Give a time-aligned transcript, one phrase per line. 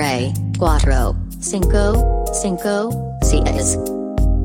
[0.00, 2.88] tres, cuatro, cinco, cinco,
[3.20, 3.78] seis.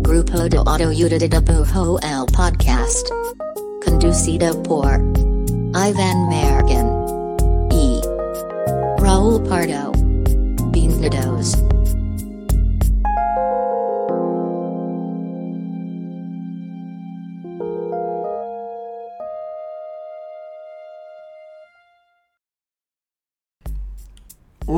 [0.01, 3.07] Grupo de Autoayuda de Dibujo el podcast.
[3.85, 4.99] Conducido por
[5.73, 6.87] Ivan Mergen
[7.71, 8.01] y
[8.97, 9.93] Raúl Pardo.
[10.73, 11.64] Bienvenidos.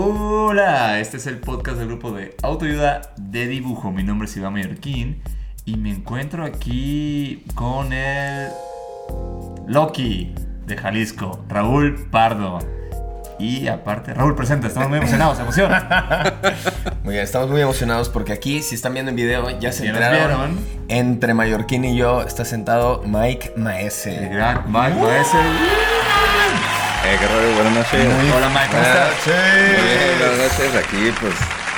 [0.09, 3.91] Hola, este es el podcast del grupo de autoayuda de dibujo.
[3.91, 5.21] Mi nombre es Iván Mallorquín
[5.65, 8.47] y me encuentro aquí con el
[9.67, 10.33] Loki
[10.65, 12.59] de Jalisco, Raúl Pardo.
[13.37, 16.39] Y aparte, Raúl presenta, estamos muy emocionados, emociona.
[17.03, 20.55] Muy bien, estamos muy emocionados porque aquí, si están viendo en video, ya se enteraron.
[20.55, 20.59] vieron.
[20.87, 24.29] Entre Mallorquín y yo está sentado Mike El Maese.
[24.29, 25.37] Mike Maese.
[27.09, 28.07] Eh, qué rollo, buenas noches.
[28.35, 29.09] Hola Mike, ¿cómo estás?
[30.19, 30.75] Buenas noches.
[30.75, 31.33] Aquí, pues,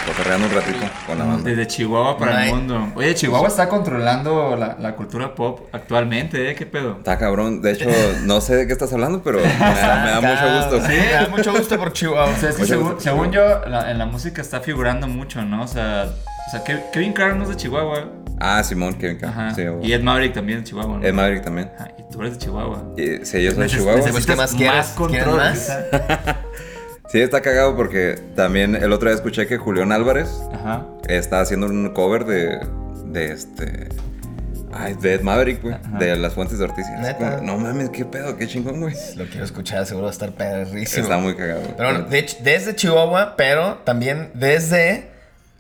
[0.08, 1.44] cotorreando un ratito con la banda.
[1.50, 2.92] Desde Chihuahua para el mundo.
[2.96, 6.56] Oye, Chihuahua está controlando la, la cultura pop actualmente, ¿eh?
[6.56, 6.98] ¿Qué pedo?
[6.98, 7.62] Está cabrón.
[7.62, 7.90] De hecho,
[8.24, 10.88] no sé de qué estás hablando, pero me da, me da mucho gusto.
[10.88, 12.34] Sí, me da mucho gusto por Chihuahua.
[12.36, 15.64] O sea, es que Mucho según, yo, la- en la música está figurando mucho, ¿no?
[15.64, 16.06] O sea,
[16.48, 18.06] o sea Kev- Kevin Carr no es de Chihuahua.
[18.40, 19.24] Ah, Simón, Kevin.
[19.24, 19.54] Ajá.
[19.54, 21.06] Sí, y Ed Maverick también de Chihuahua, ¿no?
[21.06, 21.70] Ed Maverick también.
[21.78, 22.94] Ajá, y tú eres de Chihuahua.
[22.98, 23.96] Y, sí, yo soy de Chihuahua.
[23.96, 24.88] necesitas Pues, ¿qué más quieres?
[24.96, 25.78] ¿Quieres control, más?
[27.12, 30.86] Sí, está cagado porque también el otro día escuché que Julián Álvarez Ajá.
[31.08, 32.60] está haciendo un cover de,
[33.06, 33.90] de este...
[34.72, 35.76] Ay, de Ed Maverick, güey.
[35.98, 36.86] De las fuentes de Ortiz.
[37.42, 38.94] No mames, qué pedo, qué chingón, güey.
[39.16, 41.02] Lo quiero escuchar, seguro va a estar perrísimo.
[41.02, 41.62] Está muy cagado.
[41.62, 41.74] güey.
[41.76, 45.10] Pero bueno, de hecho, desde Chihuahua, pero también desde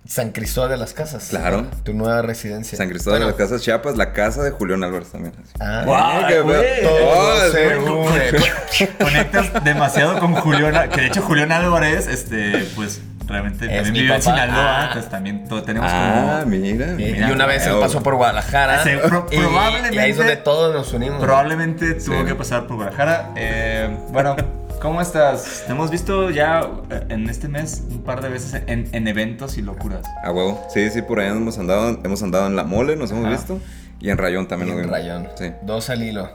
[0.08, 1.28] San Cristóbal de las Casas.
[1.30, 1.68] Claro.
[1.84, 2.78] Tu nueva residencia.
[2.78, 5.34] San Cristóbal Bueno, de las Casas Chiapas, la casa de Julián Álvarez también.
[5.60, 6.82] Ah, Guau, qué güey.
[6.84, 8.98] todo se une.
[9.00, 14.16] Conectas demasiado con Julián, que de hecho Julián Álvarez, este, pues realmente Es también vive
[14.16, 14.22] en.
[14.24, 14.86] Sinaloa, Ah.
[14.88, 16.46] entonces también todo tenemos Ah, como...
[16.58, 16.88] mira.
[16.94, 18.82] Y, Mira, y una vez él pasó por Guadalajara.
[19.08, 21.22] Pro- y- probablemente- Y ahí es donde todos nos unimos.
[21.22, 22.26] Probablemente tuvo Sí.
[22.26, 23.30] que pasar por Guadalajara.
[23.36, 24.36] Eh, bueno,
[24.82, 25.64] ¿cómo estás?
[25.66, 29.58] Te hemos visto ya eh, en este mes un par de veces en, en eventos
[29.58, 30.04] y locuras.
[30.24, 30.62] A huevo.
[30.74, 32.00] Sí, sí, por ahí hemos andado.
[32.04, 33.36] Hemos andado en La Mole, nos hemos Ajá.
[33.36, 33.60] visto.
[34.00, 34.90] Y en Rayón también Y en.
[34.90, 35.28] Rayón.
[35.38, 35.52] Sí.
[35.64, 36.30] Dos al hilo.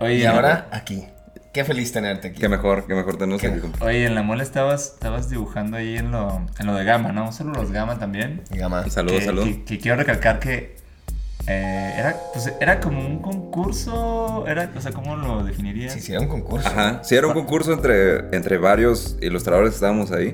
[0.00, 1.06] Oye, Y ahora aquí.
[1.52, 2.40] Qué feliz tenerte aquí.
[2.40, 3.60] Qué mejor, qué mejor tenernos Qué aquí.
[3.80, 7.32] Oye, en la mole estabas, estabas dibujando ahí en lo, en lo de Gama, ¿no?
[7.32, 8.42] Solo los Gama también.
[8.50, 8.86] Gama.
[8.90, 9.48] Saludos, saludos.
[9.48, 10.76] Que, que quiero recalcar que
[11.48, 15.92] eh, era, pues, era como un concurso, era, o sea, ¿cómo lo definirías?
[15.92, 16.66] Sí, sí, era un concurso.
[16.66, 17.04] Ajá.
[17.04, 20.32] Sí, era un concurso entre, entre varios ilustradores que estábamos ahí.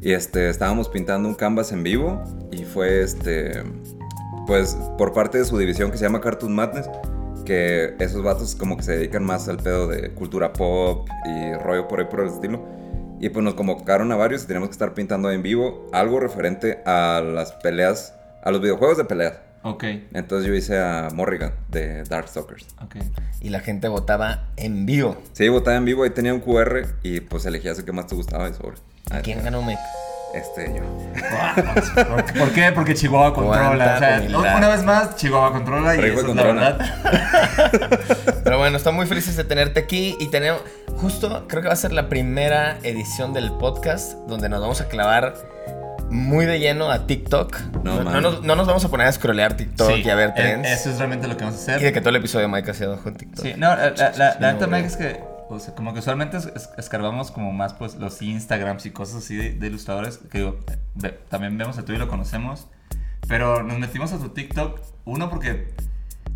[0.00, 2.22] Y este, estábamos pintando un canvas en vivo.
[2.50, 3.62] Y fue este.
[4.46, 6.88] Pues por parte de su división que se llama Cartoon Madness.
[7.44, 11.86] Que esos vatos como que se dedican más al pedo de cultura pop y rollo
[11.86, 12.64] por ahí por el estilo.
[13.20, 16.80] Y pues nos convocaron a varios y teníamos que estar pintando en vivo algo referente
[16.86, 19.34] a las peleas, a los videojuegos de peleas.
[19.62, 19.84] Ok,
[20.14, 22.66] Entonces yo hice a Morrigan de Darkstalkers.
[22.82, 22.96] ok.
[23.40, 25.16] Y la gente votaba en vivo.
[25.32, 28.14] Sí, votaba en vivo, ahí tenía un QR y pues elegías el que más te
[28.14, 28.78] gustaba y sobre.
[29.10, 29.80] Ah, ¿Quién ganó, Mike?
[30.34, 30.82] Este, yo.
[32.38, 32.70] ¿Por, qué?
[32.72, 33.96] Porque Chihuahua controla.
[33.96, 36.72] O sea, una vez más, Chihuahua controla y eso es la controla.
[36.72, 38.40] verdad.
[38.44, 40.62] Pero bueno, estamos muy felices de tenerte aquí y tenemos,
[40.96, 44.88] justo creo que va a ser la primera edición del podcast donde nos vamos a
[44.88, 45.34] clavar
[46.10, 47.58] muy de lleno a TikTok.
[47.84, 48.22] No, No, mames.
[48.22, 50.68] nos, no nos vamos a poner a scrollear TikTok Sí, y a ver eh, trends.
[50.68, 51.80] Eso es realmente lo que vamos a hacer.
[51.80, 53.44] Y de que todo el episodio de Mike ha sido con TikTok.
[53.44, 54.66] Sí, no, la, la, la, la no, neta.
[54.66, 58.20] Mike, es que, o sea, como que usualmente es- es- escarbamos como más, pues, los
[58.22, 60.58] Instagrams y cosas así de, de ilustradores, que digo,
[60.94, 62.66] ve- también vemos a tú y lo conocemos,
[63.28, 65.72] pero nos metimos a tu TikTok, uno porque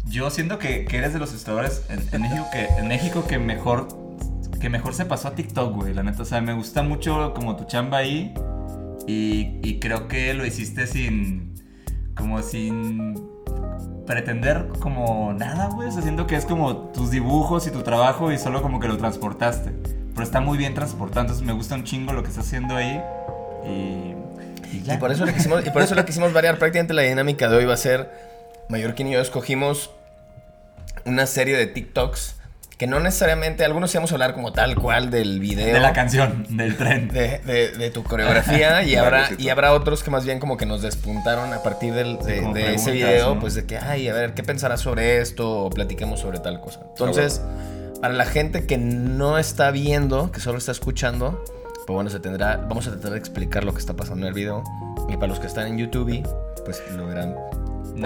[0.07, 3.39] yo siento que, que eres de los ilustradores en, en México que, en México que
[3.39, 3.89] mejor,
[4.61, 7.57] que mejor se pasó a TikTok, güey, la neta, o sea, me gusta mucho como
[7.57, 8.35] tu chamba ahí,
[9.07, 11.55] y, creo que lo hiciste sin,
[12.17, 13.15] como sin
[14.07, 15.89] pretender como nada, güey.
[15.89, 18.97] O sea, que es como tus dibujos y tu trabajo y solo como que lo
[18.97, 19.73] transportaste.
[20.13, 23.03] Pero está muy bien transportado, entonces me gusta un chingo lo que estás haciendo ahí.
[23.67, 24.15] Y,
[24.93, 26.59] y por eso le quisimos, y por eso le quisimos variar.
[26.59, 28.11] Prácticamente la dinámica de hoy va a ser
[28.69, 29.91] Mallorquín y yo escogimos
[31.05, 32.37] una serie de TikToks
[32.79, 35.73] que no necesariamente, algunos íbamos a hablar como tal cual del video.
[35.73, 37.09] De la canción, del tren.
[37.09, 40.67] de, de- de tu coreografía y habrá, y habrá otros que más bien como que
[40.67, 43.41] nos despuntaron a partir del- de, ese video, ¿no?
[43.41, 45.65] pues de que, ay, a ver, ¿qué pensarás sobre esto?
[45.67, 46.81] O platiquemos sobre tal cosa.
[46.89, 47.41] Entonces,
[48.01, 51.45] para la gente que no está viendo, que solo está escuchando,
[51.87, 54.35] pues bueno, se tendrá, vamos a tratar de explicar lo que está pasando en el
[54.35, 54.65] video.
[55.09, 56.27] Y para los que están en YouTube,
[56.65, 57.35] pues lo verán.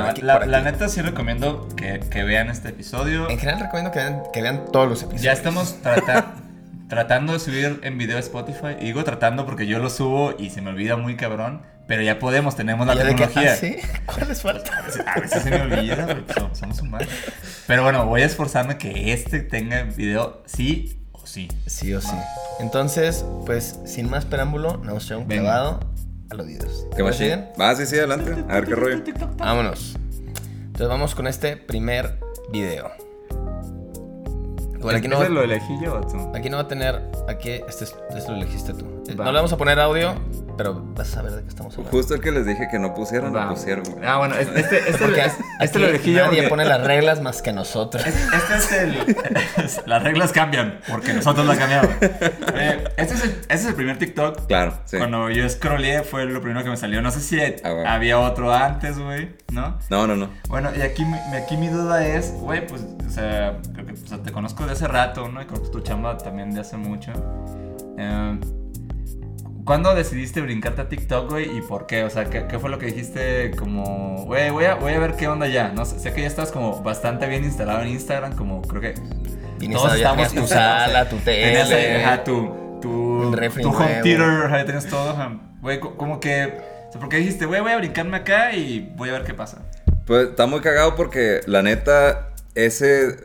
[0.09, 3.29] Aquí- la, la neta sí recomiendo que, que vean este episodio.
[3.31, 5.23] En general recomiendo que vean, que vean todos los episodios.
[5.23, 6.29] Ya estamos tratando...
[6.89, 8.77] tratando de subir en video a Spotify.
[8.81, 11.63] Y digo tratando porque yo lo subo y se me olvida muy cabrón.
[11.87, 13.53] Pero ya podemos, tenemos la que, tecnología.
[13.53, 13.77] ¿ah, sí?
[14.07, 14.85] ¿Cuáles faltan?
[15.07, 17.09] A veces se me olvida, güey, pues, somos, humanos.
[17.67, 21.49] Pero bueno, voy a esforzarme que este tenga video sí o sí.
[21.67, 22.15] Sí o sí.
[22.61, 25.27] Entonces, pues, sin más preámbulo, nos Venga.
[25.27, 25.81] clavado
[26.31, 26.87] a los videos.
[26.97, 27.17] ¿Qué ¿Me más?
[27.17, 27.49] siguen?
[27.61, 28.33] Va, sí, sí, adelante.
[28.49, 29.03] A ver qué rollo.
[29.37, 29.97] Vámonos.
[30.67, 32.19] Entonces vamos con este primer
[32.53, 32.91] video.
[34.81, 36.17] Por aquí no, ¿Ese lo elegí yo o tú?
[36.37, 37.03] aquí no va a tener.
[37.29, 38.85] Aquí, este, es- este lo elegiste tú.
[39.19, 39.25] Va.
[39.25, 40.15] No le vamos a poner audio,
[40.59, 41.97] pero vas a saber de qué estamos hablando.
[41.97, 44.05] Justo el que les dije que no pusieran, lo pusieron, güey.
[44.07, 46.19] Ah, bueno, este, este, este, Porque este, aquí lo elegí yo.
[46.27, 48.05] nadie porque- pone las reglas más que nosotros.
[48.05, 49.17] Este es el.
[49.87, 51.89] Las reglas cambian porque nosotros las cambiamos.
[52.61, 54.47] Eh, este, es el, este es el primer TikTok.
[54.49, 54.97] Claro, sí.
[54.99, 57.01] Cuando yo scrollé fue lo primero que me salió.
[57.01, 57.89] No sé si Ah, bueno.
[57.89, 59.79] había otro antes, güey, ¿no?
[59.91, 60.29] No, no, no.
[60.49, 63.97] Bueno, y aquí, mi- aquí mi duda es, güey, pues, o sea, creo que o
[64.07, 65.41] sea, te conozco de hace rato, ¿no?
[65.41, 67.13] Y conozco tu chamba también de hace mucho.
[67.97, 68.41] Eh,
[69.69, 71.59] ¿Cuándo decidiste brincarte a TikTok, güey?
[71.59, 72.03] ¿Y por qué?
[72.03, 73.51] O sea, ¿qué, qué fue lo que dijiste?
[73.51, 75.69] Como, güey, voy a, voy a ver qué onda ya.
[75.73, 78.95] No sé, sé que ya estás como bastante bien instalado en Instagram, como creo que
[79.59, 82.03] Tienes todos estamos tenías tu sala, tu Tenías, tele.
[82.03, 85.15] ajá, tu, tu, refri tu home theater, ajá, ya tienes todo.
[85.61, 86.45] Güey, co- como que,
[86.89, 89.35] o sea, ¿por qué dijiste, güey, voy a brincarme acá y voy a ver qué
[89.35, 89.69] pasa?
[90.07, 93.17] Pues está muy cagado porque la neta, ese,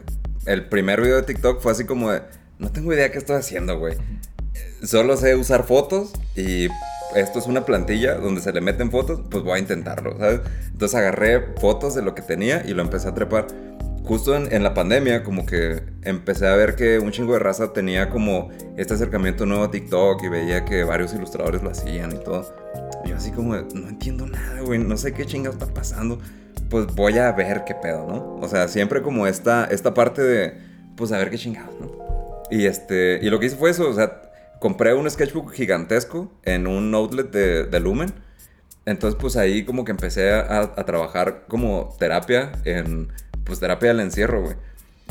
[0.45, 2.21] el primer video de TikTok fue así como de,
[2.59, 3.95] no tengo idea qué estoy haciendo, güey.
[4.83, 6.67] Solo sé usar fotos y
[7.15, 10.41] esto es una plantilla donde se le meten fotos, pues voy a intentarlo, ¿sabes?
[10.71, 13.47] Entonces agarré fotos de lo que tenía y lo empecé a trepar.
[14.03, 18.09] Justo en, la pandemia, como que empecé a ver que un chingo de raza tenía
[18.09, 22.53] como este acercamiento nuevo a TikTok y veía que varios ilustradores lo hacían y todo.
[23.05, 26.19] Y yo así como, no entiendo nada, güey, no sé qué chingados está pasando.
[26.69, 28.35] Pues voy a ver qué pedo, ¿no?
[28.41, 30.57] O sea, siempre como esta, esta parte de,
[30.97, 31.89] pues a ver qué chingados, ¿no?
[32.51, 34.32] Y este, y lo que hice fue eso, o sea,
[34.63, 38.13] compré un sketchbook gigantesco en un outlet de, de Lumen.
[38.85, 43.09] Entonces, pues ahí como que empecé a, a trabajar como terapia en,
[43.43, 44.55] pues terapia del encierro, güey.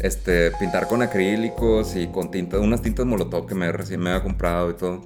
[0.00, 4.22] Este, pintar con acrílicos y con tintas, unas tintas molotov que me recién me había
[4.22, 5.02] comprado y todo.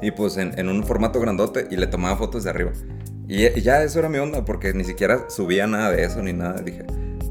[0.00, 2.70] Y pues en, en un formato grandote y le tomaba fotos de arriba.
[3.26, 6.32] Y, y ya eso era mi onda, porque ni siquiera subía nada de eso ni
[6.32, 6.62] nada.
[6.62, 6.84] Dije,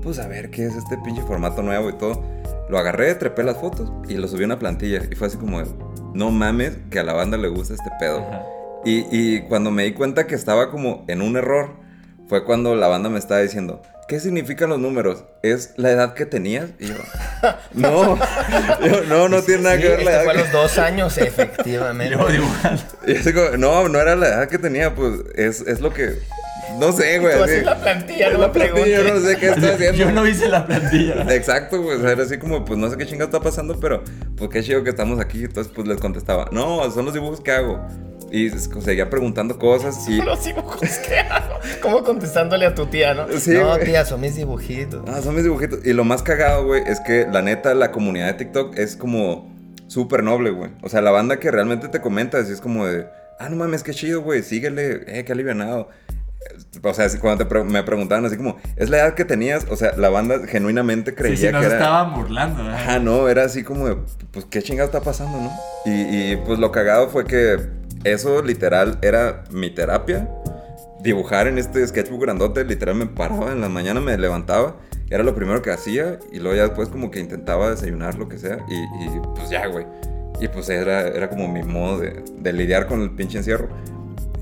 [0.04, 2.22] pues a ver qué es este pinche formato nuevo y todo.
[2.68, 5.02] Lo agarré, trepé las fotos y lo subí a una plantilla.
[5.10, 5.64] Y fue así como,
[6.16, 8.26] no mames, que a la banda le gusta este pedo.
[8.86, 11.76] Y, y cuando me di cuenta que estaba como en un error,
[12.28, 15.26] fue cuando la banda me estaba diciendo, ¿qué significan los números?
[15.44, 16.70] ¿Es la edad que tenías?
[16.80, 16.96] Y yo,
[17.74, 18.16] no,
[18.86, 20.24] Yo, no, no tiene nada Sí, que ver la edad.
[20.24, 22.16] fue a los dos años, efectivamente.
[22.32, 22.82] dibujando.
[23.08, 26.20] Y así como, no, no era la edad que tenía, pues es, es lo que,
[26.80, 27.36] no sé, güey.
[27.38, 29.98] Tú así- la plantilla, Es no la me plantilla, yo no sé qué estoy haciendo.
[29.98, 31.34] Yo no hice la plantilla.
[31.34, 31.98] Exacto, güey.
[31.98, 34.04] O sea, era así como, pues no sé qué chingado está pasando, pero
[34.38, 35.44] pues qué chido que estamos aquí.
[35.44, 37.80] Entonces, pues les contestaba, no, son los dibujos que hago.
[38.32, 40.22] Y seguía preguntando cosas y.
[40.22, 41.56] Los dibujos que hago.
[41.82, 43.28] Como contestándole a tu tía, ¿no?
[43.40, 45.04] Sí, no, tía, son mis dibujitos.
[45.08, 45.86] Ah, son mis dibujitos.
[45.86, 49.54] Y lo más cagado, güey, es que la neta, la comunidad de TikTok es como
[49.88, 50.72] súper noble, güey.
[50.82, 53.06] O sea, la banda que realmente te comenta, así es como de,
[53.40, 55.90] ah, no mames, qué chido, güey, síguele, eh, qué alivianado.
[56.84, 59.66] O sea, cuando pre- me preguntaban así como, ¿es la edad que tenías?
[59.70, 61.76] O sea, la banda genuinamente Sí, creía sí, nos que era...
[61.78, 62.64] estaban burlando.
[62.70, 62.74] ¿eh?
[62.74, 63.98] Ajá, no, era así como de,
[64.32, 65.52] pues, ¿qué chingado está pasando, no?
[65.86, 67.58] Y, y, pues lo cagado fue que
[68.04, 70.30] eso literal era mi terapia.
[71.02, 74.78] Dibujar en este sketchbook grandote, literal me paraba en la mañana, me levantaba,
[75.12, 78.40] era lo primero que hacía y luego ya después como que intentaba desayunar, lo que
[78.40, 79.86] sea, y, y, pues ya, güey.
[80.42, 83.70] Y pues era, era como mi modo de, de lidiar con el pinche encierro.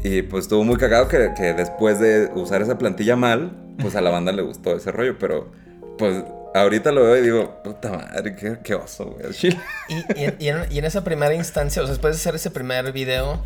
[0.03, 4.01] Y pues estuvo muy cagado que, que después de usar esa plantilla mal, pues a
[4.01, 5.51] la banda le gustó ese rollo, pero
[5.98, 9.25] pues ahorita lo veo y digo, puta madre, qué, qué oso, güey.
[9.27, 9.60] al chile".
[9.88, 12.36] Y, y en, y en- y en esa primera instancia, o sea, después de hacer
[12.36, 13.41] ese primer video, o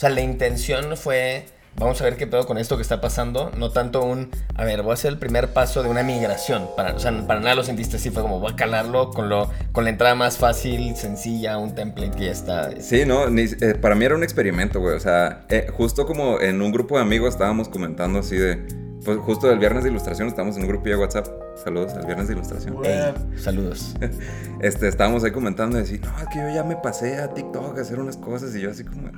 [0.00, 1.44] sea, la intención fue,
[1.78, 4.82] vamos a ver qué pedo con esto que está pasando, no tanto un, a ver,
[4.82, 7.62] voy a hacer el primer paso de una migración, para, o sea, para nada lo
[7.64, 11.58] sentiste así, fue como, voy a calarlo con, lo, con la entrada más fácil, sencilla,
[11.58, 12.70] un template que ya está.
[12.80, 14.96] Sí, no, ni- eh, para mí era un experimento, güey.
[14.96, 18.56] O sea, eh, justo como en un grupo de amigos estábamos comentando así de,
[19.04, 21.26] pues justo el viernes de ilustración, estábamos en un grupo de WhatsApp.
[21.62, 22.76] Saludos, el viernes de ilustración.
[22.84, 23.94] Ey, saludos.
[24.60, 27.78] Este, estábamos ahí comentando y decir, no, es que yo ya me pasé a TikTok
[27.78, 29.08] a hacer unas cosas y yo así como,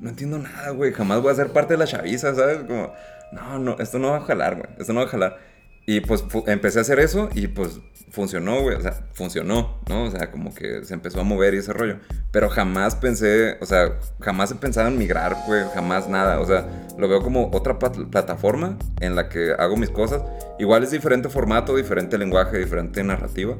[0.00, 2.58] no entiendo nada, güey, jamás voy a ser parte de la chaviza, ¿sabes?
[2.66, 2.92] Como,
[3.32, 5.38] no, no, esto no va a jalar, güey, esto no va a jalar.
[5.86, 7.80] Y pues empecé a hacer eso y pues
[8.10, 10.04] funcionó, güey, o sea, funcionó, ¿no?
[10.04, 11.96] O sea, como que se empezó a mover y ese rollo.
[12.30, 16.40] Pero jamás pensé, o sea, jamás he pensado en migrar, güey, jamás nada.
[16.40, 16.66] O sea,
[16.98, 20.22] lo veo como otra plataforma en la que hago mis cosas.
[20.58, 23.56] Igual es diferente formato, diferente lenguaje, diferente narrativa.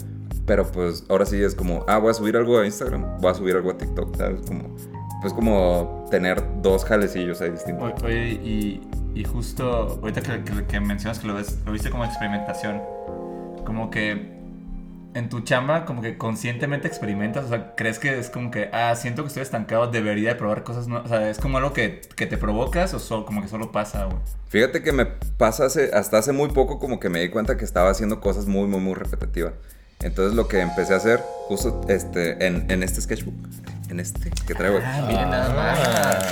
[0.47, 3.35] Pero pues ahora sí es como, ah, voy a subir algo a Instagram, voy a
[3.35, 4.41] subir algo a TikTok, ¿sabes?
[4.47, 4.77] Como,
[5.21, 8.03] pues como tener dos jalecillos ahí distintos.
[8.03, 8.81] Oye, y,
[9.15, 12.81] y justo ahorita que, que- que mencionas que lo, ves, lo viste como experimentación,
[13.65, 14.39] como que
[15.13, 18.95] en tu chamba, como que conscientemente experimentas, o sea, crees que es como que, ah,
[18.95, 22.01] siento que estoy estancado, debería de probar cosas nuevas, o sea, es como algo que,
[22.15, 24.19] que te provocas o solo, como que solo pasa, güey.
[24.47, 27.65] Fíjate que me pasa hace, hasta hace muy poco como que me di cuenta que
[27.65, 29.55] estaba haciendo cosas muy, muy, muy repetitivas.
[30.03, 33.35] Entonces lo que empecé a hacer, justo este, en, en este sketchbook,
[33.91, 35.79] en este que traigo, Ah, miren nada más.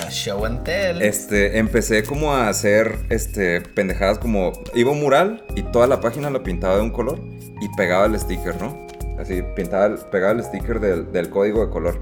[0.06, 1.02] Ah, show and tell.
[1.02, 6.00] este, empecé como a hacer este, pendejadas como, iba a un mural y toda la
[6.00, 7.18] página la pintaba de un color
[7.60, 8.86] y pegaba el sticker, ¿no?
[9.18, 12.00] Así, pintaba, pegaba el sticker del, del código de color.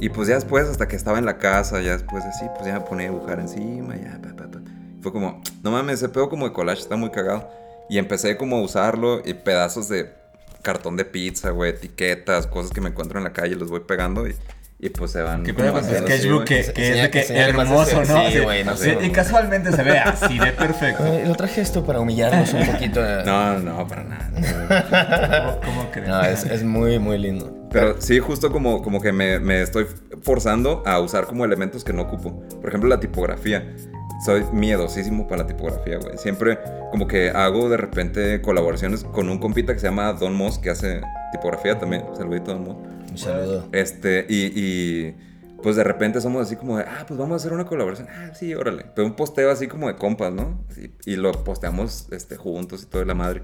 [0.00, 2.74] Y pues ya después, hasta que estaba en la casa, ya después así, pues ya
[2.74, 4.58] me ponía a dibujar encima, ya, pa, pa, pa.
[5.02, 7.48] Fue como, no mames, ese pedo como de collage está muy cagado.
[7.88, 10.19] Y empecé como a usarlo y pedazos de
[10.62, 14.26] cartón de pizza, güey, etiquetas, cosas que me encuentro en la calle, los voy pegando
[14.28, 14.34] y,
[14.78, 15.42] y pues se van.
[15.42, 18.12] ¿Qué como pedo con tu haciendo así, sketchbook que, que es de que hermoso, ese-
[18.12, 18.30] ¿no?
[18.30, 18.98] sí, güey, no sé.
[19.02, 21.04] Y casualmente se ve así de perfecto.
[21.26, 23.00] Lo traje esto para humillarnos un poquito.
[23.24, 25.60] No, no, para nada.
[25.60, 26.08] ¿Cómo, cómo crees?
[26.08, 27.56] No, es, es muy, muy lindo.
[27.70, 29.86] Pero sí, justo como, como que me, me estoy
[30.22, 32.40] forzando a usar como elementos que no ocupo.
[32.60, 33.74] Por ejemplo, la tipografía.
[34.24, 36.18] Soy miedosísimo para la tipografía, güey.
[36.18, 36.58] Siempre
[36.90, 40.70] como que hago de repente colaboraciones con un compita que se llama Don Moss, que
[40.70, 41.00] hace
[41.32, 42.04] tipografía también.
[42.16, 42.76] Saludito, Don Moss.
[43.10, 43.68] Un saludo.
[43.72, 45.16] Este, y, y,
[45.62, 48.08] pues de repente somos así como de, ah, pues vamos a hacer una colaboración.
[48.10, 48.84] Ah, sí, órale.
[48.94, 50.64] Pero un posteo así como de compas, ¿no?
[50.70, 53.42] Así, y lo posteamos este, juntos y todo de la madre.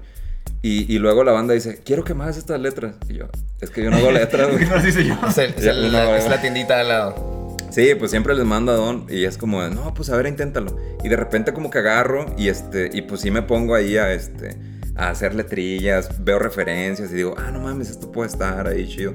[0.61, 2.95] Y, y luego la banda dice, quiero que me hagas estas letras.
[3.09, 3.25] Y yo,
[3.61, 4.59] es que yo no hago letras, güey.
[4.59, 5.15] ¿Qué nos dice yo?
[5.27, 7.46] Es, el- es el- no, la, es la tiendita al lado.
[7.69, 10.77] Sí, pues siempre les mando a Don y es como, no, pues a ver, inténtalo.
[11.03, 14.13] Y de repente como que agarro y este, y pues sí me pongo ahí a
[14.13, 14.57] este,
[14.95, 19.13] a hacer letrillas, veo referencias y digo, ah, no mames, esto puede estar ahí chido.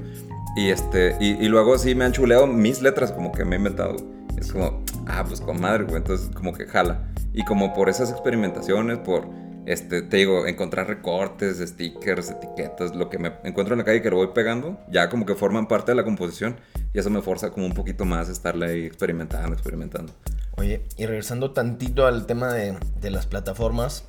[0.57, 3.59] Y este, y, y luego sí me han chuleado mis letras como que me he
[3.59, 3.97] inventado.
[4.39, 7.13] Es como, ah, pues con madre, güey, entonces como que jala.
[7.33, 9.27] Y como por esas experimentaciones, por,
[9.67, 14.11] este, te digo, encontrar recortes, stickers, etiquetas, lo que me encuentro en la calle que
[14.11, 16.57] lo voy pegando, ya como que forman parte de la composición
[16.93, 20.13] y eso me forza como un poquito más a estarle ahí experimentando, experimentando.
[20.57, 24.05] Oye, y regresando tantito al tema de, de las plataformas,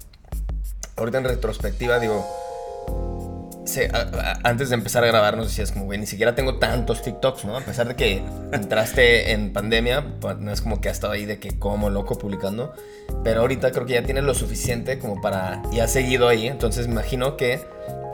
[0.97, 3.32] ahorita en retrospectiva digo,
[3.65, 6.59] se- a- a- antes de empezar a grabar nos decías como, güey, ni siquiera tengo
[6.59, 7.57] tantos TikToks, ¿no?
[7.57, 11.25] A pesar de que entraste en pandemia, pa- no es como que has estado ahí
[11.25, 12.73] de que como loco publicando,
[13.23, 16.87] pero ahorita creo que ya tienes lo suficiente como para, y has seguido ahí, entonces
[16.87, 17.59] me imagino que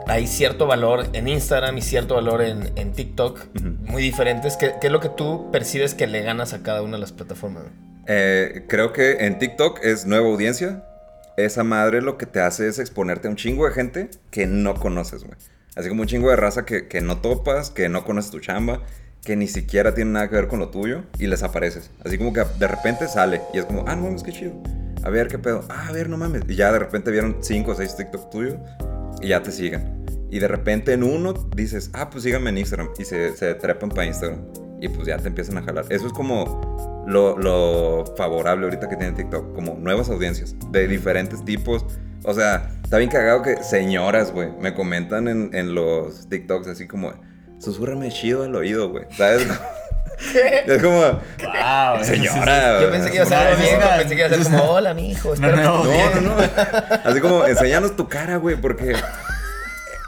[0.06, 3.40] hay cierto valor en Instagram y cierto valor en, en TikTok,
[3.86, 4.56] muy diferentes.
[4.56, 7.12] ¿Qué, qué es lo que tú percibes que le ganas a cada una de las
[7.12, 7.64] plataformas?
[8.06, 10.84] Eh, creo que en TikTok es nueva audiencia.
[11.44, 14.74] Esa madre lo que te hace es exponerte a un chingo de gente que no
[14.74, 15.36] conoces, güey.
[15.76, 18.82] Así como un chingo de raza que, que no topas, que no conoces tu chamba,
[19.24, 21.90] que ni siquiera tiene nada que ver con lo tuyo y les apareces.
[22.04, 24.60] Así como que de repente sale y es como, ah, no mames, qué chido.
[25.02, 25.64] A ver, qué pedo.
[25.68, 26.42] Ah, a ver, no mames.
[26.48, 28.56] Y ya de repente vieron 5 o 6 TikTok tuyos
[29.22, 30.04] y ya te siguen.
[30.30, 32.90] Y de repente en uno dices, ah, pues síganme en Instagram.
[32.98, 34.69] Y se, se trepan para Instagram.
[34.80, 35.84] Y pues ya te empiezan a jalar.
[35.90, 39.54] Eso es como lo, lo favorable ahorita que tiene TikTok.
[39.54, 41.84] Como nuevas audiencias de diferentes tipos.
[42.24, 46.86] O sea, está bien cagado que señoras, güey, me comentan en, en los TikToks así
[46.86, 47.12] como,
[47.58, 49.04] susúrrame chido al oído, güey.
[49.16, 49.46] ¿Sabes?
[50.66, 52.82] Es como, Wow, señora.
[52.82, 55.34] Yo pensé que iba a ser una- pensé que iba a ser como, hola, mijo,
[55.36, 56.10] no, No, bien".
[56.16, 56.42] no, no.
[57.04, 58.92] Así como, enséñanos tu cara, güey, porque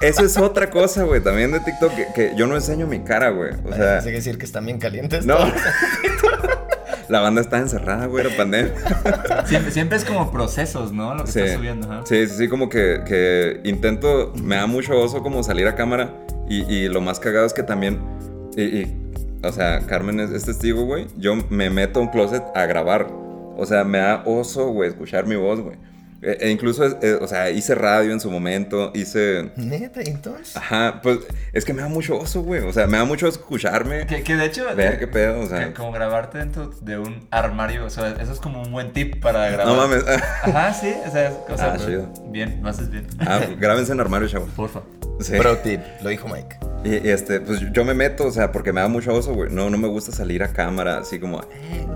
[0.02, 3.30] eso es otra cosa, güey, también de TikTok, que, que yo no enseño mi cara,
[3.30, 3.52] güey.
[3.64, 5.24] O sea, que decir que están bien calientes.
[5.26, 5.36] no.
[7.08, 8.72] La banda está encerrada, güey, la pandemia.
[9.46, 11.14] Siempre, siempre es como procesos, ¿no?
[11.14, 11.40] Lo que Sí.
[11.40, 12.02] estás subiendo, ajá.
[12.06, 16.14] sí, sí, sí, como que, que intento, me da mucho oso como salir a cámara
[16.48, 18.00] y, y lo más cagado es que también,
[18.56, 18.96] y, y,
[19.42, 23.08] o sea, Carmen es, es testigo, güey, yo me meto a un closet a grabar,
[23.10, 25.76] o sea, me da oso, güey, escuchar mi voz, güey.
[26.22, 29.50] E, e incluso, eh, o sea, hice radio en su momento, hice...
[29.56, 30.56] Neta, entonces.
[30.56, 31.18] Ajá, pues
[31.52, 32.62] es que me da mucho oso, güey.
[32.62, 34.06] O sea, me da mucho oso escucharme.
[34.06, 35.66] Que, que de hecho, Ver qué pedo, o sea.
[35.66, 39.20] que como grabarte dentro de un armario, o sea, eso es como un buen tip
[39.20, 39.66] para grabar.
[39.66, 40.04] No mames.
[40.42, 42.12] Ajá, sí, o sea, o sea, Ah, pero- chido.
[42.30, 43.06] bien, lo haces bien.
[43.18, 44.46] Ah, grábense en armario, chavo.
[44.54, 44.80] Porfa.
[45.20, 45.32] Sí.
[45.38, 46.56] Pro tip, lo dijo Mike.
[46.84, 49.50] Y, y, este, pues yo me meto, o sea, porque me da mucho oso, güey.
[49.50, 51.86] No, no me gusta salir a cámara así como, eh,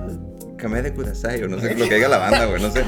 [0.56, 2.84] kame de kudasai, o no sé lo que diga la banda, güey, no sé.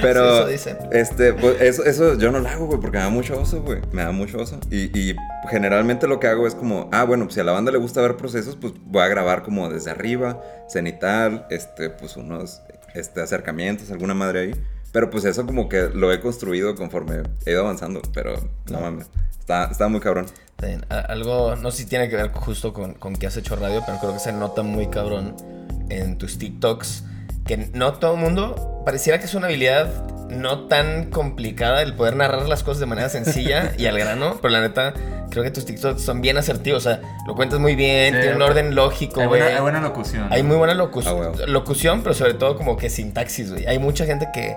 [0.00, 0.78] Pero, Sí, eso dicen.
[0.92, 3.80] este, pues eso, eso yo no lo hago, güey, porque me da mucho oso, güey.
[3.92, 4.58] Me da mucho oso.
[4.70, 5.16] Y, y
[5.50, 8.00] generalmente lo que hago es como, ah, bueno, pues si a la banda le gusta
[8.00, 12.62] ver procesos, pues voy a grabar como desde arriba, cenital, este, pues unos,
[12.94, 14.54] este, acercamientos, alguna madre ahí.
[14.92, 18.34] Pero pues eso como que lo he construido conforme he ido avanzando, pero
[18.70, 19.06] no mames.
[19.50, 20.26] Está, está muy cabrón.
[21.08, 23.98] Algo, no sé si tiene que ver justo con, con que has hecho radio, pero
[23.98, 25.34] creo que se nota muy cabrón
[25.88, 27.04] en tus TikToks.
[27.46, 29.88] Que no todo el mundo, pareciera que es una habilidad
[30.28, 34.52] no tan complicada el poder narrar las cosas de manera sencilla y al grano, pero
[34.52, 34.92] la neta,
[35.30, 36.86] creo que tus TikToks son bien asertivos.
[36.86, 39.40] O sea, lo cuentas muy bien, Sí, tiene un orden lógico, Hay güey.
[39.40, 40.28] buena, hay buena locución.
[40.30, 41.34] Hay muy buena locu- Ah, huevo.
[41.46, 43.66] locución, pero sobre todo como que sintaxis, güey.
[43.66, 44.54] Hay mucha gente que,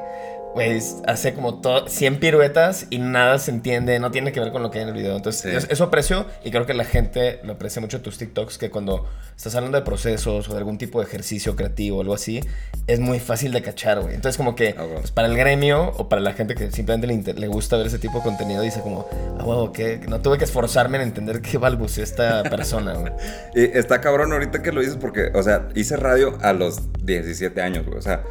[0.53, 4.61] güey, hace como todo, 100 piruetas y nada se entiende, no tiene que ver con
[4.63, 5.15] lo que hay en el video.
[5.15, 5.67] Entonces, Sí.
[5.71, 9.55] eso aprecio y creo que la gente lo aprecia mucho tus TikToks, que cuando estás
[9.55, 12.39] hablando de procesos o de algún tipo de ejercicio creativo o algo así,
[12.87, 14.13] es muy fácil de cachar, güey.
[14.15, 17.39] Entonces, como que Ah, pues, para el gremio o para la gente que simplemente le,
[17.39, 19.07] le gusta ver ese tipo de contenido, dice como,
[19.39, 23.11] ah, huevo, que no tuve que esforzarme en entender qué balbuceó esta persona, güey.
[23.55, 27.61] Y está cabrón ahorita que lo dices porque, o sea, hice radio a los 17
[27.61, 27.97] años, güey.
[27.97, 28.23] O sea,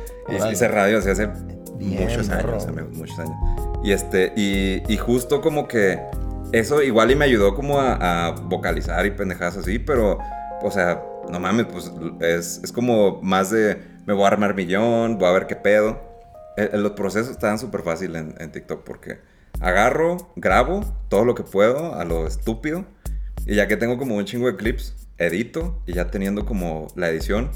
[0.50, 1.28] hice- radio así hace
[1.88, 3.36] Bien, muchos años, amigos, muchos años.
[3.82, 6.00] Y este, y, y justo como que
[6.52, 10.18] eso igual y me ayudó como a, a vocalizar y pendejadas así, pero,
[10.62, 15.18] o sea, no mames, pues es, es como más de, me voy a armar millón,
[15.18, 16.00] voy a ver qué pedo.
[16.56, 19.20] Eh, eh, los procesos estaban súper fácil en, en TikTok porque
[19.60, 22.84] agarro, grabo todo lo que puedo a lo estúpido
[23.46, 27.08] y ya que tengo como un chingo de clips, edito y ya teniendo como la
[27.08, 27.50] edición,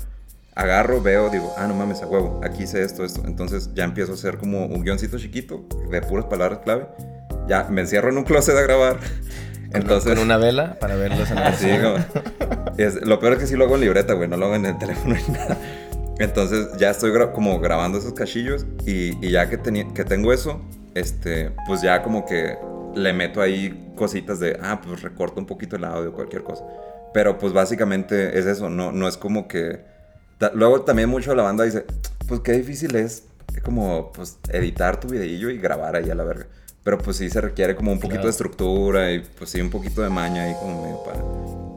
[0.56, 3.22] agarro, veo, digo, ah, no mames, a huevo, aquí hice esto, esto.
[3.26, 6.86] Entonces ya empiezo a hacer como un guioncito chiquito de puras palabras clave.
[7.46, 8.96] Ya me encierro en un closet a grabar.
[9.72, 11.68] Entonces, Con una vela para verlos en la Sí,
[12.78, 14.66] es- lo peor es que sí lo hago en libreta, güey, no lo hago en
[14.66, 15.56] el teléfono ni nada.
[16.18, 19.58] Entonces ya estoy gra- como grabando esos cachillos y, y ya que,
[19.92, 20.62] que tengo eso,
[20.94, 22.56] este, pues ya como que
[22.94, 26.64] le meto ahí cositas de, ah, pues recorto un poquito el audio, cualquier cosa.
[27.12, 29.94] Pero pues básicamente es eso, no, no es como que...
[30.38, 31.84] ta- Luego también mucho la banda dice,
[32.28, 33.24] pues qué difícil es
[33.62, 36.46] como pues editar tu videillo y grabar ahí a la verga.
[36.84, 38.26] Pero pues sí se requiere como un poquito Claro.
[38.26, 41.18] de estructura y pues sí un poquito de maña ahí como medio para,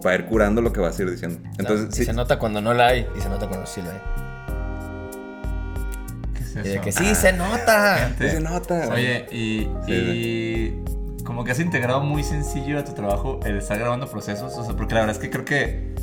[0.01, 1.39] para ir curando lo que vas a ir diciendo.
[1.57, 3.91] Entonces y sí, se nota cuando no la hay y se nota cuando sí la
[3.91, 3.99] hay.
[6.33, 6.81] ¿Qué es Y de eso?
[6.83, 7.97] que sí, se nota.
[7.97, 8.29] Gente.
[8.29, 8.89] sí se nota.
[8.93, 13.79] Oye, y, Sí, y como que has integrado muy sencillo a tu trabajo el estar
[13.79, 15.95] grabando procesos, o sea, porque la verdad es que creo que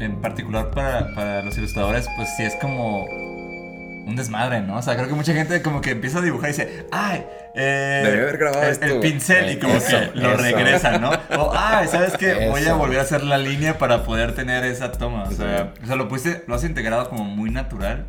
[0.00, 4.78] en particular para, para los ilustradores, pues sí es como un desmadre, ¿no?
[4.78, 8.02] O sea, creo que mucha gente como que empieza a dibujar y dice, ay, eh,
[8.06, 8.86] haber grabado el, esto".
[8.86, 10.42] el pincel y como Eso, que lo eso.
[10.42, 11.10] regresan, ¿no?
[11.38, 12.48] O, ay, ¿sabes qué?
[12.48, 15.24] Voy a volver a hacer la línea para poder tener esa toma.
[15.24, 18.06] O sea, o sea lo, pusiste, lo has integrado como muy natural.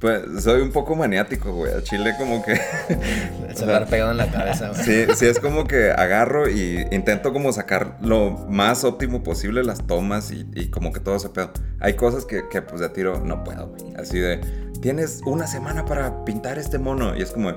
[0.00, 1.74] Pues soy un poco maniático, güey.
[1.74, 2.52] A Chile como que...
[2.52, 2.58] El
[3.52, 4.68] O celular sea, pegado en la cabeza.
[4.70, 4.82] güey.
[4.82, 9.86] Sí, sí, es como que agarro y intento como sacar lo más óptimo posible las
[9.86, 11.52] tomas y, y como que todo ese pedo.
[11.80, 13.94] Hay cosas que, que, pues de tiro no puedo, güey.
[13.96, 14.38] Así de,
[14.80, 17.52] tienes una semana para pintar este mono y es como,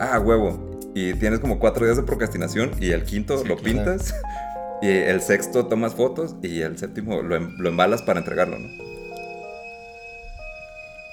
[0.00, 0.70] ah, huevo.
[0.94, 3.64] Y tienes como cuatro días de procrastinación y el quinto Sí, lo claro.
[3.84, 4.14] pintas
[4.82, 8.91] y el sexto tomas fotos y el séptimo lo, em- lo embalas para entregarlo, ¿no?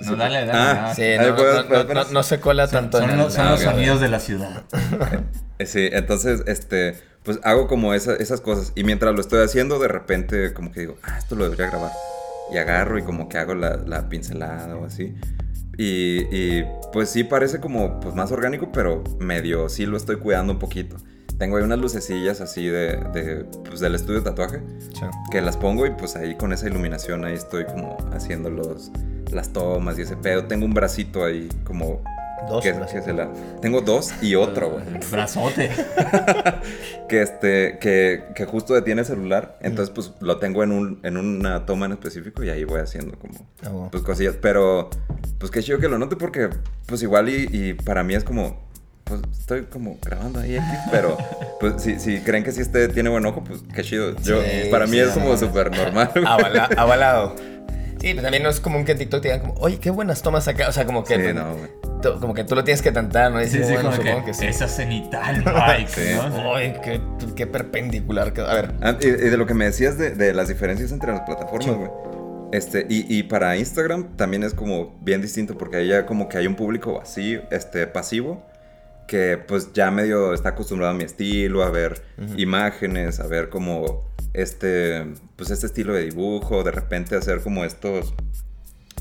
[0.02, 0.52] No, dale, dale.
[0.54, 0.96] Ah, no.
[0.96, 3.10] Sí, Ahí no, puedes- no, no, puedes no- poner- no se cola Son, tanto son
[3.10, 3.72] en los, el- son Ah, los ok.
[3.72, 4.64] sonidos de la ciudad.
[5.66, 8.72] Sí, entonces, este, pues hago como esa- esas cosas.
[8.76, 11.92] Y mientras lo estoy haciendo, de repente como que digo, ah, esto lo debería grabar.
[12.54, 15.16] Y agarro y como que hago la, la pincelada o así.
[15.78, 20.54] Y, y, pues sí parece como pues más orgánico, pero medio sí lo estoy cuidando
[20.54, 20.96] un poquito.
[21.40, 24.62] Tengo ahí unas lucecillas así de, de, pues, del estudio de tatuaje
[24.94, 25.06] Sí.
[25.32, 28.92] que las pongo y pues ahí con esa iluminación ahí estoy como haciendo los,
[29.32, 30.46] las tomas y ese pedo.
[30.46, 32.02] Tengo un bracito ahí como...
[32.50, 33.30] Dos que, que se la...
[33.62, 35.70] Tengo dos y otro, güey Brazote.
[37.10, 41.18] que este que, que justo detiene el celular entonces pues lo tengo en un en
[41.18, 43.90] una toma en específico y ahí voy haciendo como Ah, bueno.
[43.92, 44.90] pues cosillas pero
[45.38, 46.50] pues qué chido que lo note porque
[46.86, 48.69] pues igual y, y para mí es como
[49.10, 51.18] pues estoy como grabando ahí X, pero
[51.60, 54.70] pues si, si creen que sí este tiene buen ojo pues qué chido yo Sí,
[54.72, 56.12] para mí sí, es como súper normal.
[56.26, 57.36] Avala- avalado.
[58.00, 60.22] Sí, pero también no es común que en TikTok te digan como, oye, qué buenas
[60.22, 60.70] tomas acá.
[60.70, 61.56] O sea, como que, Sí, tú, no,
[62.02, 63.42] tú- como que tú lo tienes que tantar, ¿no?
[63.42, 64.46] Y Sí, dices, sí, bueno, como supongo que, que, sí.
[64.46, 65.44] esa cenital,
[65.78, 66.16] Mike, Sí.
[66.16, 66.56] ¿no?
[66.56, 67.02] Ay, qué,
[67.36, 68.48] qué perpendicular quedó.
[68.48, 71.12] A ver, Ah, y, y de lo que me decías de, de las diferencias entre
[71.12, 71.72] las plataformas, Sí.
[71.72, 71.90] güey.
[72.54, 76.38] Este, y, y para Instagram también es como bien distinto porque ahí ya como que
[76.38, 78.44] hay un público vacío, este, pasivo,
[79.10, 82.02] que pues ya medio está acostumbrado a mi estilo, a ver
[82.38, 88.14] imágenes, a ver como este, pues este estilo de dibujo, de repente hacer como estos,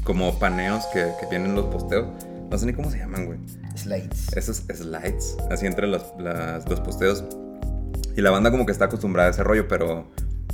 [0.04, 2.06] como paneos que, que vienen en los posteos.
[2.50, 3.38] No sé ni cómo se llaman, güey
[3.76, 4.32] slides.
[4.34, 7.22] esos slides, así entre los, las- los posteos.
[8.16, 10.08] Y la banda como que está acostumbrada a ese rollo, pero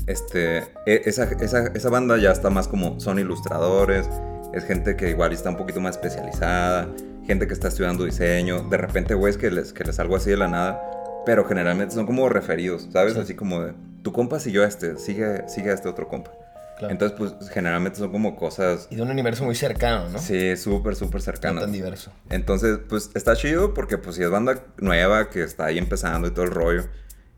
[0.09, 4.07] este, e- esa, esa, esa banda ya está más como, son ilustradores,
[4.53, 6.89] es gente que igual está un poquito más especializada,
[7.27, 10.37] gente que está estudiando diseño, de repente, güeyes, que les, que les salgo así de
[10.37, 10.81] la nada,
[11.27, 13.17] pero generalmente son como referidos, ¿sabes?
[13.17, 16.33] Así como de, tu compa siguió a este, sigue, sigue a este otro compa.
[16.79, 16.91] Claro.
[16.93, 20.19] Entonces, pues generalmente son como cosas, Y de un universo muy cercano, ¿no?
[20.19, 21.63] sí, súper, súper No cercanas.
[21.63, 22.11] tan diverso.
[22.31, 26.33] Entonces, pues está chido porque pues si es banda nueva que está ahí empezando y
[26.33, 26.83] todo el rollo.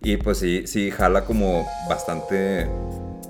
[0.00, 2.66] Y pues sí, sí jala como bastante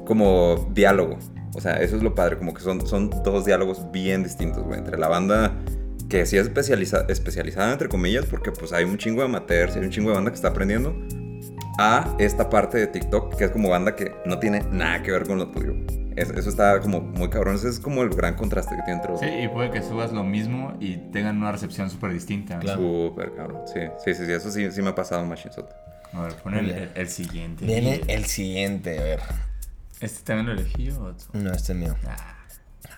[0.07, 1.19] como diálogo.
[1.55, 4.79] O sea, eso es lo padre, como que son, son dos diálogos bien distintos, güey,
[4.79, 5.53] entre la banda
[6.09, 9.83] que sí es especializa- especializada, entre comillas, porque pues hay un chingo de amateurs, hay
[9.83, 10.95] un chingo de banda que está aprendiendo,
[11.79, 15.27] a esta parte de TikTok, que es como banda que no tiene nada que ver
[15.27, 15.75] con lo tuyo.
[16.16, 19.11] Es- eso está como muy cabrón, ese es como el gran contraste que tiene entre
[19.12, 22.59] los Sí, y puede que subas lo mismo y tengan una recepción súper distinta.
[22.61, 22.81] Claro.
[22.81, 25.69] Súper cabrón, sí, sí, sí, sí, eso sí, sí me ha pasado Machine Shot.
[26.14, 27.66] A ver, pon el, el- el siguiente.
[27.66, 29.21] Viene el siguiente, a ver.
[30.01, 31.27] ¿Este también lo elegí o otro?
[31.35, 31.95] No, este es mío.
[32.07, 32.36] Ah,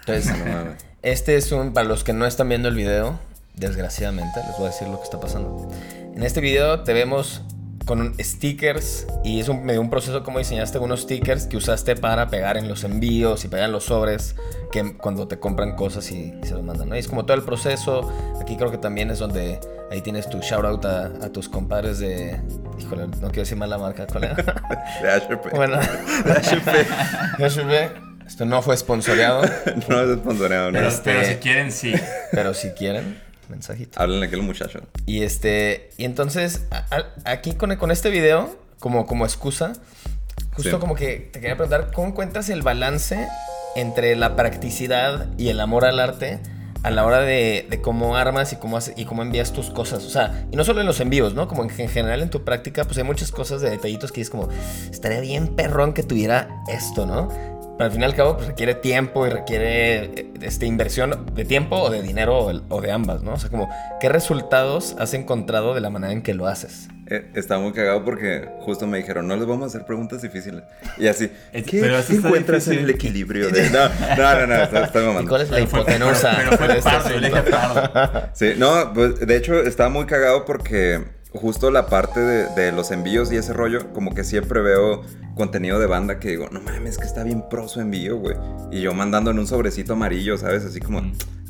[0.08, 0.32] Entonces.
[1.00, 3.20] Este es un, para los que no están viendo el video,
[3.54, 5.70] desgraciadamente, les voy a decir lo que está pasando.
[6.12, 7.42] En este video te vemos
[7.86, 12.28] con stickers y es un, medio un proceso como diseñaste unos stickers que usaste para
[12.28, 14.34] pegar en los envíos y pegar en los sobres
[14.72, 16.96] que cuando te compran cosas y, y se los mandan, ¿no?
[16.96, 18.12] Y es como todo el proceso.
[18.40, 22.00] Aquí creo que también es donde ahí tienes tu shout out a, a tus compadres
[22.00, 22.40] de...
[22.80, 24.34] Híjole, no quiero decir mal la marca, ¿cuál era?
[25.02, 25.50] De HP.
[25.50, 25.78] bueno,
[26.24, 28.07] de HP.
[28.28, 29.42] Esto no fue sponsoreado,
[29.88, 30.78] No es sponsoreado, no.
[30.78, 31.94] pero, Este- pero si quieren, sí.
[32.30, 33.98] pero si quieren, mensajito.
[34.00, 34.80] Háblenle a aquel muchacho.
[35.06, 39.72] Y este, y entonces, a- a- aquí con, con este video, como, como excusa,
[40.54, 40.76] justo Sí.
[40.78, 43.26] como que te quería preguntar, ¿cómo encuentras el balance
[43.76, 46.38] entre la practicidad y el amor al arte
[46.84, 50.04] a la hora de, de cómo armas y cómo, hace- y cómo envías tus cosas?
[50.04, 51.48] O sea, y no solo en los envíos, ¿no?
[51.48, 54.28] Como en, en general en tu práctica, pues hay muchas cosas de detallitos que es
[54.30, 54.48] como,
[54.90, 57.56] estaría bien perrón que tuviera esto, ¿no?
[57.78, 61.44] Pero al fin y al cabo, pues requiere tiempo y requiere eh, este, inversión de
[61.44, 63.34] tiempo o de dinero o, el- o de ambas, ¿no?
[63.34, 63.68] O sea, como,
[64.00, 66.88] ¿qué resultados has encontrado de la manera en que lo haces?
[67.10, 70.62] Eh, está muy cagado porque justo me dijeron, no les vamos a hacer preguntas difíciles.
[70.98, 73.48] Y así, Es- ¿qué, pero qué encuentras en el equilibrio?
[73.48, 73.70] De...
[73.70, 76.34] No, no, no, no, está, está ¿Y cuál es la Pero fue, pero, hipotenusa?
[76.36, 77.92] pero fue de este pardo, yo le dije asunto?
[77.92, 78.28] pardo.
[78.34, 81.02] Sí, no, pues de hecho estaba muy cagado porque
[81.34, 85.02] justo la parte de, de los envíos y ese rollo, como que siempre veo
[85.34, 88.36] contenido de banda que digo, no mames, que está bien pro su envío, güey.
[88.70, 90.64] Y yo mandando en un sobrecito amarillo, ¿sabes?
[90.64, 91.00] Así como,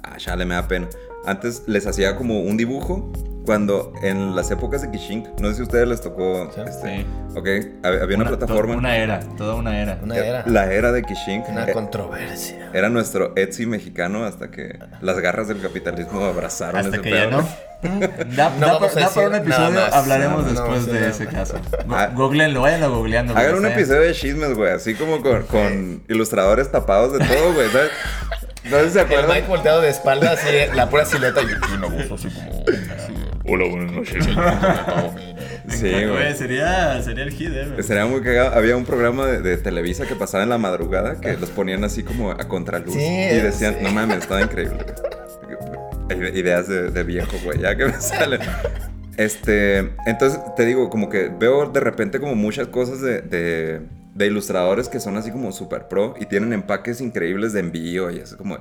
[0.03, 0.89] ah, chale, me da pena.
[1.25, 3.11] Antes les hacía como un dibujo
[3.49, 6.61] cuando en las épocas de Kishink, no sé si a ustedes les tocó, Sí.
[6.67, 7.07] este, Sí.
[7.35, 7.47] ok,
[7.83, 9.99] hab- había una, plataforma, Una era, toda una era.
[10.03, 10.43] Una era.
[10.47, 11.49] la era de Kishink.
[11.49, 12.69] Una eh, controversia.
[12.75, 17.29] era nuestro Etsy mexicano hasta que las garras del capitalismo abrazaron Hasta ese que ya
[17.31, 17.41] pedo.
[17.41, 17.49] no.
[18.37, 19.95] Da, No da da para un episodio, más.
[19.95, 21.61] hablaremos No, no después a de ese nada caso.
[21.89, 22.09] Ah.
[22.13, 23.35] Go- Googleenlo, váyanlo googleando.
[23.35, 27.71] Hagan un episodio de chismes, güey, así como con, con ilustradores tapados de todo, güey,
[27.71, 27.91] ¿sabes?
[28.65, 29.31] No sé si se El acuerdan.
[29.37, 32.65] Mike volteado de espalda, así, la pura silueta y y una voz así como...
[33.49, 34.25] Hola, buenas noches.
[35.69, 36.35] Sí, Güey, güey.
[36.35, 37.83] sería, sería el hit, eh, güey.
[37.83, 38.55] Sería muy cagado.
[38.57, 42.03] Había un programa de, de Televisa que pasaba en la madrugada que los ponían así
[42.03, 42.95] como a contraluz.
[42.95, 43.85] Sí, y decían, sí.
[43.85, 44.79] no mames, estaba increíble.
[46.35, 48.41] Ideas de, de viejo, güey, ya que me salen.
[49.17, 53.81] Este, entonces te digo, como que veo de repente como muchas cosas de, de,
[54.15, 58.19] de ilustradores que son así como super pro y tienen empaques increíbles de envío y
[58.19, 58.59] es como,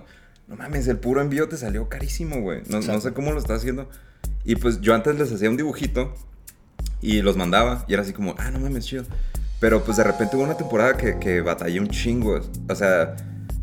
[0.47, 2.61] no mames, el puro envío te salió carísimo, güey.
[2.69, 3.87] No, no sé cómo lo está haciendo.
[4.47, 6.13] Y pues yo antes les hacía un dibujito
[7.01, 9.03] y los mandaba y era así como, ah, no mames, chido.
[9.59, 12.39] Pero pues de repente hubo una temporada que, que batallé un chingo.
[12.69, 13.17] O sea,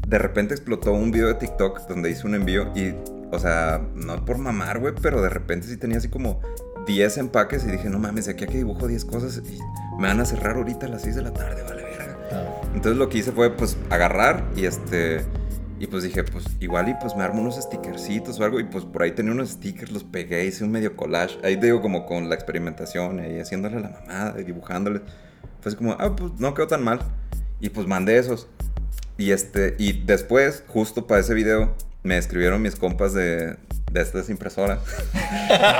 [0.07, 2.95] de repente explotó un video de TikTok donde hice un envío y,
[3.33, 6.43] o sea, no por mamar, güey, pero de repente sí tenía así como
[6.87, 9.59] 10 empaques y dije, no mames, de aquí a que dibujo 10 cosas y
[9.99, 12.19] me van a cerrar ahorita a las 6 de la tarde, vale, verga.
[12.75, 15.25] Entonces lo que hice fue pues agarrar y este...
[15.79, 18.61] Y pues dije, pues igual y pues me armo unos stickercitos o algo.
[18.61, 21.39] Y pues por ahí tenía unos stickers, los pegué, hice un medio collage.
[21.43, 25.01] Ahí digo como con la experimentación y haciéndole la mamada y dibujándole.
[25.61, 27.01] Fue así como, ah, pues no quedó tan mal.
[27.61, 28.49] Y pues mandé esos.
[29.17, 33.57] Y este, y después, justo para ese video, me escribieron mis compas de,
[33.95, 34.81] de estas impresoras.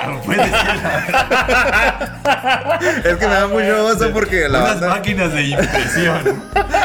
[0.07, 0.47] No puedes
[3.05, 4.89] es que me da mucho oso porque la Unas banda...
[4.89, 6.23] máquinas de impresión.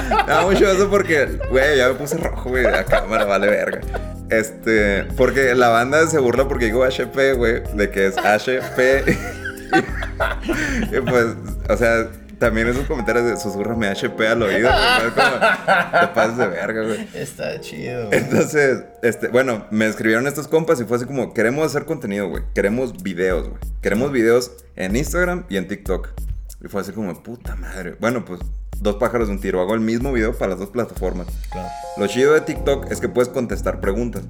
[0.10, 3.82] Me da mucho eso porque, güey, ya me puse rojo, güey, la cámara vale verga.
[4.30, 9.04] Este, porque la banda se burla porque digo HP, güey, de que es HP.
[10.92, 11.28] y pues,
[11.70, 12.08] o sea,
[12.40, 17.08] también esos comentarios de susurrame HP al oído, güey, como, te pasas de verga, güey.
[17.14, 18.12] Está chido.
[18.12, 22.44] Entonces, este, bueno, me escribieron estos compas y fue así como, queremos hacer contenido, güey.
[22.56, 23.62] Queremos videos, güey.
[23.82, 26.10] Queremos videos en Instagram y en TikTok.
[26.64, 27.96] Y fue así como, puta madre.
[28.00, 28.40] Bueno, pues,
[28.80, 29.62] dos pájaros de un tiro.
[29.62, 31.28] Hago el mismo video para las dos plataformas.
[31.52, 31.68] Claro.
[31.98, 34.24] Lo chido de TikTok es que puedes contestar preguntas.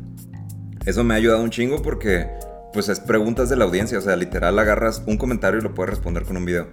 [0.86, 2.28] Eso me ha ayudado un chingo porque,
[2.74, 4.00] pues es preguntas de la audiencia.
[4.00, 6.68] O sea, literal agarras un comentario y lo puedes responder con un video.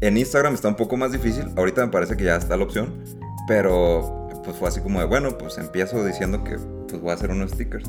[0.00, 1.44] En Instagram está un poco más difícil.
[1.56, 3.04] Ahorita me parece que ya está la opción.
[3.48, 6.56] Pero pues fue así como de, bueno, pues empiezo diciendo que
[6.88, 7.88] pues voy a hacer unos stickers.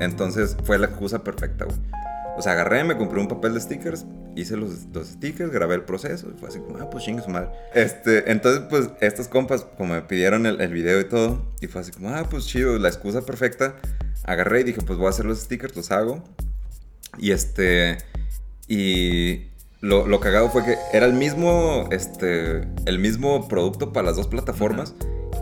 [0.00, 1.78] Entonces fue la excusa perfecta, güey.
[2.38, 5.82] O sea, agarré, me compré un papel de stickers, hice los, los stickers, grabé el
[5.82, 7.48] proceso y fue así como, ah, pues chingue su madre.
[7.74, 11.80] Este, entonces, pues, estos compas, como me pidieron el, el video y todo, y fue
[11.80, 13.74] así como, ah, pues chido, la excusa perfecta.
[14.22, 16.22] Agarré y dije, pues voy a hacer los stickers, los hago.
[17.18, 17.98] Y este,
[18.68, 19.48] y
[19.80, 24.26] lo, lo cagado fue que era el mismo, este, el mismo producto para las dos
[24.28, 24.94] plataformas.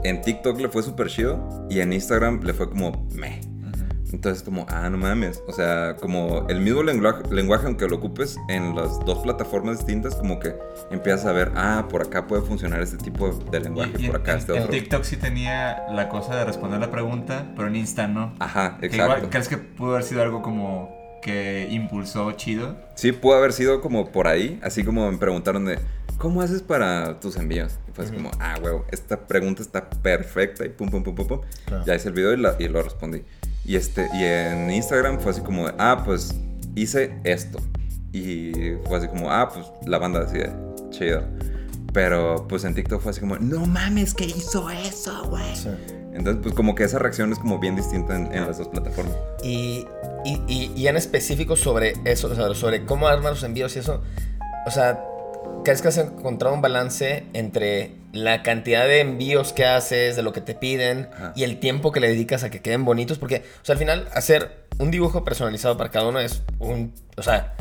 [0.04, 3.40] En TikTok le fue súper chido y en Instagram le fue como, meh.
[4.12, 5.42] Entonces, como, ah, no mames.
[5.48, 10.14] O sea, como el mismo lenguaje, lenguaje, aunque lo ocupes en las dos plataformas distintas,
[10.14, 10.54] como que
[10.92, 14.20] empiezas a ver, ah, por acá puede funcionar este tipo de lenguaje, Y- y por
[14.20, 14.70] acá en, este en otro.
[14.70, 18.32] TikTok sí tenía la cosa de responder la pregunta, pero en Insta no.
[18.38, 19.30] Ajá, Que igual, exacto.
[19.30, 20.95] ¿Crees que pudo haber sido algo como
[21.26, 22.76] que impulsó chido?
[22.94, 25.78] Sí, pudo haber sido como por ahí, así como me preguntaron de,
[26.18, 27.72] ¿cómo haces para tus envíos?
[27.88, 31.26] Y fue así como, ah, huevo, esta pregunta está perfecta y pum, pum, pum, pum,
[31.26, 31.40] pum.
[31.66, 31.84] Claro.
[31.84, 33.22] Ya hice el video y, la- y lo respondí.
[33.64, 36.32] Y, este, y en Instagram fue así como, de, ah, pues
[36.76, 37.58] hice esto.
[38.12, 38.52] Y
[38.86, 40.52] fue así como, ah, pues la banda así de,
[40.90, 41.24] chido.
[41.92, 45.56] Pero pues en TikTok fue así como, no mames, ¿qué hizo eso, güey?
[45.56, 45.70] Sí.
[46.16, 49.14] Entonces, pues como que esa reacción es como bien distinta en, en las dos plataformas.
[49.42, 49.86] Y,
[50.24, 53.80] y, y- y en específico sobre eso, o sea, sobre cómo armar los envíos y
[53.80, 54.02] eso,
[54.66, 55.04] o sea,
[55.64, 60.32] ¿crees que has encontrado un balance entre la cantidad de envíos que haces, de lo
[60.32, 61.32] que te piden Ajá.
[61.36, 63.18] y el tiempo que le dedicas a que queden bonitos?
[63.18, 67.22] Porque, o sea, al final, hacer un dibujo personalizado para cada uno es un, o
[67.22, 67.54] sea,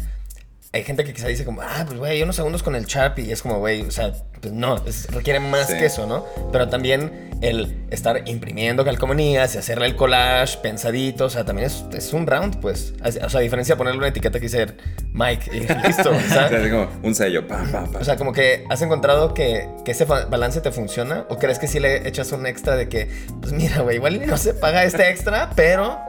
[0.75, 3.25] hay gente que quizá dice como, ah, pues güey, unos segundos con el Sharpie.
[3.25, 4.11] Y es como, güey, o sea,
[4.41, 5.77] pues no, es- requiere más Sí.
[5.77, 6.25] que eso, ¿no?
[6.51, 11.85] Pero también el estar imprimiendo calcomanías y hacerle el collage pensadito, o sea, también es,
[11.93, 12.93] es un round, pues.
[13.03, 14.67] O sea, a diferencia de ponerle una etiqueta que dice
[15.13, 18.01] Mike y listo, O sea, como un sello, pam, pam, pam.
[18.01, 21.67] O sea, como que has encontrado que, que ese balance te funciona o crees que
[21.67, 23.09] sí le echas un extra de que,
[23.41, 25.99] pues mira, güey, igual no se paga este extra, pero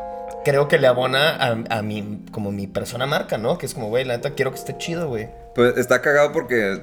[0.47, 3.59] creo que le abona a, a mi, como mi persona marca, ¿no?
[3.59, 5.29] Que es como, güey, la neta quiero que esté chido, güey.
[5.57, 6.83] Pues está cagado porque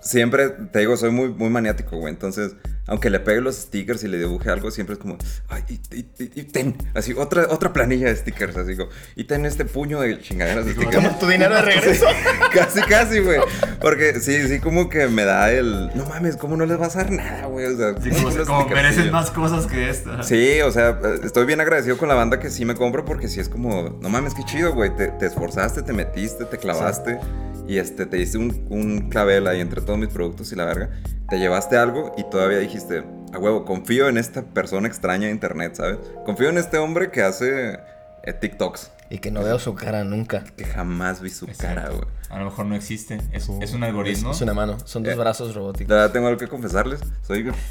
[0.00, 2.12] siempre, te digo, soy muy, muy maniático, güey.
[2.12, 5.16] Entonces, aunque le pegue los stickers y le dibuje algo, siempre es como,
[5.48, 9.24] ay, y, y- y- y ten, así, otra, otra planilla de stickers, así como, y
[9.24, 11.18] ten este puño de chingaderas de stickers.
[11.18, 12.06] Tu dinero de regreso.
[12.52, 13.40] casi, casi, güey.
[13.80, 17.04] Porque sí, sí, como que me da el, no mames, ¿cómo no les vas a
[17.04, 17.66] dar nada, güey?
[17.66, 20.22] O sea, Sí, como, como merecen más cosas que esta.
[20.22, 23.40] Sí, o sea, estoy bien agradecido con la banda que sí me compro porque sí
[23.40, 24.94] es como, no mames, qué chido, güey.
[24.96, 27.18] Te, te esforzaste, te metiste, te clavaste
[27.66, 30.90] y este, te diste un, un clavel ahí entre todos mis productos y la verga.
[31.28, 35.74] Te llevaste algo y todavía dijiste, a huevo, confío en esta persona extraña de internet,
[35.74, 35.98] ¿sabes?
[36.24, 37.78] Confío en este hombre que hace
[38.24, 40.42] eh, TikToks, Y que no veo su cara nunca.
[40.56, 42.00] que jamás vi su Es cara, güey.
[42.30, 43.18] A lo mejor no existe.
[43.30, 44.30] Es, es un algoritmo.
[44.30, 44.76] Es, es una mano.
[44.84, 45.16] Son dos Eh.
[45.16, 45.88] brazos robóticos.
[45.88, 46.98] verdad tengo algo que confesarles.
[47.22, 47.44] Soy,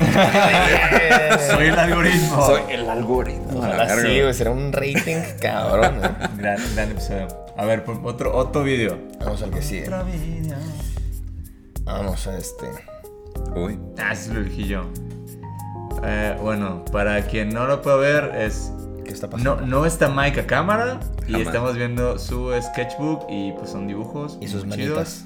[1.50, 2.46] Soy el algoritmo.
[2.46, 3.60] soy el algoritmo.
[3.62, 4.34] la Ojalá sí, güey.
[4.34, 6.10] Será un rating cabrón, ¿eh?
[6.38, 7.28] Gran, gran episodio.
[7.58, 8.98] A ver, pon otro, otro video.
[9.20, 9.84] Vamos al que sigue.
[9.84, 10.56] Otro video.
[11.84, 12.68] Vamos a este.
[13.54, 14.86] Uy, Ah, sí lo elegí yo.
[16.06, 18.72] Eh, bueno, para quien no lo puede ver, es.
[19.04, 19.56] ¿Qué está pasando?
[19.62, 21.48] No, no está Mike a cámara y Jamás.
[21.48, 24.38] estamos viendo su sketchbook y pues son dibujos.
[24.42, 25.26] Y sus manitas.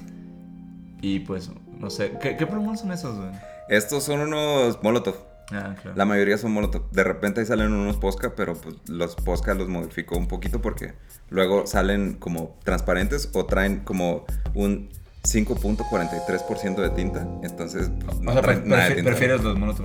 [1.00, 2.12] Y pues, no sé.
[2.20, 3.30] ¿Qué, qué plumos son esos, güey?
[3.68, 5.14] estos son unos Molotov.
[5.50, 5.96] Ah, claro.
[5.96, 6.90] La mayoría son Molotov.
[6.90, 10.94] De repente ahí salen unos Posca, pero pues los Posca los modificó un poquito porque
[11.30, 14.90] luego salen como transparentes o traen como un
[15.22, 17.26] 5.43% de tinta.
[17.42, 19.10] Entonces, pues, no o sea, traen pre- nada de tinta.
[19.10, 19.76] prefieres los monos.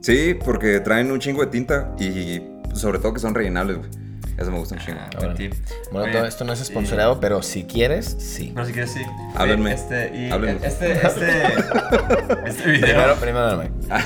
[0.00, 2.40] Sí, porque traen un chingo de tinta y
[2.74, 3.90] sobre todo que son rellenables, güey.
[4.38, 4.98] Eso me gusta un chingo.
[5.00, 5.10] Ah.
[5.20, 8.50] Bueno, Oye, todo esto no es y- sponsoreado, pero si quieres, sí.
[8.54, 9.02] Pero si quieres, sí.
[9.36, 9.74] Háblenme.
[9.74, 10.66] Este, y Háblenme.
[10.66, 11.28] este, este,
[12.46, 12.80] este video.
[12.86, 13.72] Primero, primero, Mike.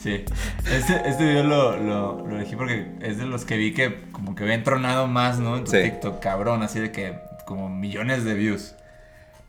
[0.00, 0.24] Sí.
[0.70, 4.36] Este, este video lo, lo, lo elegí porque es de los que vi que como
[4.36, 5.56] que había entronado más, ¿no?
[5.56, 5.82] En tu Sí.
[5.82, 8.76] TikTok, cabrón, así de que como millones de views.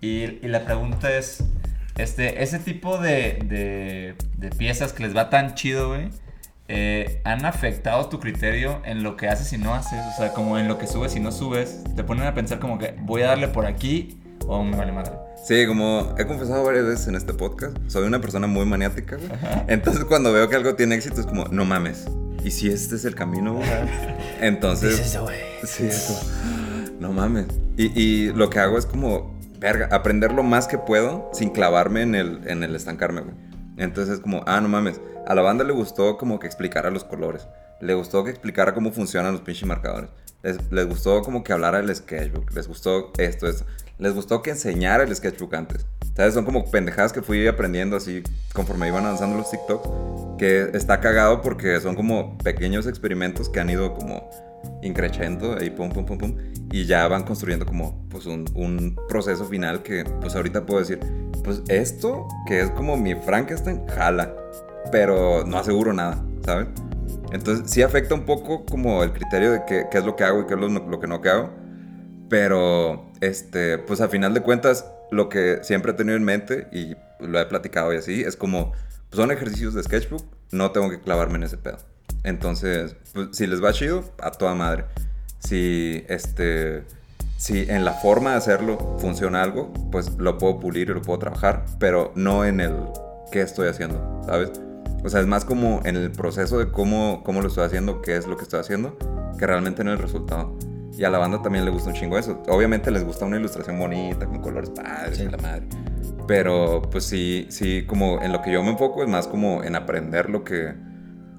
[0.02, 1.44] Y, y la pregunta es,
[2.00, 6.10] este, ese tipo de, de, de piezas que les va tan chido, güey,
[6.72, 10.00] eh, ¿han afectado tu criterio en lo que haces y no haces?
[10.14, 11.84] O sea, como en lo que subes y no subes.
[11.96, 15.12] Te ponen a pensar como que voy a darle por aquí o me vale madre.
[15.44, 19.30] Sí, como he confesado varias veces en este podcast, soy una persona muy maniática, güey.
[19.68, 22.06] Entonces cuando veo que algo tiene éxito es como, no mames.
[22.44, 23.68] ¿Y si este es el camino, güey?
[24.40, 24.98] Entonces...
[24.98, 25.40] Dices, güey.
[25.64, 27.48] Sí, es como, no mames.
[27.78, 32.04] Y, y lo que hago es como, verga, aprender lo más que puedo sin clavarme
[32.04, 33.36] en el, en el estancarme, güey.
[33.78, 35.02] Entonces es como, ah, no mames.
[35.30, 37.48] A la banda le gustó como que explicara los colores.
[37.82, 40.10] Le gustó que explicara cómo funcionan los pinches marcadores.
[40.42, 42.52] Les, gustó como que hablara el sketchbook.
[42.56, 43.64] Les gustó esto, esto.
[44.00, 45.86] Les gustó que enseñara el sketchbook antes.
[46.16, 46.34] ¿Sabes?
[46.34, 50.40] Son como pendejadas que fui aprendiendo así conforme iban avanzando los TikToks.
[50.40, 54.28] Que está cagado porque son como pequeños experimentos que han ido como
[54.82, 56.38] increchendo ahí pum pum pum pum
[56.72, 61.00] y ya van construyendo como pues un, un proceso final que pues ahorita puedo decir
[61.46, 64.36] pues esto que es como mi Frankenstein jala
[64.92, 66.68] pero no aseguro nada ¿sabes?
[67.32, 70.42] entonces sí afecta un poco como el criterio de qué, qué es lo que hago
[70.42, 71.50] y qué es lo, lo que no que hago
[72.30, 76.96] pero este pues a final de cuentas lo que siempre he tenido en mente y
[77.20, 78.72] lo he platicado y así es como
[79.10, 81.78] pues son ejercicios de sketchbook no tengo que clavarme en ese pedo
[82.24, 84.86] entonces, pues, si les va chido, a toda madre.
[85.40, 86.84] Si, este,
[87.38, 91.20] si en la forma de hacerlo funciona algo, pues lo puedo pulir y lo puedo
[91.20, 92.76] trabajar, pero no en el
[93.32, 94.52] qué estoy haciendo, ¿sabes?
[95.04, 98.18] O sea, es más como en el proceso de cómo, cómo lo estoy haciendo, qué
[98.18, 98.98] es lo que estoy haciendo,
[99.38, 100.58] que realmente en el resultado.
[100.98, 102.44] Y a la banda también le gusta un chingo eso.
[102.50, 105.64] Obviamente les gusta una ilustración bonita, con colores padres y la madre.
[106.28, 109.76] Pero pues sí, sí, como en lo que yo me enfoco es más como en
[109.76, 110.74] aprender lo que,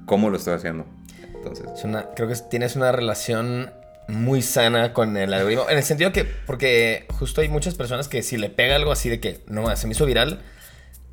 [0.06, 0.86] cómo lo estoy haciendo.
[1.34, 3.70] Entonces, Es una- creo que tienes una relación
[4.08, 5.66] muy sana con el algoritmo.
[5.68, 9.08] En el sentido que, porque justo hay muchas personas que si le pega algo así
[9.10, 10.40] de que, no, se me hizo viral,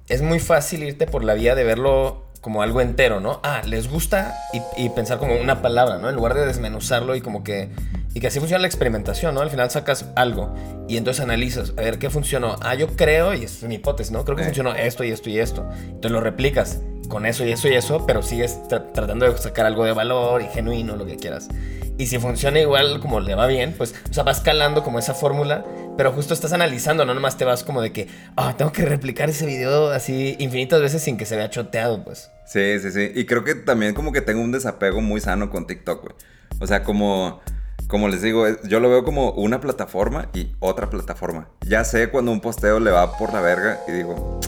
[0.08, 3.42] es muy fácil irte por la vía de verlo como algo entero, ¿no?
[3.44, 6.08] Ah, les gusta y, y pensar como una palabra, ¿no?
[6.08, 7.68] En lugar de desmenuzarlo y como que...
[8.14, 9.42] Y que así funciona la experimentación, ¿no?
[9.42, 10.56] Al final sacas algo
[10.88, 12.56] y entonces analizas, a ver, ¿qué funcionó?
[12.62, 14.24] Ah, yo creo, y es mi hipótesis, ¿no?
[14.24, 14.46] Creo que Eh.
[14.46, 15.70] funcionó esto y esto y esto.
[15.84, 16.80] Entonces lo replicas
[17.10, 20.42] con eso y eso y eso, pero sigues tra- tratando de sacar algo de valor
[20.42, 21.50] y genuino, lo que quieras.
[21.98, 25.16] Y si funciona igual como le va bien, pues, o sea, vas calando como esa
[25.16, 25.66] fórmula,
[25.98, 29.30] pero justo estás analizando, no nomás te vas como de que, ah, tengo que replicar
[29.30, 32.30] ese video así infinitas veces sin que se vea choteado, pues.
[32.46, 33.12] Sí, sí, sí.
[33.16, 36.16] Y creo que también como que tengo un desapego muy sano con TikTok, güey.
[36.60, 37.42] O sea, como,
[37.88, 41.50] como les digo, yo lo veo como una plataforma y otra plataforma.
[41.66, 44.40] Ya sé cuando un posteo le va por la verga y digo,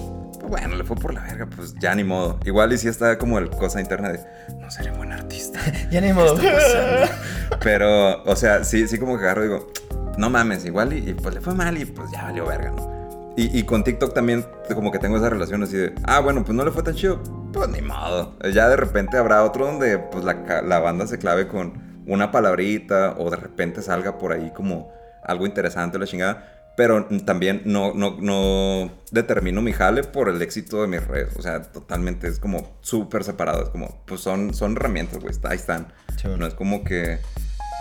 [0.49, 2.39] bueno, le fue por la verga, pues ya ni modo.
[2.45, 4.19] Igual y si está como el cosa interna de,
[4.59, 5.59] no seré buen artista.
[5.91, 6.37] Ya ni modo.
[7.61, 9.71] Pero, o sea, sí, sí como que agarro y digo,
[10.17, 13.33] no mames, igual y, y, pues le fue mal y pues ya valió verga, ¿no?
[13.37, 16.55] Y, y con TikTok también como que tengo esa relación así de, ah, bueno, pues
[16.55, 17.21] no le fue tan chido,
[17.53, 18.35] pues ni modo.
[18.51, 23.15] Ya de repente habrá otro donde pues la, la banda se clave con una palabrita
[23.17, 24.91] o de repente salga por ahí como
[25.23, 26.58] algo interesante la chingada.
[26.79, 31.35] Pero también no, no, no determino mi jale por el éxito de mis redes.
[31.35, 33.63] O sea, totalmente es como súper separado.
[33.63, 35.35] Es como, pues son, son herramientas, güey.
[35.43, 35.91] Ahí están.
[36.37, 37.19] No es como que,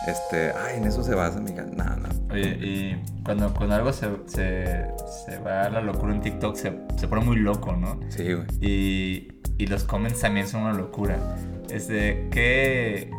[0.09, 1.63] este, ay, en eso se basa, amiga.
[1.63, 2.09] No, no.
[2.35, 4.89] Oye, y cuando, cuando algo se, se,
[5.27, 8.01] se va a la locura en TikTok, se, se pone muy loco, ¿no?
[8.09, 8.47] Sí, güey.
[8.61, 11.21] Y, y los comments también son una locura.
[11.71, 13.13] Este, ¿qué,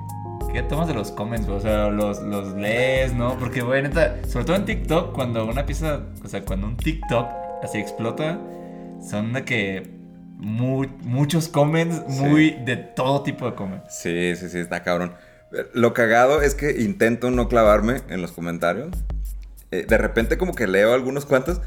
[0.54, 1.48] ¿qué tomas de los comments?
[1.48, 3.38] O sea, los, los lees, ¿no?
[3.38, 7.28] Porque, güey, neta, sobre todo en TikTok, cuando una pieza, o sea, cuando un TikTok
[7.64, 8.40] así explota,
[9.08, 9.90] son de que
[10.38, 12.24] mu- muchos comments, Sí.
[12.24, 13.94] muy de todo tipo de comments.
[13.96, 15.14] Sí, sí, sí, está cabrón.
[15.74, 18.90] Lo cagado es que intento no clavarme en los comentarios.
[19.72, 21.62] Eh, de repente como que leo algunos cuantos,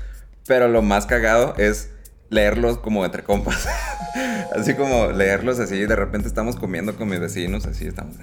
[0.47, 1.91] pero lo más cagado es
[2.33, 3.69] leerlos como entre compas.
[4.57, 8.17] así como leerlos así, de repente estamos comiendo con mis vecinos, así estamos.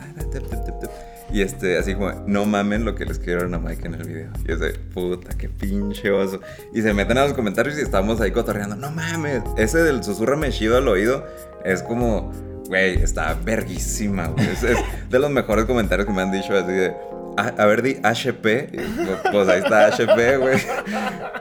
[1.31, 4.31] Y este, así como, no mamen lo que le escribieron a Mike en el video.
[4.43, 6.41] Y de, puta, qué pinche oso.
[6.73, 9.43] Y se meten a los comentarios y estamos ahí cotorreando, no mames.
[9.55, 11.25] Ese del susurrame chido al oído
[11.63, 12.31] es como,
[12.67, 14.61] güey, está verguísima, es
[15.09, 16.95] de los mejores comentarios que me han dicho así de,
[17.39, 18.69] "A- a ver, di HP.
[18.73, 20.57] Pues, Pues ahí está HP, güey.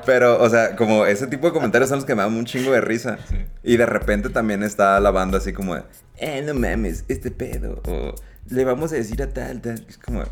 [0.06, 2.72] Pero, o sea, como ese tipo de comentarios son los que me dan un chingo
[2.72, 3.18] de risa.
[3.28, 3.36] Sí.
[3.62, 5.82] Y de repente también está la banda así como de,
[6.16, 7.82] eh, no mames, este pedo.
[7.86, 8.14] O
[8.50, 9.84] le vamos a decir a tal, tal.
[9.88, 10.22] Es como,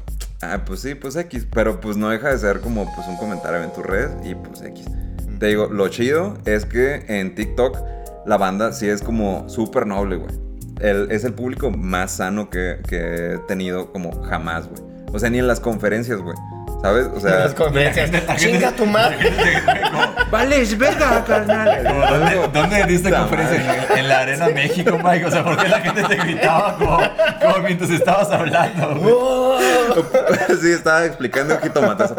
[0.43, 1.47] ah, pues sí, pues X.
[1.53, 4.63] Pero pues no deja de ser como pues un comentario en tus redes y pues
[4.63, 4.87] X.
[5.39, 7.77] Te digo, lo chido es que en TikTok
[8.25, 10.33] la banda sí es como súper noble, güey.
[10.81, 14.83] El- es el público más sano que, que he tenido como jamás, güey.
[15.17, 16.37] O sea, ni en las conferencias, güey.
[16.83, 17.09] ¿Sabes?
[17.15, 17.39] O sea...
[17.39, 18.11] Las conferencias.
[18.37, 19.17] Chinga tu madre.
[20.31, 21.87] ¡Vales, verga, carnal!
[21.87, 23.87] Como, ¿Dónde, ¿Dónde diste conferencia?
[23.93, 25.25] En, en la Arena México, Mike.
[25.25, 27.01] O sea, ¿por qué la gente te gritaba como,
[27.41, 28.95] como mientras estabas hablando?
[28.97, 30.59] güey?
[30.61, 32.15] sí, estaba explicando un jitomatazo.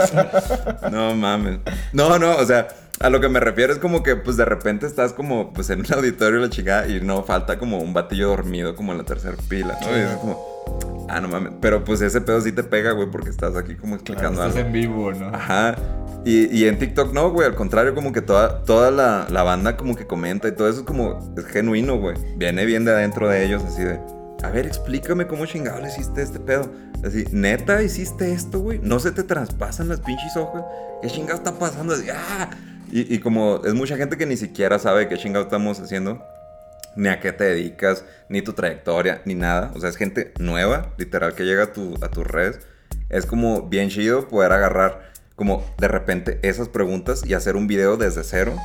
[0.89, 1.59] No mames.
[1.93, 2.67] No, no, o sea,
[2.99, 5.79] a lo que me refiero es como que, pues de repente estás como, pues en
[5.79, 9.37] un auditorio la chica y no falta como un batillo dormido como en la tercera
[9.49, 9.97] pila, ¿no?
[9.97, 11.53] Y es como, ah, no mames.
[11.61, 14.67] Pero pues ese pedo sí te pega, güey, porque estás aquí como explicando Estás algo.
[14.67, 15.27] en vivo, ¿no?
[15.27, 15.75] Ajá.
[16.25, 19.77] Y, y en TikTok no, güey, al contrario, como que toda, toda la, la banda
[19.77, 22.17] como que comenta y todo eso es como, es genuino, güey.
[22.35, 23.99] Viene bien de adentro de ellos, así de,
[24.43, 26.69] a ver, explícame cómo chingado le hiciste este pedo.
[27.05, 28.79] Así, neta, hiciste esto, güey.
[28.81, 30.63] No se te traspasan las pinches hojas.
[31.01, 31.93] ¿Qué chingado está pasando?
[31.93, 32.49] Así, ¡ah!
[32.91, 36.23] Y, y como es mucha gente que ni siquiera sabe qué chingado estamos haciendo,
[36.97, 39.71] ni a qué te dedicas, ni tu trayectoria, ni nada.
[39.75, 42.59] O sea, es gente nueva, literal, que llega a, tu, a tus redes.
[43.09, 47.95] Es como bien chido poder agarrar como de repente esas preguntas y hacer un video
[47.95, 48.55] desde cero,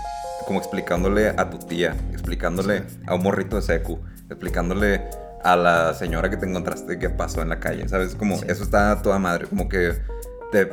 [0.46, 4.00] como explicándole a tu tía, explicándole a un morrito de secu,
[4.30, 5.02] explicándole
[5.44, 8.14] a la señora que te encontraste que pasó en la calle, ¿sabes?
[8.14, 9.92] Como eso está a toda madre, como que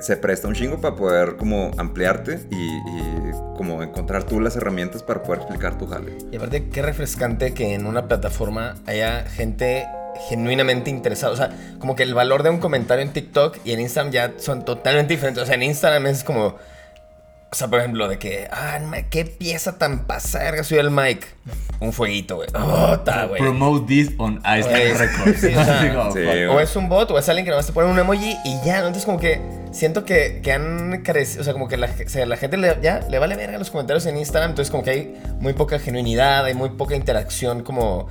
[0.01, 5.03] se presta un chingo para poder como ampliarte y, y como encontrar tú las herramientas
[5.03, 6.17] para poder explicar tu jale.
[6.31, 9.85] Y aparte, qué refrescante que en una plataforma haya gente
[10.27, 11.33] genuinamente interesada.
[11.33, 14.33] O sea, como que el valor de un comentario en TikTok y en Instagram ya
[14.37, 15.43] son totalmente diferentes.
[15.43, 16.55] O sea, en Instagram es como.
[17.51, 18.79] O sea, por ejemplo, de que, ah,
[19.09, 21.35] qué pieza tan pasada soy el mic.
[21.79, 22.47] Un fueguito, güey.
[22.53, 22.95] Oh.
[23.37, 25.39] Promote this on Güey, Records.
[25.41, 26.19] sí, o sea, sí,
[26.61, 28.87] es un bot o es alguien que nomás te pone un emoji y ya, ¿no?
[28.87, 29.41] Entonces como que
[29.71, 32.77] siento que, que han carecido, o sea, como que la, o sea, la gente le,
[32.83, 36.45] ya le vale verga los comentarios en Instagram, entonces como que hay muy poca genuinidad,
[36.45, 38.09] hay muy poca interacción, como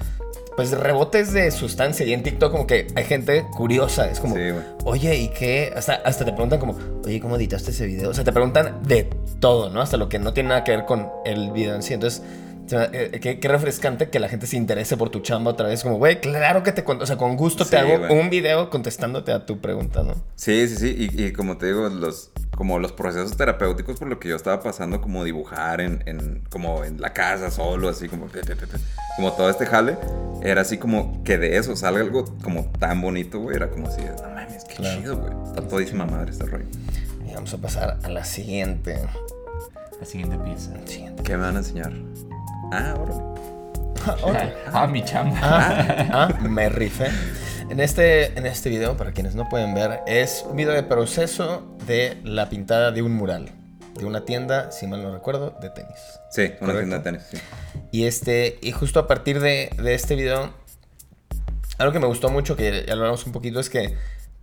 [0.59, 4.41] pues rebotes de sustancia y en TikTok como que hay gente curiosa, es como, Sí,
[4.87, 5.73] oye, ¿y qué?
[5.77, 8.11] Hasta, hasta te preguntan como, oye, ¿cómo editaste ese video?
[8.11, 9.81] O sea, te preguntan de todo, ¿no?
[9.81, 12.25] Hasta lo que no tiene nada que ver con el video en sí, entonces...
[12.71, 15.83] eh, qué, qué refrescante que la gente se interese por tu chamba otra vez.
[15.83, 16.85] Como, güey, claro que te...
[16.87, 18.21] O sea, con gusto te Sí, hago güey.
[18.21, 20.15] un video contestándote a tu pregunta, ¿no?
[20.35, 21.11] Sí, sí, sí.
[21.15, 24.61] Y, y como te digo, los, como los procesos terapéuticos por lo que yo estaba
[24.63, 28.27] pasando, como dibujar en, en- como en la casa solo, así como,
[29.17, 29.97] como todo este jale,
[30.43, 33.57] era así como que de eso salga algo como tan bonito, güey.
[33.57, 35.01] Era como así, no mames, qué Claro.
[35.01, 35.33] chido, güey.
[35.47, 36.67] Está todísima madre este rollo.
[37.29, 38.99] Y vamos a pasar a la siguiente.
[40.01, 40.73] La siguiente pieza.
[40.87, 41.23] Siguiente.
[41.25, 41.93] ¿Qué me van a enseñar?
[42.73, 43.23] Ah, órale.
[44.73, 45.39] Ah, mi chamba.
[45.43, 47.09] Ah, ah, me rifé.
[47.69, 51.77] En este, en este video, para quienes no pueden ver, es un video de proceso
[51.87, 53.51] de la pintada de un mural.
[53.99, 55.99] De una tienda, si mal no recuerdo, de tenis.
[56.31, 56.79] Sí, una Correcto.
[56.79, 57.39] tienda de tenis, sí.
[57.91, 60.53] Y este, y justo a partir de, de este video,
[61.79, 63.95] algo que me gustó mucho, que ya hablamos un poquito, es que,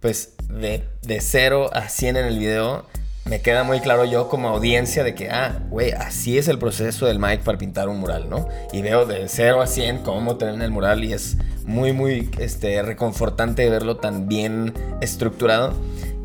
[0.02, 2.86] pues, de, de 0 a 100 en el video,
[3.26, 7.08] me queda muy claro yo como audiencia de que, ah, güey, así es el proceso
[7.08, 8.48] del Mike para pintar un mural, ¿no?
[8.72, 12.84] Y veo de 0 a 100 cómo termina el mural y es muy, muy, este,
[12.84, 15.74] reconfortante verlo tan bien estructurado.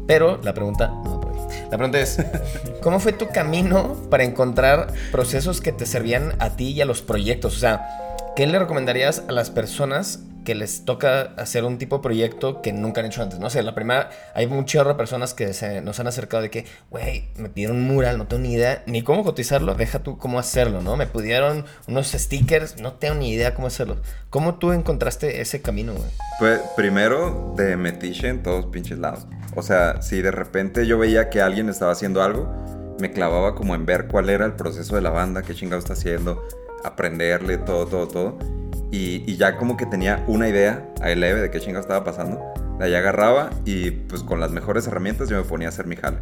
[0.07, 1.21] Pero la pregunta, no.
[1.71, 2.19] La pregunta es,
[2.83, 7.01] ¿cómo fue tu camino para encontrar procesos que te servían a ti y a los
[7.01, 7.57] proyectos?
[7.57, 12.03] O sea, ¿qué le recomendarías a las personas que les toca hacer un tipo de
[12.03, 13.39] proyecto que nunca han hecho antes?
[13.39, 17.29] No sé, la primera, hay un chorro personas que nos han acercado de que, güey,
[17.37, 20.81] me pidieron un mural, no tengo ni idea ni cómo cotizarlo, deja tú cómo hacerlo,
[20.81, 20.97] ¿no?
[20.97, 23.97] Me pidieron unos stickers, no tengo ni idea cómo hacerlo.
[24.31, 26.09] ¿Cómo tú encontraste ese camino, güey?
[26.39, 29.27] Pues primero de metiche en todos pinches lados.
[29.57, 32.49] O sea, si de repente yo veía que alguien estaba haciendo algo,
[33.01, 35.95] me clavaba como en ver cuál era el proceso de la banda, qué chingado está
[35.95, 36.47] haciendo,
[36.85, 38.39] aprenderle todo, todo, todo.
[38.91, 42.41] Y, ya como que tenía una idea a leve de qué chingado estaba pasando.
[42.79, 45.97] De ahí agarraba y pues con las mejores herramientas yo me ponía a hacer mi
[45.97, 46.19] jale.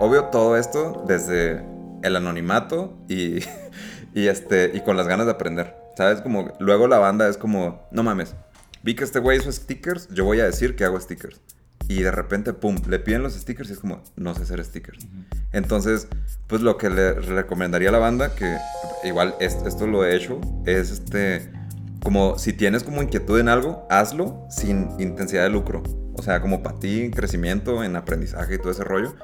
[0.00, 1.64] Obvio todo esto desde
[2.02, 3.40] el anonimato y,
[4.14, 5.76] y, este, y con las ganas de aprender.
[5.96, 6.20] ¿Sabes?
[6.20, 8.36] Como luego la banda es como, no mames,
[8.82, 11.40] vi que este güey hizo stickers, yo voy a decir que hago stickers.
[11.88, 15.06] Y de repente, pum, le piden los stickers y es como, no sé hacer stickers.
[15.52, 16.06] Entonces,
[16.46, 18.56] pues lo que le recomendaría a la banda, que
[19.04, 21.50] igual es- esto lo he hecho, es este,
[22.02, 25.82] como si tienes como inquietud en algo, hazlo sin intensidad de lucro.
[26.14, 29.14] O sea, como para ti, en crecimiento, en aprendizaje y todo ese rollo.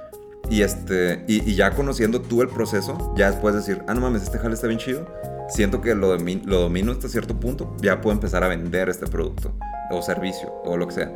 [0.49, 4.23] Y, este, y, y ya conociendo tú el proceso, ya después decir, ah, no mames,
[4.23, 5.07] este jale está bien chido.
[5.49, 9.07] Siento que lo, domi- lo domino hasta cierto punto, ya puedo empezar a vender este
[9.07, 9.55] producto
[9.91, 11.13] o servicio o lo que sea.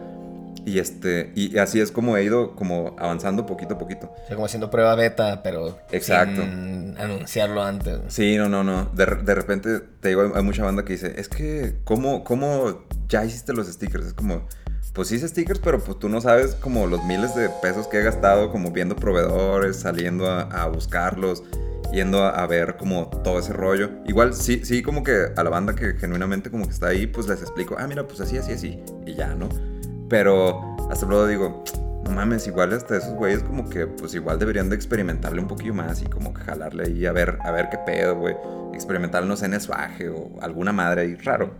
[0.68, 4.12] Y, este, y así es como he ido como avanzando poquito a poquito.
[4.12, 6.42] O sea, como haciendo prueba beta, pero Exacto.
[6.42, 8.00] sin anunciarlo antes.
[8.08, 8.84] Sí, no, no, no.
[8.94, 12.84] De, de repente te digo, hay, hay mucha banda que dice, es que, ¿cómo, ¿cómo
[13.08, 14.08] ya hiciste los stickers?
[14.08, 14.46] Es como,
[14.92, 18.00] pues sí hice stickers, pero pues tú no sabes como los miles de pesos que
[18.00, 21.44] he gastado como viendo proveedores, saliendo a, a buscarlos,
[21.92, 23.88] yendo a, a ver como todo ese rollo.
[24.06, 27.26] Igual sí, sí, como que a la banda que genuinamente como que está ahí, pues
[27.26, 29.48] les explico, ah, mira, pues así, así, así, y ya, ¿no?
[30.08, 31.64] Pero hasta luego digo,
[32.04, 35.74] no mames, igual hasta esos güeyes como que pues igual deberían de experimentarle un poquillo
[35.74, 38.36] más y como que jalarle ahí a ver, a ver qué pedo, güey.
[38.72, 41.54] Experimentar, no sé, en Swage o alguna madre ahí raro.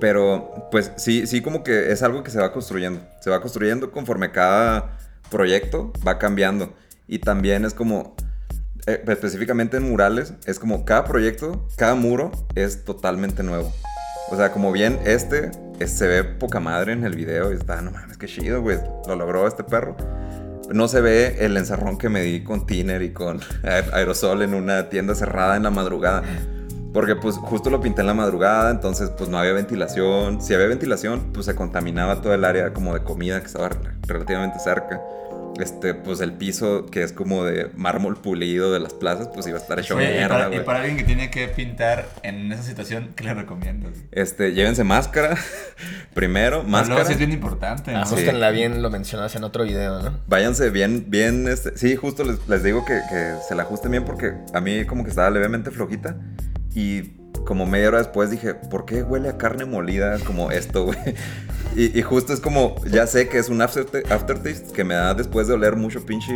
[0.00, 3.02] Pero pues sí, sí como que es algo que se va construyendo.
[3.20, 4.96] Se va construyendo conforme cada
[5.30, 6.72] proyecto va cambiando.
[7.06, 8.14] Y también es como,
[8.86, 13.72] eh, específicamente en murales, es como cada proyecto, cada muro es totalmente nuevo.
[14.30, 15.50] O sea, como bien este
[15.86, 18.78] se ve poca madre en el video y está, no mames, qué chido, güey.
[19.06, 19.96] Lo logró este perro.
[20.72, 24.54] No se ve el encerrón que me di con Tiner y con aer- aerosol en
[24.54, 26.22] una tienda cerrada en la madrugada.
[26.92, 30.40] Porque pues justo lo pinté en la madrugada, entonces pues no había ventilación.
[30.42, 33.76] Si había ventilación, pues se contaminaba todo el área como de comida que estaba re-
[34.06, 35.00] relativamente cerca.
[35.58, 39.58] Este, pues el piso que es como de mármol pulido de las plazas, pues iba
[39.58, 42.62] a estar hecho y, mierda, para, y para alguien que tiene que pintar en esa
[42.62, 43.92] situación, ¿qué le recomiendas?
[44.12, 45.36] Este, llévense máscara.
[46.14, 47.04] Primero, Luego máscara.
[47.04, 47.92] sí es bien importante.
[47.92, 47.98] ¿no?
[47.98, 50.20] Ajustenla bien, lo mencionabas en otro video, ¿no?
[50.26, 54.04] Váyanse bien, bien, este, sí, justo les, les digo que, que se la ajusten bien
[54.04, 56.16] porque a mí como que estaba levemente flojita
[56.74, 60.98] y como media hora después dije, ¿por qué huele a carne molida como esto, güey?
[61.76, 65.14] Y, y justo es como, ya sé que es un afterta- aftertaste que me da
[65.14, 66.32] después de oler mucho pinche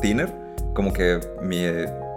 [0.00, 0.32] thinner,
[0.74, 1.64] como que mi,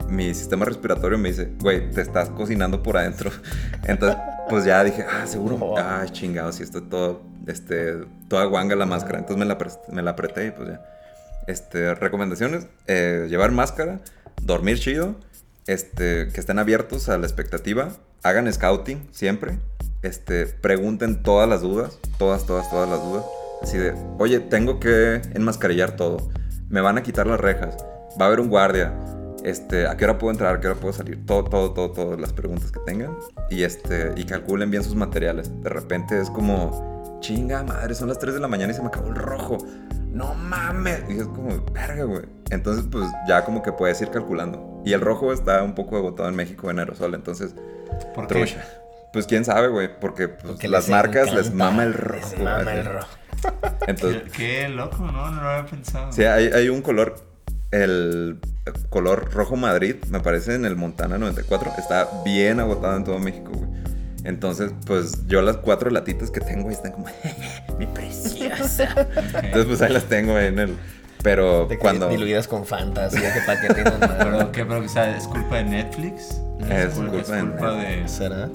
[0.08, 3.30] mi sistema respiratorio me dice, güey, te estás cocinando por adentro.
[3.84, 4.18] Entonces,
[4.50, 7.96] pues ya dije, ah, seguro, ah, chingado, si esto todo, este,
[8.30, 9.20] toda guanga la máscara.
[9.20, 9.58] Entonces me la,
[9.92, 10.82] me la apreté y pues ya.
[11.48, 14.00] Este, recomendaciones, eh, llevar máscara,
[14.42, 15.16] dormir chido,
[15.68, 17.90] este, que estén abiertos a la expectativa,
[18.24, 19.60] hagan scouting siempre,
[20.06, 23.26] este, pregunten todas las dudas, todas, todas, todas las dudas.
[23.62, 26.18] Así de, oye, tengo que enmascarillar todo,
[26.70, 27.78] me van a quitar las rejas,
[28.20, 28.94] va a haber un guardia,
[29.44, 30.56] este, ¿a qué hora puedo entrar?
[30.56, 31.26] ¿A qué hora puedo salir?
[31.26, 33.16] Todo, todo, todo, todas las preguntas que tengan
[33.50, 35.52] y, este, y calculen bien sus materiales.
[35.62, 38.88] De repente es como, chinga madre, son las 3 de la mañana y se me
[38.88, 39.58] acabó el rojo.
[40.12, 41.04] No mames.
[41.10, 42.24] Y es como, verga, güey.
[42.50, 44.82] Entonces, pues ya como que puedes ir calculando.
[44.86, 47.54] Y el rojo está un poco agotado en México en aerosol, entonces,
[48.14, 48.36] ¿Por qué?
[48.36, 48.66] trucha.
[49.16, 52.36] Pues quién sabe, güey, porque, pues, Porque las les marcas les mama el les rojo.
[52.44, 52.70] mama así.
[52.80, 53.08] el rojo.
[53.88, 55.32] Entonces, Qué, qué loco, ¿no?
[55.32, 56.12] No lo había pensado.
[56.12, 57.16] Sí, hay, hay un color,
[57.72, 58.40] el
[58.90, 63.52] color rojo Madrid, me parece en el Montana 94, está bien agotado en todo México,
[63.54, 63.70] güey.
[64.26, 67.06] Entonces, pues yo las cuatro latitas que tengo ahí están como,
[67.80, 68.90] mi preciosa.
[69.16, 70.76] Entonces, pues ahí las tengo en el...
[71.24, 72.10] Pero De que cuando...
[72.10, 74.18] Diluidas con Fanta, así de que para.
[74.20, 76.40] Pero qué, pero o sea, es culpa de Netflix.
[76.70, 78.50] Es cul- culpa de culpa de ¿Será?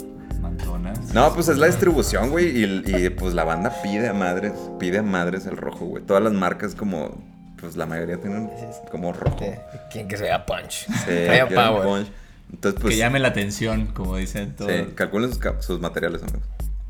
[1.12, 4.98] No, pues es la distribución, güey, y, y, pues la banda pide a madres, pide
[4.98, 6.04] a madres el rojo, güey.
[6.04, 7.20] Todas las marcas como,
[7.60, 8.50] pues la mayoría tienen
[8.90, 9.38] como rojo.
[9.40, 9.50] Sí.
[9.92, 10.86] ¿Quién que sea Punch?
[10.86, 11.82] Sí, power.
[11.82, 12.12] punch.
[12.52, 12.94] Entonces, pues...
[12.94, 14.72] que llame la atención, como dicen todos.
[14.72, 15.30] Sí, calculen
[15.60, 16.42] sus, materiales, amigos.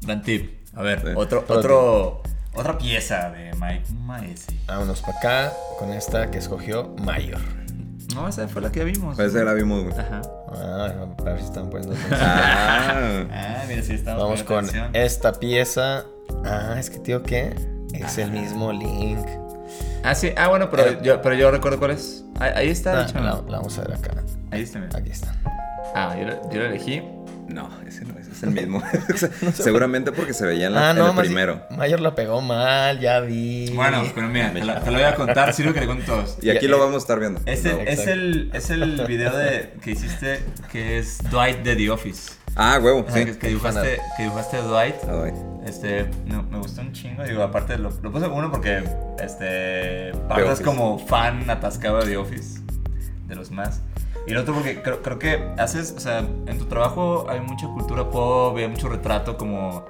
[0.03, 0.59] Dan tip.
[0.75, 1.09] A ver, Sí.
[1.16, 2.23] otro, Otro otro,
[2.55, 4.53] otra pieza de Mike Maese.
[4.66, 7.41] Vámonos para acá con esta que escogió Mayor.
[8.15, 9.17] No, esa fue la que vimos.
[9.17, 9.99] Pues esa la vimos, güey.
[9.99, 10.23] Ajá.
[10.53, 12.21] Ah, a ver si están poniendo atención.
[12.21, 14.91] Ah, Ah, mira, sí estamos Vamos con atención.
[14.95, 16.05] esta pieza.
[16.45, 17.55] Ah, es que tío, ¿qué?
[17.93, 19.27] Es el mismo link.
[20.03, 20.33] Ah, sí.
[20.37, 22.25] Ah, bueno, pero, Pero- yo, pero yo recuerdo cuál es.
[22.39, 23.19] Ahí, ahí está, de Ah, hecho.
[23.21, 24.11] la, la vamos a ver acá.
[24.51, 24.97] Ahí está, mira.
[24.99, 25.35] Aquí está.
[25.95, 27.03] Ah, yo, yo lo elegí.
[27.53, 28.82] No, ese no es, es el mismo.
[29.55, 31.62] Seguramente porque se veía en, la- ah, en no, el primero.
[31.76, 33.70] Mayor lo pegó mal, ya vi.
[33.74, 36.38] Bueno, pero mira, te lo, te lo voy a contar, sirve que le cuento todos.
[36.42, 37.40] Y aquí lo vamos a estar viendo.
[37.46, 40.40] Es el, es el, es el video de, que hiciste
[40.72, 42.32] que es Dwight de The Office.
[42.57, 43.26] Ah, huevo, O sea, sí.
[43.32, 44.94] que, que dibujaste, que dibujaste a Dwight.
[45.09, 45.32] Ah, güey.
[45.64, 47.22] Este, no, me gustó un chingo.
[47.22, 48.82] Digo, aparte lo, lo puse uno porque,
[49.22, 50.64] este, Pablo es Office.
[50.64, 52.61] como fan atascado de The Office,
[53.28, 53.82] de los más.
[54.27, 57.66] Y el otro porque creo, creo que haces, o sea, en tu trabajo hay mucha
[57.66, 59.85] cultura pop, hay mucho retrato como,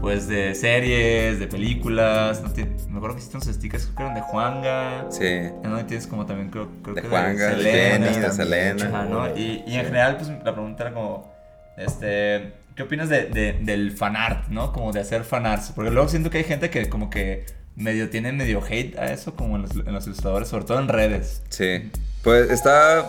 [0.00, 2.42] pues, de series, de películas.
[2.42, 2.48] No
[2.90, 5.06] me acuerdo que hiciste unos stickers creo que eran de Juanga.
[5.10, 5.24] Sí.
[5.26, 8.06] En donde tienes como también creo, creo De que Juanga, de Selena.
[8.06, 8.86] Jenny, de Selena.
[8.88, 9.36] Ajá, ¿no?
[9.36, 11.32] Y, y en general, pues la pregunta era como,
[11.76, 14.72] este, ¿qué opinas de, de- del fanart, no?
[14.72, 15.72] Como de hacer fanarts.
[15.74, 17.44] Porque luego siento que hay gente que como que
[17.76, 20.88] medio tiene medio hate a eso, como en los, en los ilustradores, sobre todo en
[20.88, 21.42] redes.
[21.50, 21.90] Sí.
[22.22, 23.04] Pues está.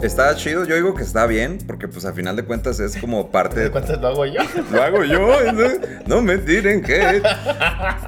[0.00, 3.30] Está chido, yo digo que está bien, porque pues a final de cuentas es como
[3.30, 3.70] parte ¿De de...
[3.70, 4.40] cuántas lo hago yo?
[4.72, 5.68] Lo hago yo, ¿no?
[6.06, 7.22] no me tiren que...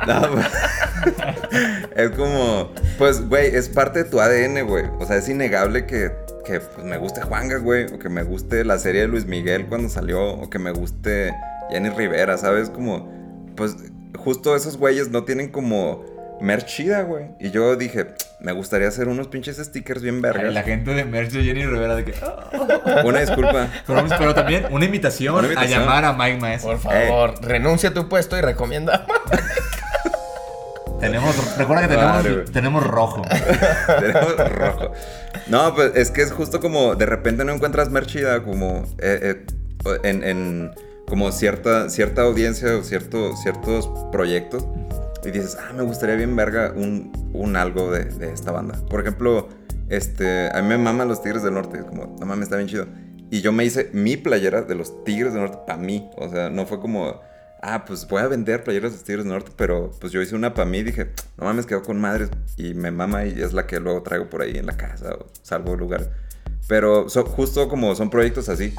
[0.06, 0.40] No,
[1.96, 4.84] es como, pues, güey, es parte de tu ADN, güey.
[4.98, 6.10] O sea, es innegable que,
[6.44, 9.66] que pues, me guste Juanga, güey, o que me guste la serie de Luis Miguel
[9.66, 11.32] cuando salió, o que me guste
[11.70, 12.70] Jenny Rivera, ¿sabes?
[12.70, 13.08] Como,
[13.56, 13.76] pues,
[14.18, 16.04] justo esos güeyes no tienen como
[16.40, 17.26] merch chida, güey.
[17.38, 20.52] Y yo dije, me gustaría hacer unos pinches stickers bien Ay, vergas.
[20.54, 22.14] la gente de merch de Jenny Rivera de que...
[22.22, 23.02] "Ah".
[23.04, 23.68] Una disculpa.
[23.86, 25.80] Pero, pero también una invitación, Una invitación.
[25.82, 26.72] a llamar a Mike Maestro.
[26.72, 29.06] Por favor, renuncia a tu puesto y recomienda.
[31.00, 33.22] Tenemos, recuerda que tenemos, tenemos rojo.
[34.00, 34.92] Tenemos rojo.
[35.48, 39.44] No, pues es que es justo como de repente no encuentras merch chida como eh,
[39.84, 40.70] eh, en, en
[41.06, 44.64] como cierta, cierta audiencia o cierto, ciertos proyectos
[45.26, 48.78] y dices, ah, me gustaría bien verga un, un algo de, de esta banda.
[48.88, 49.48] Por ejemplo,
[49.88, 52.68] este, a mí me maman los Tigres del Norte, es como, no mames, está bien
[52.68, 52.86] chido.
[53.30, 56.50] Y yo me hice mi playera de los Tigres del Norte para mí, o sea,
[56.50, 57.20] no fue como,
[57.62, 60.54] ah, pues voy a vender playeras de Tigres del Norte, pero pues yo hice una
[60.54, 63.66] para mí y dije, no mames, quedó con madres y me mama y es la
[63.66, 66.10] que luego traigo por ahí en la casa o salvo de lugar.
[66.68, 68.72] Pero so- justo como son proyectos así,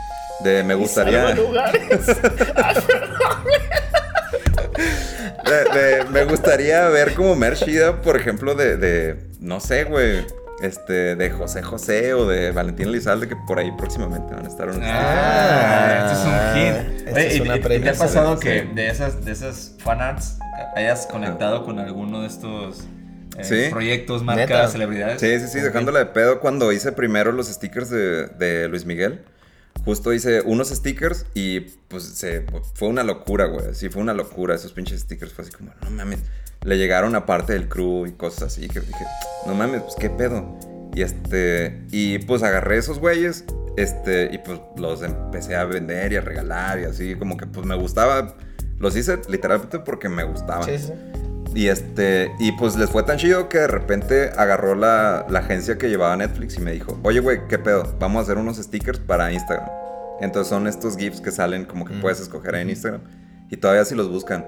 [0.43, 1.27] de me gustaría...
[1.29, 2.07] Salvo lugares.
[4.55, 10.25] de- de- me gustaría ver como merch chida, por ejemplo, de, de, no sé, güey,
[10.61, 14.69] este, de José José o de Valentín Elizalde, que por ahí próximamente van a estar
[14.69, 16.33] unos Ah, este es un
[16.95, 17.07] hit.
[17.07, 18.67] esta Oye, es ¿y- una y- y ¿Te ha pasado de- que sí.
[18.73, 20.37] de esas, de esas fanarts
[20.75, 22.85] hayas conectado con alguno de estos
[23.37, 23.67] eh, Sí.
[23.69, 25.19] proyectos, marcas, celebridades?
[25.19, 29.25] Sí, sí, sí, dejándola de pedo cuando hice primero los stickers de, de Luis Miguel.
[29.85, 33.73] Justo hice unos stickers y pues se, fue una locura, güey.
[33.73, 35.31] Sí, fue una locura esos pinches stickers.
[35.31, 36.19] Fue así como, no mames.
[36.63, 39.05] Le llegaron a parte del crew y cosas así que dije,
[39.45, 40.57] no mames, pues qué pedo.
[40.95, 43.43] Y este, y pues agarré esos güeyes,
[43.77, 47.65] este, y pues los empecé a vender y a regalar y así, como que pues
[47.65, 48.35] me gustaba.
[48.79, 50.63] Los hice literalmente porque me gustaban.
[50.63, 50.93] Sí, sí.
[51.55, 55.77] Y este, y pues les fue tan chido que de repente agarró la, la agencia
[55.77, 57.95] que llevaba Netflix y me dijo, oye, güey, ¿qué pedo?
[57.97, 59.69] Vamos a hacer unos stickers para Instagram.
[60.19, 63.01] Entonces son estos GIFs que salen como que puedes escoger en Instagram.
[63.49, 64.45] Y todavía si los buscan,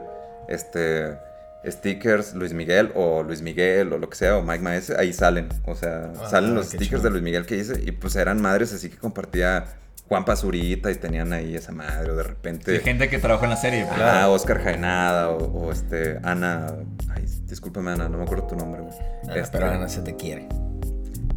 [0.50, 1.18] este,
[1.66, 5.48] stickers Luis Miguel o Luis Miguel o lo que sea, o Mike Maese, ahí salen.
[5.66, 7.04] O sea, Ah, salen los qué stickers chido.
[7.04, 9.66] de Luis Miguel que hice y pues eran madres así que compartía
[10.08, 12.78] Juan Pazurita y tenían ahí esa madre o de repente...
[12.78, 13.86] Sí, gente que trabajó en la serie.
[13.88, 14.00] pues.
[14.02, 16.68] Ah, Oscar Jaenada o, o, este Ana.
[17.10, 18.94] Ay, discúlpame, Ana, no me acuerdo tu nombre, güey.
[19.28, 20.48] Ah, Este, pero Ana se te quiere.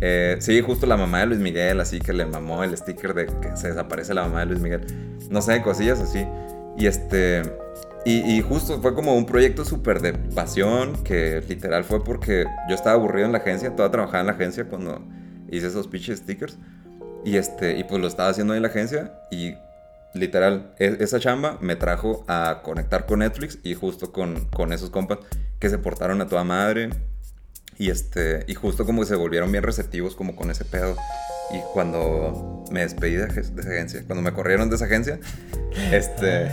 [0.00, 3.26] eh, sí, justo la mamá de Luis Miguel, así que le mamó el sticker de
[3.26, 4.80] que se desaparece la mamá de Luis Miguel.
[5.30, 6.24] No sé, cosillas así.
[6.78, 7.42] Y este.
[8.06, 12.74] Y, y justo fue como un proyecto súper de pasión que literal fue porque yo
[12.74, 15.06] estaba aburrido en la agencia, toda trabajaba en la agencia cuando
[15.50, 16.56] hice esos pinches stickers.
[17.24, 19.54] Y este, y pues lo estaba haciendo ahí en la agencia y
[20.14, 24.90] literal, e- esa chamba me trajo a conectar con Netflix y justo con, con esos
[24.90, 25.18] compas
[25.58, 26.90] que se portaron a toda madre.
[27.78, 30.96] Y este, y justo como que se volvieron bien receptivos como con ese pedo.
[31.52, 35.18] Y cuando me despedí de, de esa agencia, cuando me corrieron de esa agencia,
[35.92, 36.48] este,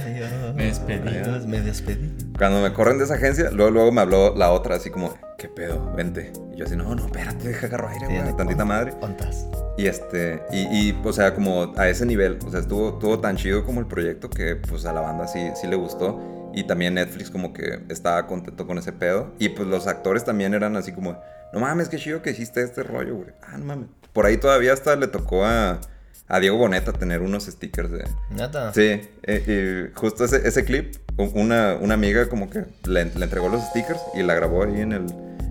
[0.56, 1.48] Me despedí.
[1.48, 2.16] Me despedí.
[2.38, 5.48] cuando me corren de esa agencia, luego, luego me habló la otra así como, ¿qué
[5.48, 5.94] pedo?
[5.96, 6.32] Vente.
[6.54, 8.94] Y yo así, no, no, espérate, deja agarro aire, güey, tantita madre.
[9.02, 9.46] ¿Ontas?
[9.78, 13.38] Y este, y, y, o sea, como a ese nivel, o sea, estuvo, estuvo tan
[13.38, 16.20] chido como el proyecto que pues a la banda sí, sí le gustó.
[16.54, 19.34] Y también Netflix como que estaba contento con ese pedo.
[19.38, 21.22] Y pues los actores también eran así como,
[21.54, 23.30] no mames, qué chido que hiciste este rollo, güey.
[23.44, 23.90] Ah, no mames.
[24.18, 25.80] Por ahí todavía hasta le tocó a,
[26.28, 28.04] a Diego Boneta tener unos stickers de...
[28.32, 28.74] Neta.
[28.74, 30.96] Sí, eh, y justo ese, ese clip,
[31.36, 34.94] una, una amiga como que le, le entregó los stickers y la grabó ahí en
[34.94, 35.06] el,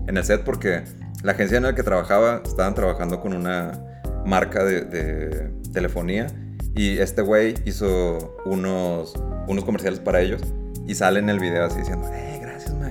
[0.07, 0.83] en el set porque
[1.23, 3.71] la agencia en la que trabajaba estaban trabajando con una
[4.25, 6.27] marca de, de telefonía
[6.75, 9.13] y este güey hizo unos,
[9.47, 10.41] unos comerciales para ellos
[10.85, 12.36] y sale en el video así diciendo, eh,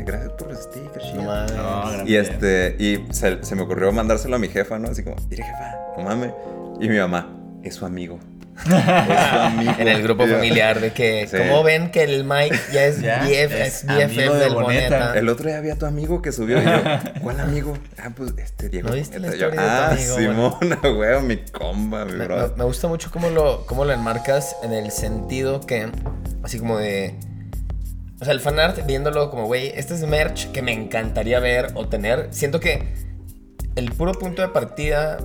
[0.04, 1.04] gracias, por los stickers.
[1.06, 1.22] No chido".
[1.22, 1.52] mames.
[1.52, 4.88] No, Y este, y se, se me ocurrió mandárselo a mi jefa, ¿no?
[4.88, 6.32] Así como, mire jefa, no mames.
[6.80, 7.28] Y mi mamá,
[7.62, 8.18] es su amigo.
[8.56, 9.72] Es su amigo.
[9.78, 11.36] En el grupo familiar de que, Sí.
[11.36, 14.54] ¿cómo ven que el Mike ya es, Ya, BF, es es BFF amigo de del
[14.54, 14.98] Boneta.
[14.98, 15.18] Boneta?
[15.18, 16.70] El otro día había tu amigo que subió y yo,
[17.22, 17.74] ¿cuál amigo?
[17.98, 18.88] Ah, pues este Diego.
[18.88, 19.38] ¿No viste la Boneta".
[19.38, 22.54] Yo, historia de tu ah, amigo, Simona, güey, mi comba, mi Me, me- bro.
[22.56, 25.88] me gusta mucho cómo lo, cómo lo enmarcas en el sentido que,
[26.42, 27.14] así como de.
[28.20, 31.86] O sea, el fanart, viéndolo como, güey, este es merch que me encantaría ver o
[31.86, 32.28] tener.
[32.30, 32.94] Siento que
[33.74, 35.18] el puro punto de partida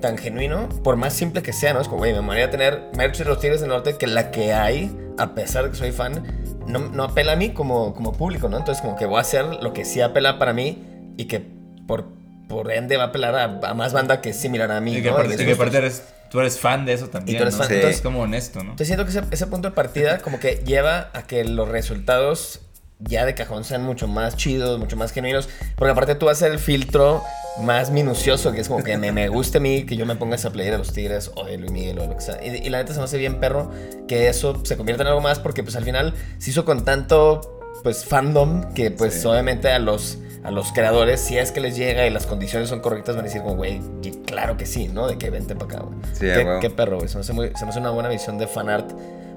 [0.00, 1.80] tan genuino, por más simple que sea, ¿no?
[1.80, 4.54] Es como, güey, me molaría tener merch de los Tigres del Norte que la que
[4.54, 6.22] hay, a pesar de que soy fan,
[6.66, 8.56] no, no apela a mí como, como público, ¿no?
[8.56, 11.40] Entonces, como que voy a hacer lo que sí apela para mí y que
[11.86, 12.06] por,
[12.48, 15.02] por ende va a apelar a, a más banda que es similar a mí, Y
[15.02, 15.14] que ¿no?
[15.16, 17.36] aparte, Y que aparte eres, tú eres fan de eso también.
[17.36, 17.58] Y tú eres ¿no?
[17.60, 17.74] fan, Sí.
[17.74, 18.70] entonces- es como honesto, ¿no?
[18.72, 22.60] Entonces siento que ese, ese punto de partida como que lleva a que los resultados
[23.02, 25.48] ya de cajón sean mucho más chidos, mucho más genuinos.
[25.76, 27.22] Porque aparte tú hacer el filtro
[27.62, 30.36] más minucioso, que es como que me, me guste a mí que yo me ponga
[30.36, 32.38] esa playera de los Tigres o de Luis Miguel o lo que sea.
[32.44, 33.70] Y, y la neta se me hace bien perro
[34.06, 37.58] que eso se convierta en algo más porque pues al final se hizo con tanto
[37.82, 39.26] pues fandom que pues Sí.
[39.26, 42.80] obviamente a los a los creadores si es que les llega y las condiciones son
[42.80, 43.80] correctas van a decir como güey
[44.26, 45.98] claro que sí no de que vente para acá güey.
[46.14, 47.08] Sí, qué, qué perro güey.
[47.08, 48.90] Se me hace muy se me hace una buena visión de fanart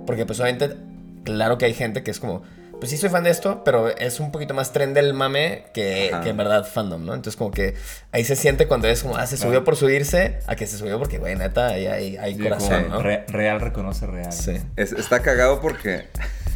[0.05, 0.75] porque pues obviamente
[1.23, 2.41] claro que hay gente que es como
[2.79, 6.11] pues sí soy fan de esto pero es un poquito más tren del mame que,
[6.23, 7.75] que en verdad fandom no entonces como que
[8.11, 10.99] ahí se siente cuando es como ah se subió por subirse a que se subió
[10.99, 14.31] porque güey neta ahí hay, hay Sí, corazón como no re- real reconoce real.
[14.33, 14.57] sí.
[14.75, 16.07] Es- está cagado porque.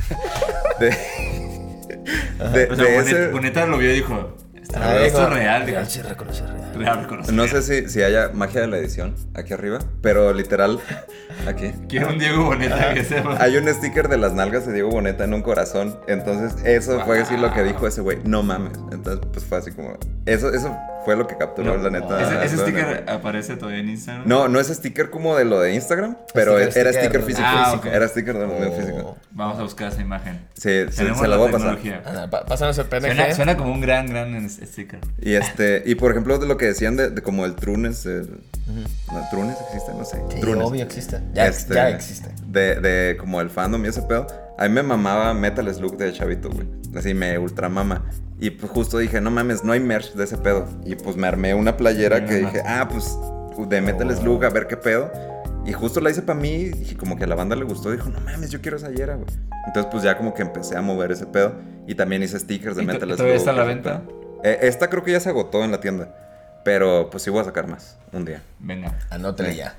[0.79, 0.95] De,
[2.07, 4.35] de, O sea, de Boneta, ese- Boneta lo vio y dijo,
[4.67, 5.79] Está esto como- real, Real, digo.
[5.85, 6.71] sí, reconoce real.
[6.75, 7.33] Real, reconocer.
[7.33, 10.79] No sé si, si haya magia de la edición aquí arriba, pero literal,
[11.47, 11.71] aquí.
[11.89, 13.37] Quiero un Diego Boneta que sepa.
[13.41, 15.99] Hay un sticker de las nalgas de Diego Boneta en un corazón.
[16.07, 18.19] Entonces, eso fue así lo que dijo ese güey.
[18.25, 18.73] No mames.
[18.91, 19.97] Entonces, pues fue así como.
[20.25, 22.21] Eso, eso fue lo que capturó, No, la neta.
[22.21, 24.27] Ese, ese sticker aparece todavía en Instagram.
[24.27, 27.47] No, no es sticker como de lo de Instagram, pero Sticker, era sticker, sticker físico.
[27.49, 27.87] ah, físico.
[27.87, 27.95] ok.
[27.95, 28.71] Era sticker de, Oh.
[28.75, 29.17] físico.
[29.31, 30.41] Vamos a buscar esa imagen.
[30.53, 31.77] Sí, Tenemos se la voy a pasar.
[32.47, 33.05] pásanos el PNG.
[33.15, 34.35] Suena, suena como un gran, gran
[35.21, 38.29] Y este, y por ejemplo, de lo que decían de, de como el Trunes, el,
[39.11, 39.93] no, ¿Trunes existe?
[39.93, 40.21] No sé.
[40.29, 40.65] Sí, Trunes.
[40.65, 41.19] obvio existe.
[41.33, 42.29] Ya, Este, ya existe.
[42.47, 44.27] De, de como el fandom y ese pedo.
[44.57, 46.67] A mí me mamaba Metal Slug de chavito, güey.
[46.95, 48.05] Así me ultra mama.
[48.39, 50.67] Y pues justo dije, no mames, no hay merch de ese pedo.
[50.85, 53.17] Y pues me armé una playera que dije, ah, pues
[53.69, 54.15] de Metal Oh.
[54.15, 55.11] Slug, a ver qué pedo.
[55.65, 57.91] Y justo la hice para mí y como que a la banda le gustó.
[57.91, 59.27] Dijo, no mames, yo quiero esa playera, güey.
[59.67, 61.55] Entonces pues ya como que empecé a mover ese pedo.
[61.87, 63.17] Y también hice stickers de ¿Y to- Metal Slug.
[63.17, 64.03] todavía está a la venta?
[64.07, 64.26] pedo.
[64.43, 66.13] Eh, esta creo que ya se agotó en la tienda.
[66.63, 68.41] Pero pues sí voy a sacar más un día.
[68.59, 68.93] Venga.
[69.09, 69.57] Anótale Sí.
[69.57, 69.75] ya.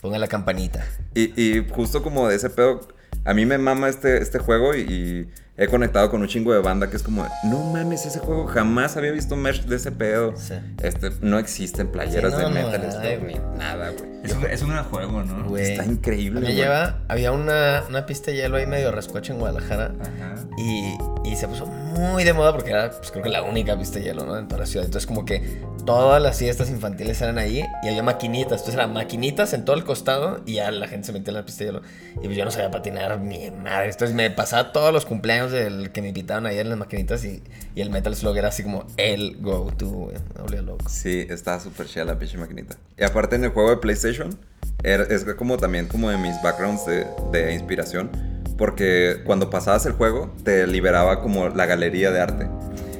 [0.00, 0.84] Ponga la campanita.
[1.14, 2.80] Y, y justo como de ese pedo,
[3.24, 6.60] a mí me mama este, este juego y, y he conectado con un chingo de
[6.60, 10.34] banda que es como, no mames, ese juego jamás había visto merch de ese pedo.
[10.36, 10.54] Sí.
[10.82, 13.56] Este, no existen playeras Sí, no, de no Metal hay, Slug ni güey.
[13.58, 14.10] nada, güey.
[14.24, 15.48] Es, un- es un gran juego, ¿no?
[15.48, 15.72] Güey.
[15.72, 16.56] Está increíble, Me güey.
[16.56, 19.92] lleva, había una, una pista de hielo ahí medio rascuacho en Guadalajara.
[20.00, 20.34] Ajá.
[20.58, 23.98] Y, y se puso muy de moda porque era, pues creo que la única pista
[23.98, 24.38] de hielo, ¿no?
[24.38, 24.86] En toda la ciudad.
[24.86, 28.52] Entonces, como que todas las fiestas infantiles eran ahí y había maquinitas.
[28.60, 31.44] Entonces, eran maquinitas en todo el costado y ya la gente se metía en la
[31.44, 31.82] pista de hielo.
[32.16, 33.90] Y pues yo no sabía patinar ni madre.
[33.90, 37.42] Entonces, me pasaba todos los cumpleaños del que me invitaban ahí en las maquinitas y,
[37.74, 40.16] y el Metal Slug era así como el go-to, güey.
[40.62, 40.88] Loco.
[40.88, 42.76] Sí, está súper chida la pinche maquinita.
[42.98, 44.38] Y aparte en el juego de PlayStation,
[44.82, 48.10] era- es como también como de mis backgrounds de, de inspiración.
[48.56, 52.48] Porque cuando pasabas el juego, te liberaba como la galería de arte.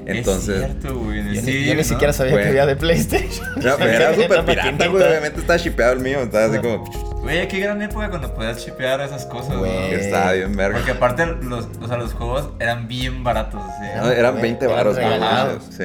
[0.06, 0.62] Entonces...
[0.62, 1.34] Es cierto, güey.
[1.34, 3.46] Yo, ni, siquiera sabía que había de PlayStation.
[3.56, 5.02] No, era súper pirata, güey.
[5.02, 6.20] Obviamente estaba shipeado el mío.
[6.20, 6.84] Estaba así como...
[7.22, 9.70] Güey, qué gran época cuando podías chipear esas cosas, Güey.
[9.70, 9.96] ¿no?
[9.96, 10.78] Estaba bien verga.
[10.78, 13.62] Porque aparte los, o sea, los juegos eran bien baratos.
[13.96, 15.62] No, eran Güey, 20 eran baros.
[15.70, 15.84] Sí.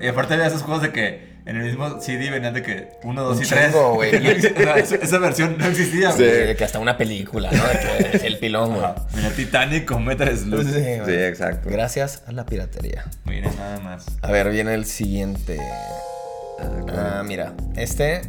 [0.00, 3.22] Y aparte había esos juegos de que en el mismo CD venían de que 1,
[3.22, 3.66] 2 Un y 3.
[3.66, 4.10] chingo, güey.
[5.02, 6.22] esa, versión no existía, Sí.
[6.22, 7.62] De que hasta una película, ¿no?
[7.64, 8.86] De que el pilón, güey.
[9.14, 10.62] Venía Titanic con Metal Slug.
[10.64, 10.70] Sí,
[11.04, 11.68] Sí, exacto.
[11.70, 13.04] Gracias a la piratería.
[13.24, 14.06] Mira, nada más.
[14.22, 15.58] A ver, viene el siguiente.
[16.94, 17.54] Ah, mira.
[17.76, 18.22] Este,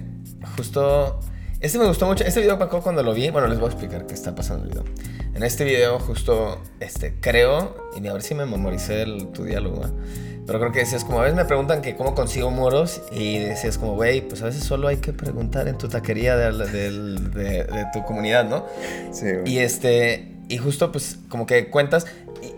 [0.58, 1.20] justo.
[1.60, 2.24] Este me gustó mucho.
[2.26, 3.30] Este video acuerdo cuando lo vi.
[3.30, 4.84] Bueno, les voy a explicar qué está pasando el video.
[5.34, 7.76] En este video, justo, este, creo.
[8.02, 9.86] Y a ver si me memoricé el- tu diálogo.
[9.86, 10.33] ¿eh?
[10.46, 13.02] Pero creo que decías como, a veces me preguntan que cómo consigo muros.
[13.12, 16.52] Y decías como, güey, pues a veces solo hay que preguntar en tu taquería de,
[16.52, 18.66] de- de tu comunidad, ¿no?
[19.12, 19.28] Sí.
[19.46, 22.06] Y este, y justo pues como que cuentas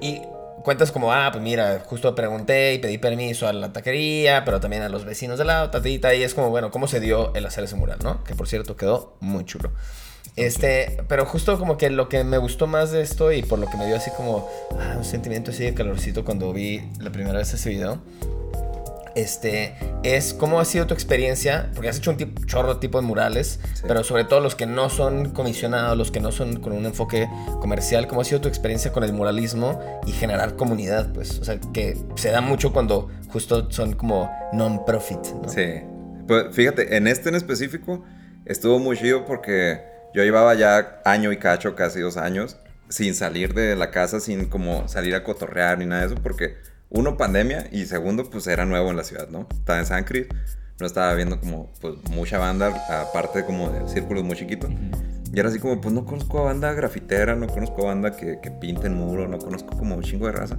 [0.02, 0.22] y, y
[0.64, 4.82] cuentas como, ah, pues mira, justo pregunté y pedí permiso a la taquería, pero también
[4.82, 7.64] a los vecinos de la tatita y es como, bueno, ¿cómo se dio el hacer
[7.66, 8.24] ese mural, no?
[8.24, 9.70] Que por cierto quedó muy chulo.
[10.36, 13.68] Este, pero justo como que lo que me gustó más de esto y por lo
[13.70, 17.38] que me dio así como ah, un sentimiento así de calorcito cuando vi la primera
[17.40, 18.00] vez ese video,
[19.16, 23.08] este, es cómo ha sido tu experiencia, porque has hecho un tip- chorro tipo de
[23.08, 26.86] murales, pero sobre todo los que no son comisionados, los que no son con un
[26.86, 27.30] enfoque
[27.62, 31.58] comercial, cómo ha sido tu experiencia con el muralismo y generar comunidad, pues, o sea,
[31.74, 35.48] que se da mucho cuando justo son como non-profit, ¿no?
[35.48, 35.82] Sí.
[36.28, 38.04] Pues fíjate, en este en específico
[38.44, 42.56] estuvo muy chido porque yo llevaba ya año y cacho, casi dos años,
[42.88, 46.56] sin salir de la casa, sin como salir a cotorrear ni nada de eso, porque
[46.90, 49.46] uno, pandemia, y segundo, pues era nuevo en la ciudad, ¿no?
[49.52, 50.28] Estaba en San Cris,
[50.80, 54.72] no estaba viendo como pues mucha banda, aparte como de círculos muy chiquitos.
[55.34, 58.40] Y era así como, pues no conozco a banda grafitera, no conozco a banda que,
[58.42, 60.58] que pinte en muro, no conozco como un chingo de raza.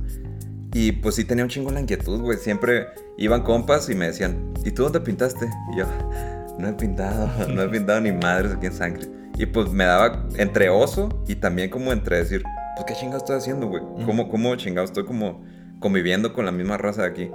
[0.74, 2.36] Y pues sí tenía un chingo la inquietud, güey.
[2.36, 5.48] Siempre iban compas y me decían, ¿y tú dónde pintaste?
[5.72, 5.86] Y yo,
[6.58, 9.15] no he pintado, no he pintado ni madres aquí en sangre.
[9.38, 12.42] Y pues me daba entre oso y también como entre decir,
[12.74, 13.82] pues qué chingado estoy haciendo, güey.
[14.04, 15.44] ¿Cómo, ¿Cómo chingado estoy como
[15.80, 17.30] conviviendo con la misma raza de aquí?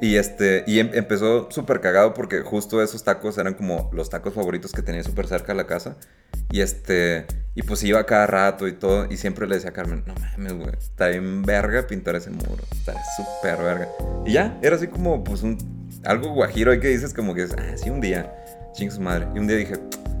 [0.00, 4.34] Y este, y em- empezó súper cagado porque justo esos tacos eran como los tacos
[4.34, 5.96] favoritos que tenía súper cerca de la casa.
[6.50, 9.06] Y este, y pues iba cada rato y todo.
[9.10, 12.62] Y siempre le decía a Carmen, no mames, güey, está bien verga pintar ese muro.
[12.72, 13.88] Está súper verga.
[14.26, 15.58] Y ya, era así como, pues, un,
[16.04, 18.34] algo guajiro ahí que dices como que, ah, sí, un día,
[18.72, 19.28] chingue su madre.
[19.34, 19.74] Y un día dije,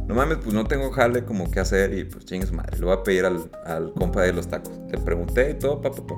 [0.06, 2.78] no mames, pues no tengo jale como qué hacer y pues chingue su madre.
[2.78, 4.72] Le voy a pedir al, al compa de los tacos.
[4.90, 6.14] Le pregunté y todo, pa, pa, pa.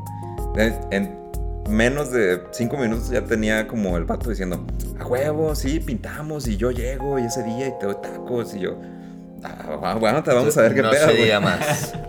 [0.60, 1.26] En, en
[1.68, 4.66] menos de cinco minutos ya tenía como el vato diciendo,
[4.98, 8.60] a huevo, sí, pintamos y yo llego y ese día y te doy tacos y
[8.60, 8.80] yo,
[9.44, 11.00] ah, bueno, te vamos a ver qué no pedo.
[11.06, 11.22] se güey".
[11.24, 11.94] diga más.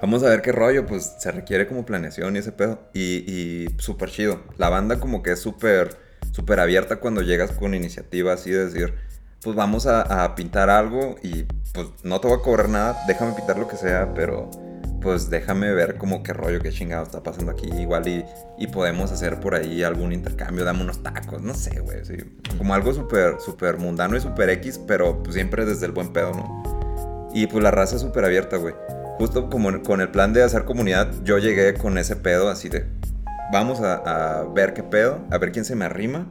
[0.00, 2.78] Vamos a ver qué rollo, pues se requiere como planeación y ese pedo.
[2.94, 4.42] Y, y súper chido.
[4.56, 5.96] La banda como que es súper,
[6.30, 8.94] súper abierta cuando llegas con iniciativa así de decir,
[9.42, 13.32] pues vamos a, a pintar algo y pues no te voy a cobrar nada, déjame
[13.32, 14.50] pintar lo que sea, pero
[15.00, 17.68] pues déjame ver como qué rollo, qué chingado está pasando aquí.
[17.78, 21.98] Igual y, podemos hacer por ahí algún intercambio, dame unos tacos, no sé, güey.
[22.56, 26.32] Como algo súper, súper mundano y súper X, pero pues siempre desde el buen pedo,
[26.32, 27.30] ¿no?
[27.32, 28.74] Y pues la raza es súper abierta, güey.
[29.18, 32.86] Justo como con el plan de hacer comunidad, yo llegué con ese pedo así de,
[33.52, 36.26] vamos a, a ver qué pedo, a ver quién se me arrima.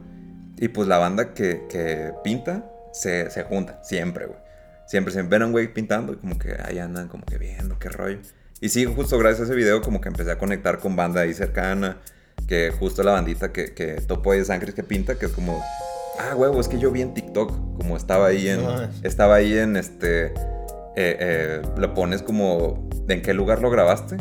[0.56, 2.64] Y pues la banda que, que pinta
[2.98, 4.38] se, se junta, siempre, güey.
[4.86, 7.78] Siempre se ven a un güey pintando y como que ahí andan como que viendo
[7.78, 8.18] qué rollo.
[8.60, 11.34] Y sí, justo gracias a ese video como que empecé a conectar con banda ahí
[11.34, 11.98] cercana,
[12.46, 15.62] que justo la bandita que, que topo ahí de Sangres que pinta, que es como,
[16.18, 19.56] ah, huevo, es que yo vi en TikTok, como estaba ahí en, No estaba ahí
[19.56, 20.32] en este, eh,
[20.96, 24.16] eh, lo pones como, de en qué lugar lo grabaste,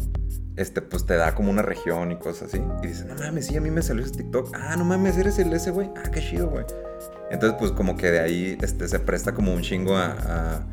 [0.58, 2.62] este, pues te da como una región y cosas así.
[2.84, 4.56] Y dices, no mames, sí, a mí me salió ese TikTok.
[4.56, 5.90] Ah, no mames, eres el ese güey.
[5.96, 6.66] Ah, qué chido, güey.
[7.32, 10.64] Entonces, pues como que de ahí este, se presta como un chingo a,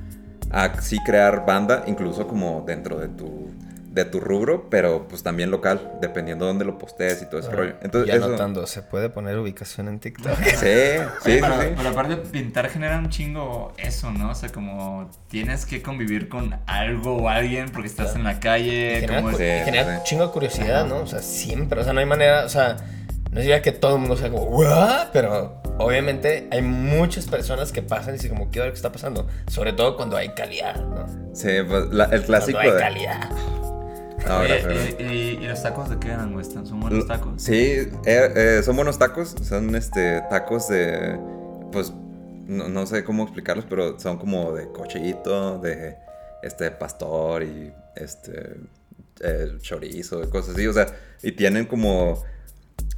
[0.50, 3.50] a, a sí crear banda, incluso como dentro de tu,
[3.90, 7.50] de tu rubro, pero pues también local, dependiendo de dónde lo postees y todo ese
[7.50, 7.74] rollo.
[7.82, 8.26] Entonces, ya eso...
[8.26, 10.36] anotando, ¿se puede poner ubicación en TikTok?
[10.36, 10.56] Sí, sí,
[11.22, 11.68] sí, pero, sí.
[11.76, 14.30] pero aparte pintar genera un chingo eso, ¿no?
[14.30, 18.98] O sea, como tienes que convivir con algo o alguien porque estás en la calle.
[19.00, 20.02] genera como Sí, genera sí.
[20.04, 20.98] chingo de curiosidad, ¿no?
[20.98, 22.76] O sea, siempre, o sea, no hay manera, o sea,
[23.30, 25.08] no diría que todo el mundo sea como, ¿what?
[25.12, 29.26] Pero obviamente hay muchas personas que pasan y dicen como, quiero ver qué está pasando.
[29.48, 31.06] Sobre todo cuando hay calidad, ¿no?
[31.34, 32.80] Sí, pues, la- el clásico Cuando hay de...
[32.80, 33.30] calidad.
[34.24, 34.94] Gracias.
[34.98, 36.46] y, y- y los tacos de qué eran, güey?
[36.46, 37.42] ¿Están- ¿Son buenos tacos?
[37.42, 37.52] Sí,
[38.06, 39.34] eh, eh, son buenos tacos.
[39.42, 41.18] Son este tacos de.
[41.72, 41.92] Pues
[42.46, 45.96] no, no sé cómo explicarlos, pero son como de cochito, de
[46.42, 48.56] este pastor y este
[49.20, 50.66] eh, chorizo y cosas así.
[50.68, 50.86] O sea,
[51.22, 52.22] y tienen como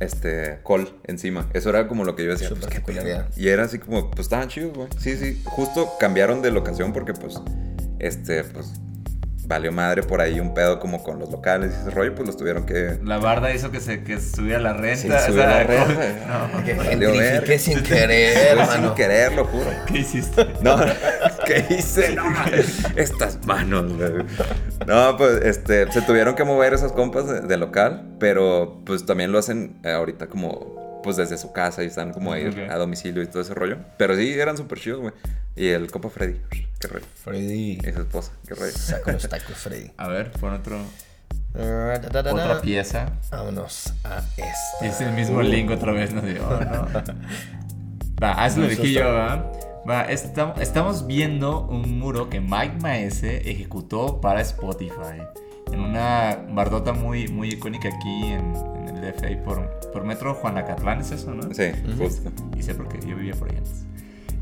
[0.00, 1.48] este col encima.
[1.54, 2.48] Eso era como lo que yo decía.
[2.50, 3.22] Pues, ¿qué.
[3.36, 4.88] Y era así como, pues estaban chidos, güey.
[4.98, 5.40] Sí, sí.
[5.44, 7.40] Justo cambiaron de locación porque, pues,
[7.98, 8.72] este, pues,
[9.46, 12.36] valió madre por ahí un pedo como con los locales y ese rollo, pues los
[12.36, 12.98] tuvieron que.
[13.04, 15.18] La barda hizo que se que subiera la renta.
[15.20, 16.48] Sí, o sea, la renta.
[16.52, 17.58] no, Que verga.
[17.58, 18.86] sin querer, hermano.
[18.88, 19.70] sin querer, lo juro.
[19.86, 20.46] ¿Qué hiciste?
[20.62, 20.76] No,
[21.46, 22.14] ¿qué hice?
[22.14, 22.24] No,
[22.96, 24.24] estas manos, güey.
[24.86, 29.30] No, pues, este, se tuvieron que mover esos compas de, de local, pero pues también
[29.32, 32.58] lo hacen ahorita como, pues desde su casa y están como ahí Ok.
[32.70, 33.78] a domicilio y todo ese rollo.
[33.96, 35.14] Pero sí, eran súper chidos, güey.
[35.56, 36.38] Y el compa Freddy,
[36.78, 37.02] qué rey.
[37.24, 37.78] Freddy.
[37.82, 38.70] Y su esposa, qué rey.
[38.72, 39.90] Saca los tacos, Freddy.
[39.96, 40.78] A ver, pon otro,
[41.54, 42.34] Da, da, da, da.
[42.34, 43.12] otra pieza.
[43.30, 44.84] Vámonos a esto.
[44.84, 46.88] Y es el mismo link otra vez, no digo, oh, no.
[48.22, 49.52] Va, ah, eso lo dije yo, ¿va?
[49.88, 55.22] Va, esta- estamos viendo un muro que Mike Maese ejecutó para Spotify.
[55.72, 60.34] En una bardota muy, muy icónica aquí en, en el DF, ahí por, por Metro
[60.34, 61.42] Juanacatlán, ¿es eso, no?
[61.54, 62.30] Sí, justo.
[62.56, 63.84] Y sé porque yo vivía por ahí antes.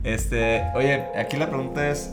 [0.04, 2.12] Este, oye, aquí la pregunta es,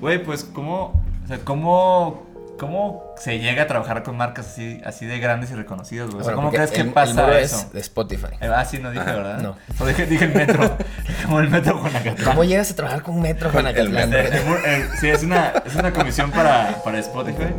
[0.00, 2.22] güey, pues, ¿cómo, o sea, cómo,
[2.58, 6.20] cómo se llega a trabajar con marcas así, así de grandes y reconocidas, güey?
[6.20, 7.56] O sea, Bueno, ¿cómo crees que el- el pasa muro eso?
[7.56, 8.26] es de Spotify.
[8.40, 9.12] Eh, Ah, sí, no dije, Ajá.
[9.16, 9.38] ¿verdad?
[9.40, 9.56] No.
[9.80, 10.76] O dije, dije el metro.
[11.26, 12.24] Como el metro Juanacatlán.
[12.24, 14.12] ¿Cómo llegas a trabajar con Metro Juanacatlán?
[14.14, 14.34] El el
[14.64, 17.52] el- sí, es una, es una comisión para, para Spotify.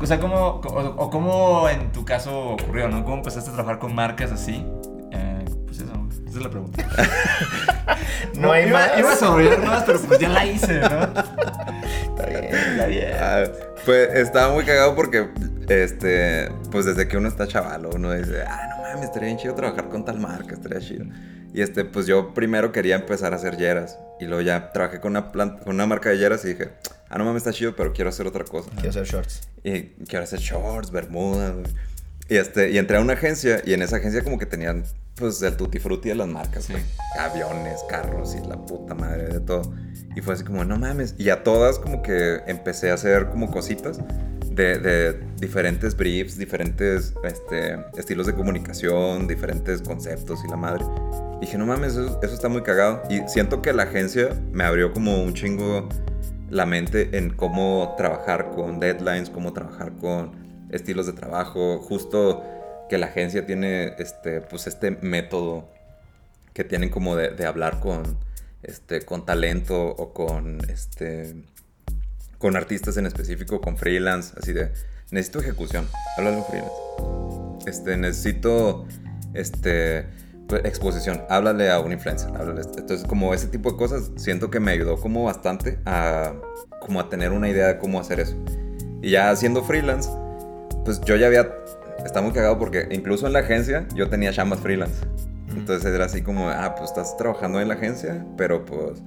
[0.00, 3.04] O sea, ¿cómo, o, o cómo en tu caso ocurrió, no?
[3.04, 4.64] ¿Cómo empezaste a trabajar con marcas así?
[5.12, 5.92] Eh, pues eso,
[6.26, 6.84] esa es la pregunta.
[8.38, 8.98] No hay iba, más.
[8.98, 11.02] Iba a sobrevivir más, pero pues ya la hice, ¿no?
[11.02, 12.44] Está bien.
[12.44, 13.12] Está bien.
[13.20, 13.44] Ah,
[13.84, 15.28] pues estaba muy cagado porque,
[15.68, 19.54] este, pues desde que uno está chavalo, uno dice, ah, no mames, estaría bien chido
[19.54, 21.06] trabajar con tal marca, estaría chido.
[21.54, 23.96] Y este, pues yo primero quería empezar a hacer yeras.
[24.18, 26.72] Y luego ya trabajé con una, planta, con una marca de yeras y dije,
[27.08, 28.70] ah, no mames, está chido, pero quiero hacer otra cosa.
[28.72, 29.48] Quiero hacer shorts.
[29.62, 31.54] Y quiero hacer shorts, bermudas.
[32.28, 34.84] Y, este, y entré a una agencia y en esa agencia como que tenían
[35.14, 36.64] pues el tutti frutti de las marcas.
[36.64, 36.74] Sí.
[37.20, 39.72] Aviones, carros y la puta madre de todo.
[40.16, 41.14] Y fue así como, no mames.
[41.18, 44.00] Y a todas como que empecé a hacer como cositas
[44.50, 50.84] de, de diferentes briefs, diferentes este, estilos de comunicación, diferentes conceptos y la madre.
[51.44, 53.02] Dije, no mames, eso, está muy cagado.
[53.10, 55.90] Y siento que la agencia me abrió como un chingo
[56.48, 60.32] la mente en cómo trabajar con deadlines, cómo trabajar con
[60.70, 62.42] estilos de trabajo, justo
[62.88, 65.68] que la agencia tiene este, pues este método
[66.54, 68.16] que tienen como de, hablar con,
[68.62, 71.44] este, con talento o con, este,
[72.38, 74.72] con artistas en específico, con freelance, así de,
[75.10, 75.86] necesito ejecución,
[76.16, 76.72] un freelance.
[77.66, 78.86] Este, necesito,
[79.34, 80.23] este,
[80.64, 82.62] exposición, háblale a un influencer, háblale.
[82.62, 86.34] Entonces, como ese tipo de cosas, siento que me ayudó como bastante a,
[86.80, 88.36] como a tener una idea de cómo hacer eso.
[89.02, 90.10] Y ya siendo freelance,
[90.84, 91.54] pues yo ya había,
[92.04, 95.04] está muy cagado porque incluso en la agencia yo tenía chambas freelance.
[95.48, 99.02] Entonces era así como, ah, pues estás trabajando en la agencia, pero pues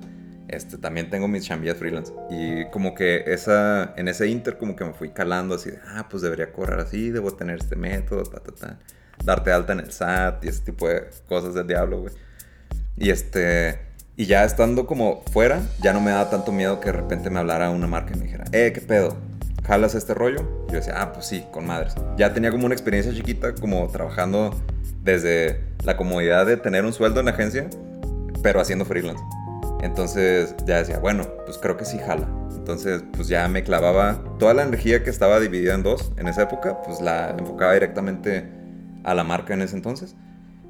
[0.47, 2.13] este, también tengo mis chambillas freelance.
[2.29, 6.07] Y como que esa, en ese inter como que me fui calando así de, ah,
[6.09, 8.79] pues debería cobrar así, debo tener este método, ta, ta, ta.
[9.23, 12.13] Darte alta en el SAT y ese tipo de cosas del diablo, güey.
[12.97, 13.79] Y este,
[14.15, 17.39] y ya estando como fuera, ya no me daba tanto miedo que de repente me
[17.39, 19.15] hablara una marca y me dijera, eh, ¿qué pedo?
[19.65, 20.65] ¿Jalas este rollo?
[20.67, 21.93] Y yo decía, ah, pues sí, con madres.
[22.17, 24.55] Ya tenía como una experiencia chiquita, como trabajando
[25.03, 27.69] desde la comodidad de tener un sueldo en la agencia,
[28.41, 29.21] pero haciendo freelance.
[29.81, 32.27] Entonces ya decía, bueno, pues creo que sí jala.
[32.55, 36.43] Entonces, pues ya me clavaba toda la energía que estaba dividida en dos en esa
[36.43, 38.56] época, pues la enfocaba directamente
[39.07, 40.15] a la marca en ese entonces.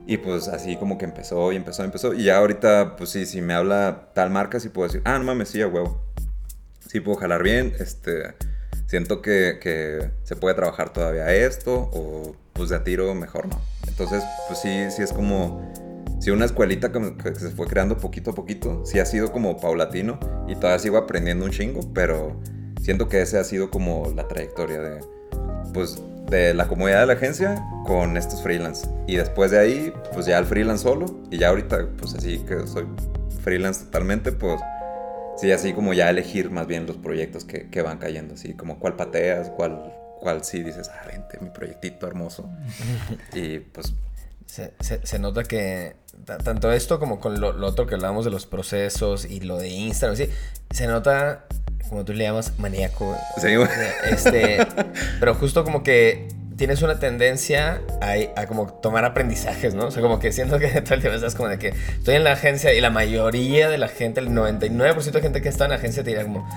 [0.05, 2.13] Y pues así como que empezó y empezó y empezó.
[2.13, 5.25] Y ya ahorita, pues sí, si me habla tal marca, sí puedo decir, ah, no
[5.25, 6.01] mames, sí, a huevo.
[6.87, 8.35] Sí puedo jalar bien, este,
[8.85, 13.59] siento que, que se puede trabajar todavía esto, o pues de a tiro mejor no.
[13.87, 15.73] Entonces, pues sí, sí es como
[16.19, 18.85] sí, una escuelita que, que se fue creando poquito a poquito.
[18.85, 22.39] Sí ha sido como paulatino y todavía sigo aprendiendo un chingo, pero
[22.81, 24.99] siento que ese ha sido como la trayectoria de,
[25.73, 28.87] pues, de la comodidad de la agencia con estos freelance.
[29.07, 31.05] Y después de ahí, pues ya el freelance solo.
[31.31, 32.85] Y ya ahorita, pues así que soy
[33.43, 34.59] freelance totalmente, pues
[35.37, 38.33] sí, así como ya elegir más bien los proyectos que, que van cayendo.
[38.33, 42.49] Así como cuál pateas, cuál, cuál sí dices, ah, vente, mi proyectito hermoso.
[43.33, 43.93] y pues
[44.47, 48.25] Se, se- se nota que ta- tanto esto como con lo, lo otro que hablábamos
[48.25, 50.29] de los procesos y lo de Instagram, sí,
[50.71, 51.45] se nota,
[51.89, 53.15] como tú le llamas, maníaco.
[53.37, 53.69] Sí, güey.
[54.09, 54.65] Este,
[55.19, 56.27] pero justo como que
[56.57, 59.85] tienes una tendencia a, a como tomar aprendizajes, ¿no?
[59.85, 62.23] O sea, como que siento que todo el tiempo estás como de que estoy en
[62.23, 65.71] la agencia y la mayoría de la gente, el 99% de gente que está en
[65.71, 66.47] la agencia te dirá como,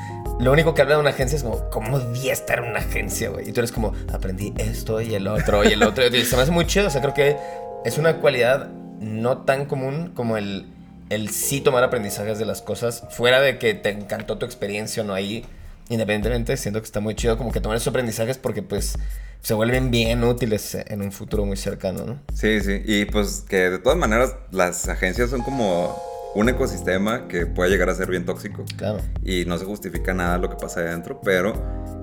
[0.40, 3.28] lo único que habla de una agencia es como, ¿cómo debía estar en una agencia,
[3.28, 3.48] güey?
[3.48, 6.06] Y tú eres como, aprendí esto y el otro y el otro.
[6.06, 7.36] Y se me hace muy chido, o sea, creo que
[7.84, 8.68] es una cualidad
[9.00, 10.66] no tan común como el,
[11.10, 15.06] el sí tomar aprendizajes de las cosas, fuera de que te encantó tu experiencia o
[15.06, 15.44] no ahí,
[15.88, 18.96] independientemente, siento que está muy chido como que tomar esos aprendizajes porque pues
[19.42, 22.20] se vuelven bien útiles en un futuro muy cercano, ¿no?
[22.32, 22.82] Sí, sí.
[22.84, 26.00] Y pues que de todas maneras las agencias son como
[26.34, 28.64] un ecosistema que puede llegar a ser bien tóxico.
[28.76, 29.00] Claro.
[29.24, 31.54] Y no se justifica nada lo que pasa ahí adentro, pero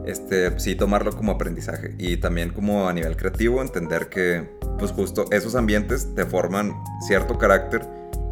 [0.06, 1.96] este, sí tomarlo como aprendizaje.
[1.98, 4.50] Y también como a nivel creativo entender que
[4.80, 6.74] pues justo esos ambientes te forman
[7.08, 7.88] cierto carácter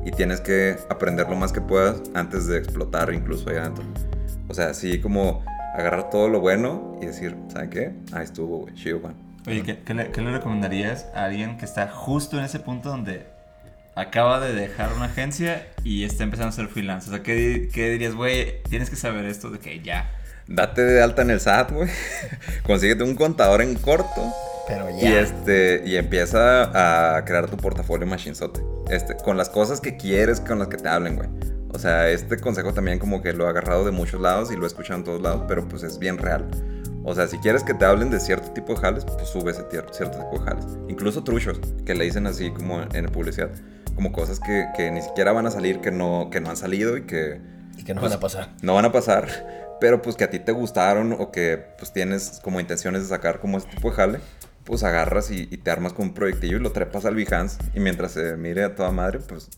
[0.05, 3.83] y tienes que aprender lo más que puedas antes de explotar incluso ahí adentro.
[4.47, 5.43] O sea, así como
[5.75, 7.91] agarrar todo lo bueno y decir, ¿saben qué?
[8.13, 9.15] Ahí estuvo, güey, chido, Juan.
[9.47, 12.89] Oye, ¿qué, qué le, qué le recomendarías a alguien que está justo en ese punto
[12.89, 13.25] donde
[13.95, 17.09] acaba de dejar una agencia y está empezando a ser freelance?
[17.09, 18.61] O sea, ¿qué, qué dirías, güey?
[18.63, 20.11] Tienes que saber esto de que ya.
[20.47, 21.89] Date de alta en el SAT, güey.
[22.63, 24.33] Consíguete un contador en corto.
[24.67, 25.19] Pero Y, ya.
[25.19, 28.61] este, y empieza a crear tu portafolio machinzote.
[28.89, 31.29] Este, con las cosas que quieres, con las que te hablen, güey.
[31.73, 34.63] O sea, este consejo también como que lo he agarrado de muchos lados y lo
[34.63, 36.45] he escuchado en todos lados, pero pues es bien real.
[37.03, 39.63] O sea, si quieres que te hablen de cierto tipo de jales, pues sube ese
[39.69, 40.65] cierto tipo de jales.
[40.87, 43.49] Incluso truchos, que le dicen así como en publicidad.
[43.93, 46.97] Como cosas que, que ni siquiera van a salir, que no, que no han salido
[46.97, 47.39] y que
[47.77, 48.49] Y que no pues, van a pasar.
[48.61, 49.27] no van a pasar,
[49.79, 53.39] pero pues que a ti te gustaron o que pues tienes como intenciones de sacar
[53.39, 54.19] como ese tipo de jale,
[54.65, 57.79] pues agarras y, y te armas con un proyectillo y lo trepas al Behance y
[57.79, 59.49] mientras se mire a toda madre, pues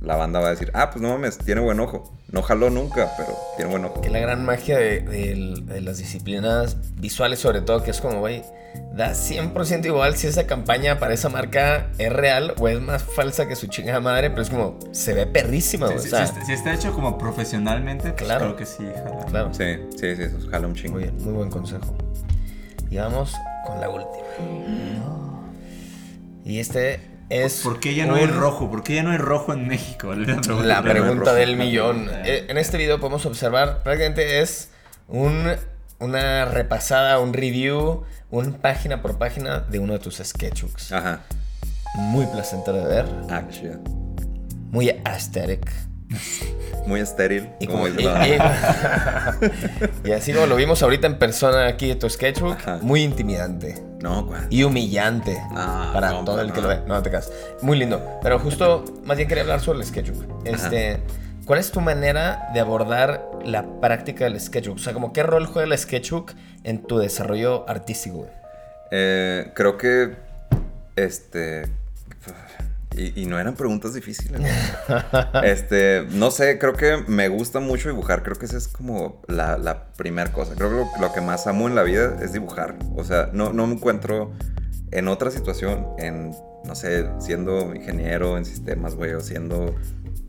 [0.00, 2.12] la banda va a decir, ah, pues no mames, tiene buen ojo.
[2.32, 4.00] No jaló nunca, pero tiene buen ojo.
[4.00, 8.18] Que la gran magia de, de- de las disciplinas visuales, sobre todo, que es como,
[8.18, 8.42] güey,
[8.96, 13.46] da 100% igual si esa campaña para esa marca es real o es más falsa
[13.46, 16.46] que su chingada madre, pero es como, se ve perrísima, si- o sea, si está-
[16.46, 18.46] si está hecho como profesionalmente, pues Claro.
[18.46, 19.24] creo que sí, jala.
[19.26, 19.54] claro.
[19.54, 19.64] Sí,
[20.00, 20.94] sí, sí, eso jala un chingo.
[20.94, 21.94] Muy bien, muy buen consejo.
[22.90, 23.32] Y vamos
[23.72, 24.22] con la última.
[26.44, 27.60] Y este es.
[27.62, 28.70] ¿Por qué ya no hay un- rojo?
[28.70, 30.14] ¿Por qué ya no hay rojo en México?
[30.14, 30.62] La pregunta.
[30.66, 31.34] La pregunta rojo.
[31.34, 32.08] del millón.
[32.24, 34.70] Eh, En este video podemos observar, prácticamente es
[35.08, 35.52] un,
[35.98, 40.92] una repasada, un review, un página por página de uno de tus sketchbooks.
[40.92, 41.20] Ajá.
[41.96, 43.78] Muy placentero de ver, Ah, qué chido.
[44.70, 45.70] muy aesthetic.
[46.86, 47.48] Muy estéril.
[47.60, 51.88] Y, como dice y- la- y- y así como lo vimos ahorita en persona aquí
[51.88, 52.78] de tu sketchbook, Ajá.
[52.82, 53.82] muy intimidante.
[54.00, 56.54] No, y humillante Ah, para no, todo el no.
[56.54, 56.80] que lo ve.
[56.88, 57.30] No, te cagas.
[57.62, 58.04] Muy lindo.
[58.20, 60.44] Pero justo, más bien quería hablar sobre el sketchbook.
[60.44, 60.98] Este,
[61.46, 64.76] ¿Cuál es tu manera de abordar la práctica del sketchbook?
[64.76, 66.32] O sea, como qué rol juega el sketchbook
[66.64, 68.26] en tu desarrollo artístico.
[68.90, 70.16] Eh, creo que.
[70.96, 71.62] Este.
[72.96, 74.40] Y, y no eran preguntas difíciles.
[74.40, 74.52] güey.
[75.44, 78.22] este, no sé, creo que me gusta mucho dibujar.
[78.22, 80.54] Creo que esa es como la, la primera cosa.
[80.54, 82.76] Creo que lo, lo que más amo en la vida es dibujar.
[82.96, 84.32] O sea, no, no me encuentro
[84.92, 86.32] en otra situación, en,
[86.64, 89.74] no sé, siendo ingeniero en sistemas, güey, o siendo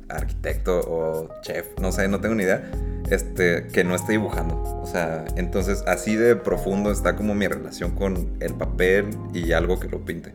[0.09, 2.71] arquitecto o chef, no sé, no tengo ni idea,
[3.09, 4.61] este, que no esté dibujando.
[4.81, 9.79] O sea, entonces así de profundo está como mi relación con el papel y algo
[9.79, 10.33] que lo pinte.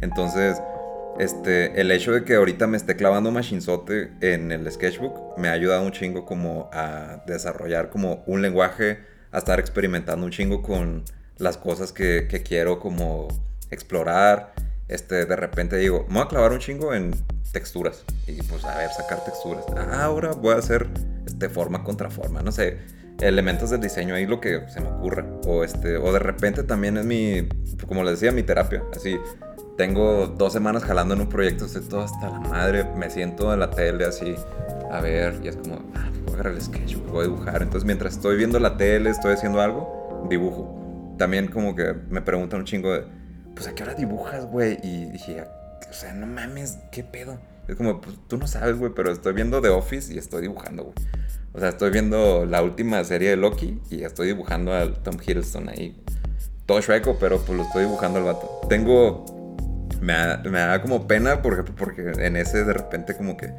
[0.00, 0.60] Entonces,
[1.20, 5.52] este, el hecho de que ahorita me esté clavando machinzote en el sketchbook me ha
[5.52, 9.00] ayudado un chingo como a desarrollar como un lenguaje,
[9.30, 11.04] a estar experimentando un chingo con
[11.36, 13.28] las cosas que, quiero como
[13.70, 14.54] explorar.
[14.88, 17.14] Este, de repente digo, me voy a clavar un chingo en
[17.52, 18.02] texturas.
[18.26, 19.66] Y pues a ver, sacar texturas.
[19.76, 20.88] Ah, ahora voy a hacer
[21.26, 22.40] este, forma contra forma.
[22.40, 22.78] No sé,
[23.20, 25.26] elementos del diseño ahí lo que se me ocurra.
[25.46, 27.46] O, este, o de repente también es mi,
[27.86, 28.82] como les decía, mi terapia.
[28.96, 29.18] Así,
[29.80, 32.84] tengo dos semanas jalando en un proyecto, estoy todo hasta la madre.
[32.84, 34.34] Me siento en la tele así,
[34.90, 37.62] a ver, y es como, ah, voy a agarrar el sketch, voy a dibujar.
[37.62, 41.14] Entonces, mientras estoy viendo la tele, estoy haciendo algo, dibujo.
[41.16, 43.06] También como que me preguntan un chingo de,
[43.54, 44.78] pues a qué hora dibujas, güey.
[44.82, 45.44] Y dije,
[45.88, 47.38] o sea, no mames, qué pedo.
[47.66, 50.82] Es como, pues tú no sabes, güey, pero estoy viendo The Office y estoy dibujando,
[50.82, 50.94] güey.
[51.54, 55.70] O sea, estoy viendo la última serie de Loki y estoy dibujando al Tom Hiddleston
[55.70, 55.98] ahí.
[56.66, 58.60] Todo Shreko, pero pues lo estoy dibujando al vato.
[58.68, 59.39] Tengo.
[60.00, 63.52] Me da, da como pena, porque en ese de repente como que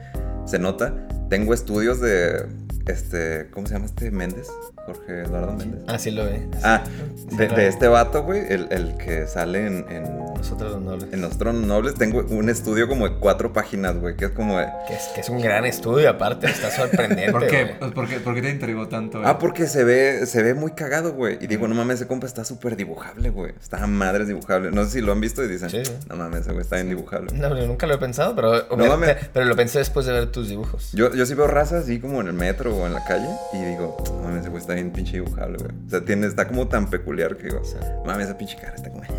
[0.46, 0.94] se nota.
[1.30, 2.46] Tengo estudios de.
[2.88, 3.50] Este.
[3.52, 4.50] ¿Cómo se llama este Méndez?
[4.86, 5.82] Jorge Eduardo Méndez.
[5.88, 6.48] Ah, sí lo ve.
[6.64, 6.84] Ah,
[7.30, 10.04] Sí, de, este vato, güey, el, el que sale en, en,
[10.36, 11.14] Nosotros los nobles.
[11.14, 14.60] en Los Tronos Nobles, tengo un estudio como de cuatro páginas, güey, que es como
[14.60, 14.68] de...
[14.86, 17.32] Que es, que es un gran estudio, aparte, está sorprendente.
[17.32, 17.64] ¿Por qué?
[17.64, 17.80] güey.
[17.80, 19.20] Pues, ¿por, qué, ¿Por qué te intrigó tanto?
[19.20, 19.30] güey?
[19.30, 21.38] Ah, porque se ve, se ve muy cagado, güey.
[21.40, 23.54] Y digo, no mames, ese compa está súper dibujable, güey.
[23.62, 24.72] Está a madres dibujable.
[24.72, 25.94] No sé si lo han visto y dicen, Sí, sí.
[26.10, 27.32] no mames, ese güey está bien dibujable.
[27.34, 29.16] No, yo nunca lo he pensado, pero, No mames.
[29.32, 30.92] pero lo pensé después de ver tus dibujos.
[30.92, 33.64] Yo, yo sí veo raza así como en el metro o en la calle y
[33.64, 35.72] digo, no mames, ese güey está bien pinche dibujable, güey.
[35.88, 37.76] O sea, tiene, está como tan peculiar que digo, Sí.
[38.06, 39.02] mames, esa pinche cara está como...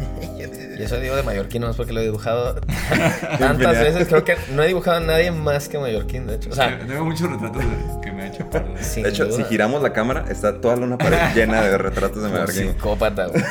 [0.79, 2.55] Y eso digo de Mallorquín, no es porque lo he dibujado
[3.39, 4.09] tantas veces.
[4.09, 6.51] Creo que no he dibujado a nadie más que Mallorquín, de hecho.
[6.51, 8.45] O sea, Tengo muchos retratos de- que me ha hecho
[9.03, 9.37] De hecho, duda.
[9.37, 12.73] si giramos la cámara, está toda una pared llena de retratos de Mallorquín.
[12.73, 13.43] psicópata, güey.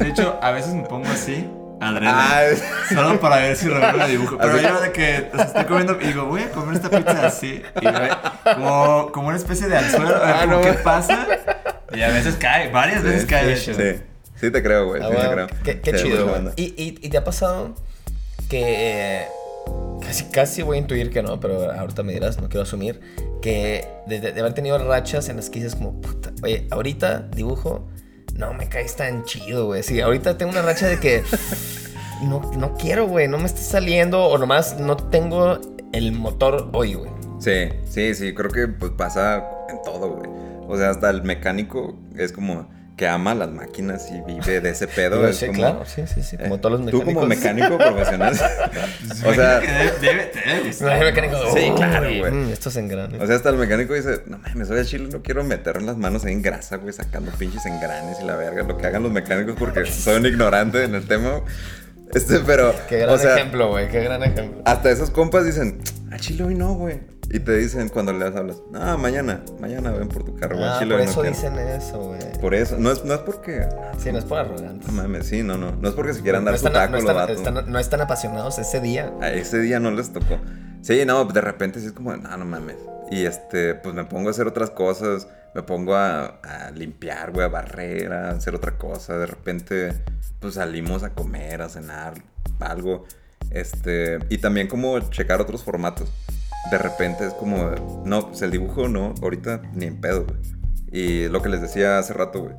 [0.00, 1.48] De hecho, a veces me pongo así,
[1.80, 2.10] adrede.
[2.12, 2.42] Ah,
[2.92, 4.38] Solo para ver si revelo el dibujo.
[4.38, 7.26] Pero yo de que o sea, estoy comiendo y digo, voy a comer esta pizza
[7.26, 7.62] así.
[7.80, 8.08] Y ve,
[8.54, 10.16] como, como una especie de anzuelo.
[10.16, 10.60] A ver, Ah, no.
[10.60, 11.26] ¿qué pasa?
[11.94, 13.46] Y a veces cae, varias veces Sí, cae.
[13.46, 13.74] de sí.
[13.74, 14.02] Sí,
[14.36, 15.02] sí te creo, güey.
[15.02, 15.32] Ah, sí te wow.
[15.32, 15.46] creo.
[15.64, 16.42] Qué, qué Sí, chido, güey.
[16.56, 17.74] ¿Y, y, y te ha pasado
[18.48, 18.62] que
[19.22, 19.26] eh,
[20.04, 23.00] casi, casi voy a intuir que no, pero ahorita me dirás, no quiero asumir,
[23.40, 27.20] que de, de- de haber tenido rachas en las que dices como, puta, oye, ahorita
[27.20, 27.88] dibujo,
[28.36, 29.82] no me caes tan chido, güey.
[29.82, 31.22] Sí, ahorita tengo una racha de que
[32.22, 35.58] no, no quiero, güey, no me está saliendo o nomás no tengo
[35.92, 37.10] el motor hoy, güey.
[37.38, 40.30] Sí, sí, sí, creo que pues pasa en todo, güey.
[40.66, 44.86] O sea, hasta el mecánico es como que ama las máquinas y vive de ese
[44.88, 45.26] pedo.
[45.26, 47.14] Es sí, como, claro, sí, sí, sí, como eh, todos los Tú mecánicos.
[47.14, 48.34] como mecánico profesional.
[49.26, 49.60] O sea,
[50.00, 52.30] debe, mecánicos, Sí, "Uy, claro, güey.
[52.32, 53.20] mm, estos engranes.
[53.20, 55.96] o sea, hasta el mecánico dice, no mames, soy de Chile, no quiero meter las
[55.96, 59.12] manos ahí en grasa, güey, sacando pinches engranes y la verga, lo que hagan los
[59.12, 61.40] mecánicos porque soy un ignorante en el tema.
[62.14, 64.62] Este, pero, Qué gran o sea, ejemplo, güey, qué gran ejemplo.
[64.66, 65.80] hasta esos compas dicen,
[66.12, 67.00] a Chile hoy no, güey.
[67.30, 70.56] Y te dicen cuando les hablas, no, mañana, mañana ven por tu carro.
[70.60, 71.34] Ah, Chile por no eso quiero".
[71.36, 72.20] dicen eso, güey.
[72.40, 73.66] Por eso, no es, no es porque.
[73.98, 74.86] Sí, no es por arrogantes.
[74.86, 75.72] No mames, sí, no, no.
[75.72, 78.00] No es porque se quieran No dar su están, taco no, están, están- no están
[78.02, 79.12] apasionados ese día.
[79.20, 80.38] A ese día no les tocó.
[80.82, 82.76] Sí, no, de repente sí es como, no, no mames.
[83.10, 85.26] Y este, pues me pongo a hacer otras cosas.
[85.54, 89.16] Me pongo a, a limpiar, güey, a barrer, a hacer otra cosa.
[89.18, 89.92] De repente,
[90.40, 92.14] pues salimos a comer, a cenar,
[92.60, 93.04] algo.
[93.50, 96.10] Este, y también como checar otros formatos.
[96.70, 97.70] De repente es como,
[98.04, 100.38] no, pues el dibujo no, ahorita ni en pedo, güey.
[100.90, 102.54] Y lo que les decía hace rato, güey.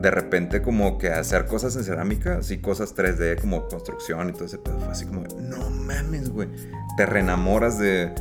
[0.00, 4.46] De repente como que hacer cosas en cerámica, así cosas 3D como construcción y todo
[4.46, 6.48] ese pedo, fue así como, no mames, güey.
[6.96, 8.12] Te reenamoras de,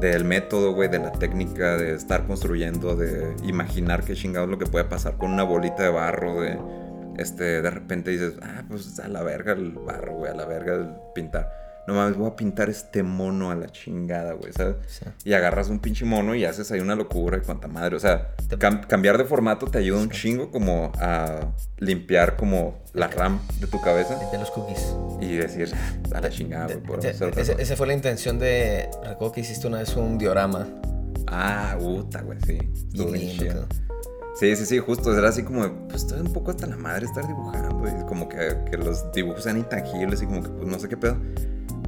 [0.00, 4.66] del método, güey, de la técnica, de estar construyendo, de imaginar qué chingados lo que
[4.66, 6.58] puede pasar con una bolita de barro, de,
[7.18, 10.74] este, de repente dices, ah, pues a la verga el barro, güey, a la verga
[10.74, 11.59] el pintar.
[11.90, 14.76] No mames, voy a pintar este mono a la chingada, güey, ¿sabes?
[14.86, 15.04] Sí.
[15.24, 17.96] Y agarras un pinche mono y haces ahí una locura y cuanta madre.
[17.96, 21.48] O sea, cam- cambiar de formato te ayuda un chingo como a
[21.78, 24.94] limpiar como la RAM de tu cabeza De los cookies.
[25.20, 27.62] y decir, "Ah, a la chingada, güey, por Ese- hacer otra ese- cosa".
[27.64, 28.88] esa fue la intención de.
[29.02, 30.68] Recuerdo que hiciste una vez un diorama.
[31.26, 32.58] Ah, puta, güey, sí.
[32.92, 33.66] Lindo.
[34.38, 35.16] Sí, sí, sí, justo.
[35.18, 38.56] Era así como, pues estoy un poco hasta la madre estar dibujando y como que,
[38.70, 41.16] que los dibujos sean intangibles y como que, pues no sé qué pedo.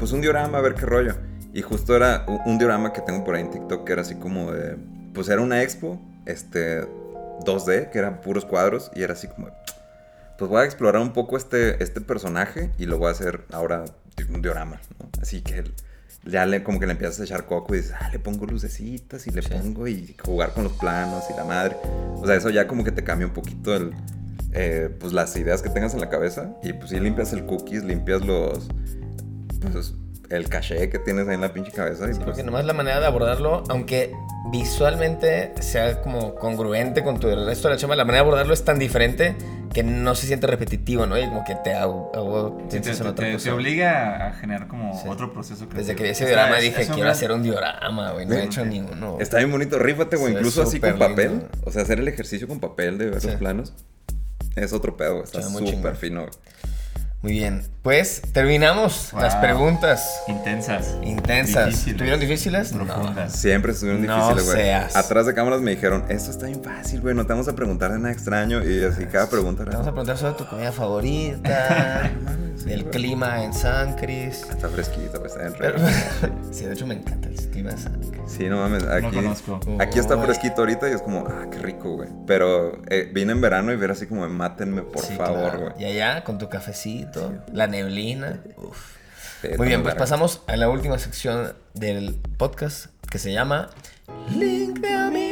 [0.02, 1.14] Pues un diorama, a ver qué rollo.
[1.54, 4.50] Y justo era un, diorama que tengo por ahí en TikTok que era así como
[4.50, 4.76] de,
[5.14, 6.82] pues era una expo, este,
[7.46, 9.50] 2D, que eran puros cuadros, y era así como,
[10.38, 13.84] pues voy a explorar un poco este, este personaje y lo voy a hacer ahora
[14.28, 15.08] un diorama, ¿no?
[15.20, 15.62] Así que
[16.24, 19.28] ya le, como que le empiezas a echar coco y dices, ah, le pongo lucecitas
[19.28, 19.50] y le Sí.
[19.50, 21.76] pongo y jugar con los planos y la madre.
[22.16, 23.92] O sea, eso ya como que te cambia un poquito el,
[24.52, 27.84] eh, pues las ideas que tengas en la cabeza y pues sí limpias el cookies,
[27.84, 28.68] limpias los,
[29.70, 29.94] pues
[30.30, 32.24] el caché que tienes ahí en la pinche cabeza y Sí, pues...
[32.24, 34.12] porque nomás la manera de abordarlo, aunque
[34.50, 38.54] visualmente sea como congruente con tu el resto de la chamba, la manera de abordarlo
[38.54, 39.36] es tan diferente
[39.74, 41.18] que no se siente repetitivo, ¿no?
[41.18, 43.44] Y como que te hago, hago Sí, te, te- otra te- cosa.
[43.44, 45.08] te obliga a generar como Sí.
[45.08, 45.66] otro proceso.
[45.66, 45.96] Desde creativo.
[45.96, 48.26] que vi ese O sea, diorama es- dije, es quiero gran- hacer un diorama, güey.
[48.26, 49.18] No he hecho ninguno.
[49.20, 51.28] Está bien bonito, rífate, güey, Sí, incluso así con súper papel.
[51.30, 51.48] lindo.
[51.64, 53.26] O sea, hacer el ejercicio con papel de ver Sí.
[53.28, 53.72] los planos.
[54.56, 56.20] Es otro pedo, güey, está súper fino.
[56.22, 56.32] güey.
[57.22, 57.62] Muy bien.
[57.82, 60.96] Pues terminamos las preguntas Intensas.
[61.02, 61.66] intensas.
[61.66, 61.96] Difíciles.
[61.98, 62.72] ¿Tuvieron difíciles?
[62.72, 62.84] No.
[62.84, 63.32] Profundas.
[63.32, 64.56] Siempre estuvieron No difíciles, güey.
[64.66, 64.96] seas.
[64.96, 67.92] Atrás de cámaras me dijeron, esto está bien fácil, güey, no te vamos a preguntar
[67.92, 68.64] de nada extraño.
[68.64, 69.78] Y así cada pregunta Te era...
[69.78, 72.10] vamos a preguntar sobre tu comida favorita,
[72.64, 72.84] Güey.
[72.90, 74.42] clima en San Cris.
[74.50, 76.38] Está fresquito, güey, está Pero- rico.
[76.52, 78.22] sí, de hecho me encanta el clima de San Cris.
[78.26, 79.06] Sí, no mames, aquí...
[79.06, 79.60] No conozco.
[79.80, 82.08] Aquí está fresquito ahorita y es como, ah, qué rico, güey.
[82.26, 85.60] Pero eh, vine en verano y ver así como, mátenme, por Sí, favor, claro.
[85.60, 85.72] güey.
[85.78, 88.40] Y allá con tu cafecito, la neblina.
[88.56, 88.96] Uf.
[89.42, 93.70] Sí, Muy bien, pues pasamos a la última sección del podcast que se llama
[94.36, 95.31] Link de amigos.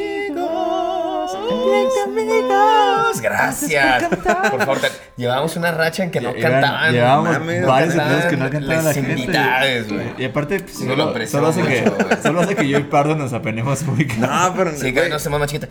[1.67, 3.21] Link de amigos.
[3.21, 4.05] Gracias.
[4.51, 6.93] Por favor, te- llevábamos una racha en que no cantaban.
[6.93, 9.11] Llevábamos mames, varios episodios que no cantaban cantaban la las gente.
[9.13, 10.15] invitadas, güey.
[10.19, 13.15] Y aparte, pues, solo, aprecio solo hace que, mucho, solo hace que yo y Pardo
[13.17, 14.73] nos apenemos muy No, pero...
[14.73, 15.69] Sí, que güey, no se más chiquita.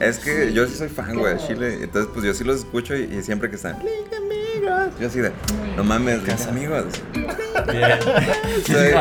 [0.00, 1.78] Es que yo sí soy fan, güey, de Chile.
[1.82, 3.78] Entonces, pues yo sí los escucho y, y siempre que están.
[3.80, 5.32] "Link de amigos", Yo así de.
[5.76, 6.84] No mames, amigos.
[7.72, 7.98] bien.
[8.66, 8.94] Soy-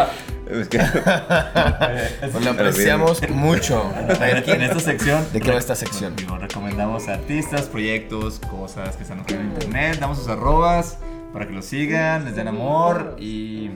[0.52, 0.78] es que-
[2.44, 3.92] lo apreciamos mucho.
[4.10, 5.26] A ver, En ¿quién- esta sección.
[5.34, 6.16] ¿De qué va esta sección?
[6.16, 9.98] Digo, recomendamos artistas, proyectos, cosas que están en internet.
[10.00, 10.98] Damos sus arrobas
[11.34, 13.72] para que los sigan, les den amor y,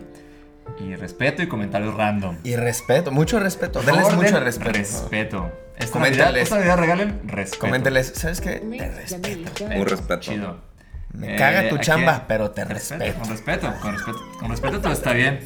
[0.80, 2.38] y respeto y comentarios random.
[2.44, 3.82] Y respeto, mucho respeto.
[3.82, 4.72] Denles mucho respeto.
[4.78, 5.52] Respeto.
[5.78, 6.50] Esta Coméntenles.
[6.52, 7.60] Navidad, esta regalen respeto.
[7.60, 8.60] Coménteles, ¿sabes qué?
[8.60, 9.66] Te respeto.
[9.66, 10.20] Un respeto.
[10.20, 10.72] Chido.
[11.14, 13.20] Me caga tu ¿a chamba, pero te Respeto, respeto.
[13.20, 14.20] Con respeto, con respeto.
[14.40, 15.40] Con respeto todo está bien.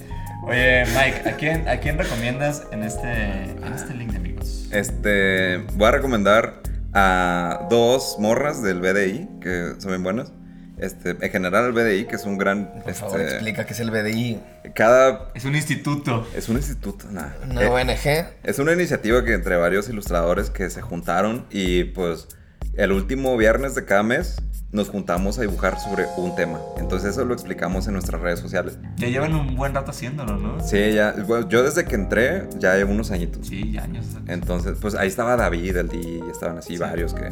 [0.47, 3.09] Oye, Mike, ¿a quién, ¿a quién recomiendas en este,
[3.43, 4.67] en este link de amigos?
[4.71, 5.57] Este.
[5.73, 6.61] Voy a recomendar
[6.93, 10.31] a dos morras del BDI que son bien buenas.
[10.77, 12.69] Este, en general el BDI, que es un gran.
[12.83, 14.39] Por favor, este, explica qué es el BDI.
[14.75, 15.29] Cada.
[15.33, 16.27] Es un instituto.
[16.35, 17.35] Es un instituto, nada.
[17.49, 18.27] Una Eh, ONG.
[18.43, 22.27] Es una iniciativa que entre varios ilustradores que se juntaron y pues
[22.75, 24.35] el último viernes de cada mes
[24.75, 26.59] nos juntamos a dibujar sobre un tema.
[26.77, 28.77] Entonces eso lo explicamos en nuestras redes sociales.
[28.97, 30.59] Ya llevan un buen rato haciéndolo, ¿no?
[30.59, 33.47] Sí, ya, bueno, yo desde que entré ya llevo unos añitos.
[33.47, 34.05] Sí, ya años.
[34.27, 36.77] Entonces, pues ahí estaba David, el y estaban así Sí.
[36.77, 37.31] varios que,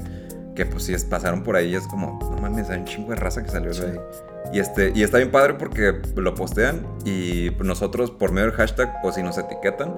[0.55, 3.17] que pues sí pasaron por ahí y es como, no mames, hay un chingo de
[3.17, 3.99] raza que salió de ahí.
[4.53, 8.93] Y, este, y está bien padre porque lo postean y nosotros por medio del hashtag
[9.03, 9.93] o si nos etiquetan,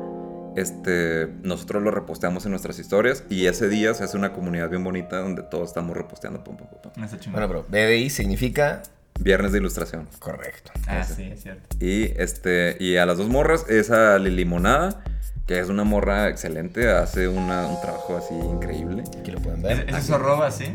[0.55, 4.83] este, nosotros lo reposteamos en nuestras historias y ese día se hace una comunidad bien
[4.83, 6.43] bonita donde todos estamos reposteando.
[6.43, 6.91] pum, pum, pum.
[7.31, 8.81] Bueno, bro, BDI significa.
[9.17, 10.09] Viernes de ilustración.
[10.19, 10.71] Correcto.
[10.87, 11.63] ah, sí, es cierto.
[11.79, 15.01] Y, este, y a las dos morras es a Lilimonada,
[15.47, 19.03] que es una morra excelente, hace una- un trabajo así increíble.
[19.17, 19.89] Aquí lo pueden ¿Es, ver.
[19.95, 20.65] es su arroba, sí?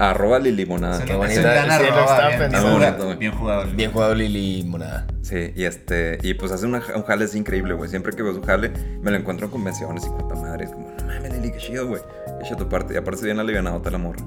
[0.00, 0.94] Arroba Lilimonada.
[0.96, 1.34] Es un- qué es bonita.
[1.36, 2.74] Sí, lo arroba, estaba bien, bien pensando.
[2.76, 3.64] jugado, bien jugado.
[3.72, 5.06] Bien jugado, Lili Monada.
[5.22, 7.88] Sí, y este, y pues hace una- un jale así increíble, güey.
[7.90, 8.70] Siempre que veo su jale,
[9.02, 10.64] me lo encuentro en convenciones y cuanta madre.
[10.64, 12.02] Es como, no mames, Lili, qué chido, güey.
[12.40, 12.94] Qué chido tu parte.
[12.94, 14.24] Y aparte bien alivianadota la morra.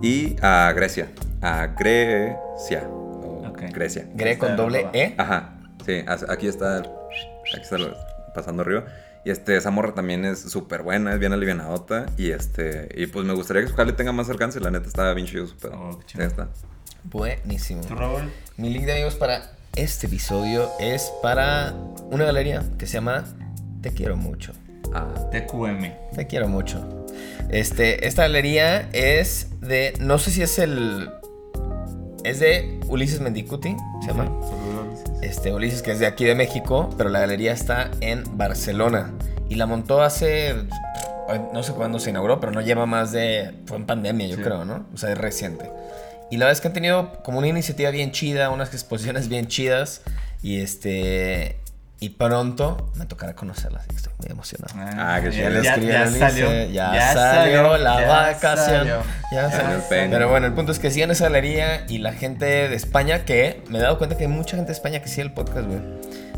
[0.00, 1.08] Y a Grecia.
[1.42, 2.88] A Grecia.
[2.90, 3.62] o Ok.
[3.72, 4.06] Grecia.
[4.14, 4.86] Gre con Está doble.
[4.94, 5.14] E.
[5.18, 5.58] Ajá.
[5.84, 6.78] Sí, aquí está.
[6.78, 7.94] Aquí está lo-
[8.34, 8.84] pasando arriba.
[9.24, 12.06] Y este, esa morra también es súper buena, es bien alivianadota.
[12.16, 14.58] Y este, y pues me gustaría que su jale tenga más alcance.
[14.60, 15.74] La neta está bien chido su pedo.
[15.74, 16.24] Oh, chido.
[16.24, 16.48] está.
[17.04, 17.82] Buenísimo.
[17.82, 18.30] ¿Tú, Raúl?
[18.56, 21.72] Mi link de amigos para este episodio es para
[22.10, 23.24] una galería que se llama
[23.80, 24.52] Te quiero mucho.
[24.92, 26.14] Ah, TQM.
[26.14, 27.06] Te quiero mucho.
[27.48, 29.94] Este, esta galería es de.
[30.00, 31.10] No sé si es el.
[32.24, 34.30] Es de Ulises Mendicuti, se llama.
[35.22, 39.12] Este, Ulises, que es de aquí de México, pero la galería está en Barcelona.
[39.48, 40.54] Y la montó hace.
[41.52, 43.54] No sé cuándo se inauguró, pero no lleva más de.
[43.66, 44.42] Fue en pandemia, yo Sí.
[44.42, 44.86] creo, ¿no?
[44.92, 45.70] O sea, es reciente.
[46.30, 49.46] Y la verdad es que han tenido como una iniciativa bien chida, unas exposiciones bien
[49.46, 50.02] chidas.
[50.42, 51.56] Y este.
[52.02, 54.74] Y pronto me tocará conocerla, así que estoy muy emocionado.
[54.98, 55.42] Ah, qué ya- chido.
[55.44, 58.66] Ya le ya- ya a Ulises, salió, ya, salió, la ya vacación.
[58.78, 58.96] salió.
[59.30, 60.10] Ya Salió salió.
[60.10, 63.62] Pero bueno, el punto es que sigan esa galería y la gente de España que
[63.68, 65.78] me he dado cuenta que hay mucha gente de España que sigue el podcast, güey.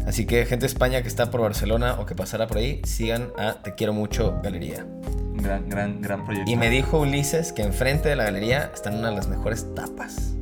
[0.07, 3.31] Así que gente de España que está por Barcelona o que pasará por ahí, sigan
[3.39, 4.85] a Te Quiero Mucho Galería.
[5.37, 6.51] Gran, gran, gran proyecto.
[6.51, 10.35] Y me dijo Ulises que enfrente de la galería están una de las mejores tapas.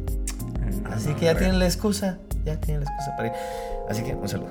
[0.93, 3.35] Así que ya tienen la excusa, ya tienen la excusa para ir.
[3.89, 4.51] Así que un saludo.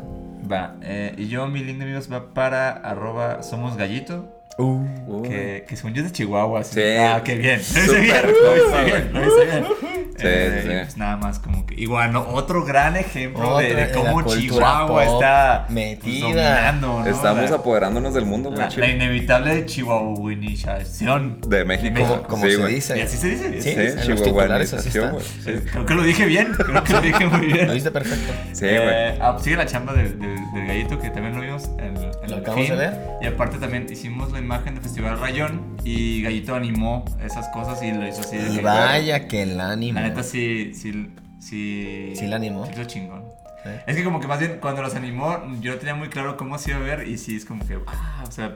[0.50, 4.38] Va, eh, y yo, mi lindo amigos, va para arroba somos gallito.
[4.58, 5.24] Uh.
[5.24, 6.64] Que, que según yo es de Chihuahua.
[6.64, 6.82] Sí.
[7.00, 7.60] Ah, qué bien.
[7.64, 8.86] Súper bien.
[8.86, 9.12] bien.
[9.14, 9.91] Bien.
[10.18, 10.76] Sí, Eh, sí, sí.
[10.84, 11.76] Pues nada más como que.
[11.76, 12.22] Igual, ¿no?
[12.30, 16.22] otro gran ejemplo de, Otra de de cómo Chihuahua está pues, metida.
[16.28, 17.06] dominando, ¿no?
[17.08, 18.62] Estamos La- apoderándonos del mundo, güey.
[18.62, 21.40] la, la inevitable chihuahuanización.
[21.48, 22.02] De México.
[22.02, 22.76] Como, como Sí, se güey.
[22.76, 22.98] dice.
[22.98, 23.62] ¿Y así se dice?
[23.62, 25.52] Sí, Sí.
[25.72, 26.54] Creo que lo dije bien.
[26.54, 27.68] Creo que lo dije muy bien.
[27.68, 28.34] Lo viste perfecto.
[28.54, 28.80] Sí, Eh,
[29.18, 29.20] güey.
[29.22, 32.10] ah, sigue la chamba del, del- del gallito que también lo vimos en, en Lo
[32.26, 32.78] el acabamos fin.
[32.78, 33.00] de ver.
[33.22, 37.92] Y aparte también hicimos la imagen de Festival Rayón y Gallito animó esas cosas y
[37.92, 38.38] lo hizo así.
[38.38, 40.00] de Y que- vaya que el ánimo.
[40.02, 42.14] La neta sí, sí, sí.
[42.16, 42.66] Sí la animó.
[42.66, 43.24] Sí lo chingón.
[43.64, 43.70] Sí.
[43.86, 46.58] Es que como que más bien cuando los animó yo no tenía muy claro cómo
[46.58, 48.56] se iba a ver y sí es como que, ah, o sea,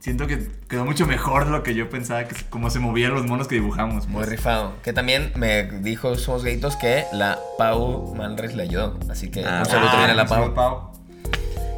[0.00, 3.26] siento que quedó mucho mejor de lo que yo pensaba, que cómo se movían los
[3.26, 4.06] monos que dibujamos.
[4.06, 4.28] Muy pues.
[4.30, 4.74] rifado.
[4.82, 8.98] Que también me dijo Somos Gayitos que la Pau Manres le ayudó.
[9.10, 10.92] Así que Ah, un saludo también a la saludo, Pau.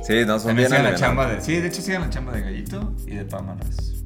[0.02, 1.40] Sí, no, son bien la chamba de.
[1.40, 3.99] Sí, de hecho sigan la chamba de Gallito y de Pamanas.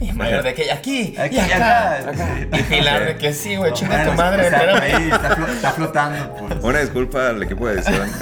[0.00, 1.96] Y Mario de que aquí, Aquí, y acá.
[1.98, 2.28] acá.
[2.58, 4.44] Y Pilar de que sí, güey, chinga tu madre.
[4.46, 6.54] está, ahí, está, flo- está flotando, pues.
[6.64, 8.10] Una disculpa al equipo de edición.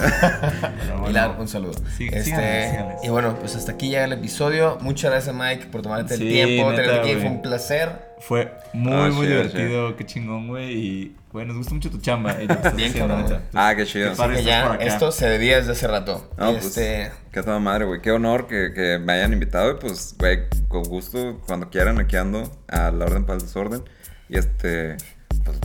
[0.89, 1.07] Bueno.
[1.07, 1.73] Pilar, un saludo.
[1.97, 2.85] Sí, Este.
[3.03, 4.79] Y bueno, pues hasta aquí llega el episodio.
[4.81, 6.71] Muchas gracias, Mike, por tomarte el Sí, tiempo.
[6.71, 7.21] neta, tenerte aquí.
[7.21, 8.08] Fue un placer.
[8.21, 9.97] Fue muy, Ah, muy divertido.
[9.97, 10.73] Qué chingón, güey.
[10.73, 12.37] Y, güey, nos gusta mucho tu chamba.
[12.41, 13.43] y estás Bien, cabrón.
[13.55, 14.13] Ah, qué chido.
[14.15, 16.31] Qué Que ya esto se debía desde hace rato.
[16.37, 18.01] No, Y pues, este, qué toda madre, güey.
[18.01, 19.73] Qué honor que, que me hayan invitado.
[19.73, 23.83] Y pues, güey, con gusto, cuando quieran, aquí ando a la orden para el desorden.
[24.29, 24.97] Y este,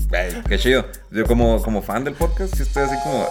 [0.10, 0.85] pues, qué chido.
[1.11, 3.27] Yo como, como fan del podcast, sí estoy así como,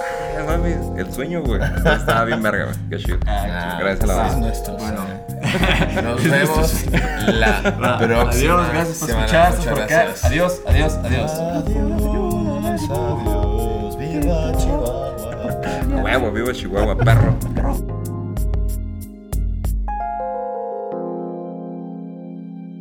[0.96, 1.60] el sueño, güey.
[1.62, 2.76] Estaba bien verga, güey.
[2.90, 3.18] Qué chido.
[3.26, 4.36] Ah, Gracias a la banda.
[4.46, 4.76] nuestro.
[4.76, 5.06] Bueno.
[5.42, 6.02] sí.
[6.02, 6.84] Nos vemos
[7.28, 8.30] la Va, próxima.
[8.30, 9.54] Adiós, gracias por escuchar.
[9.56, 10.06] Por acá.
[10.22, 11.30] Adiós, adiós, adiós.
[11.32, 16.02] Adiós, adiós, viva Chihuahua.
[16.02, 17.36] Huevo, viva Chihuahua, perro.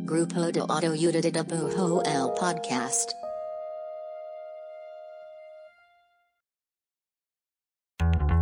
[0.04, 3.21] Grupo de Auto Unidad Bujo el Podcast.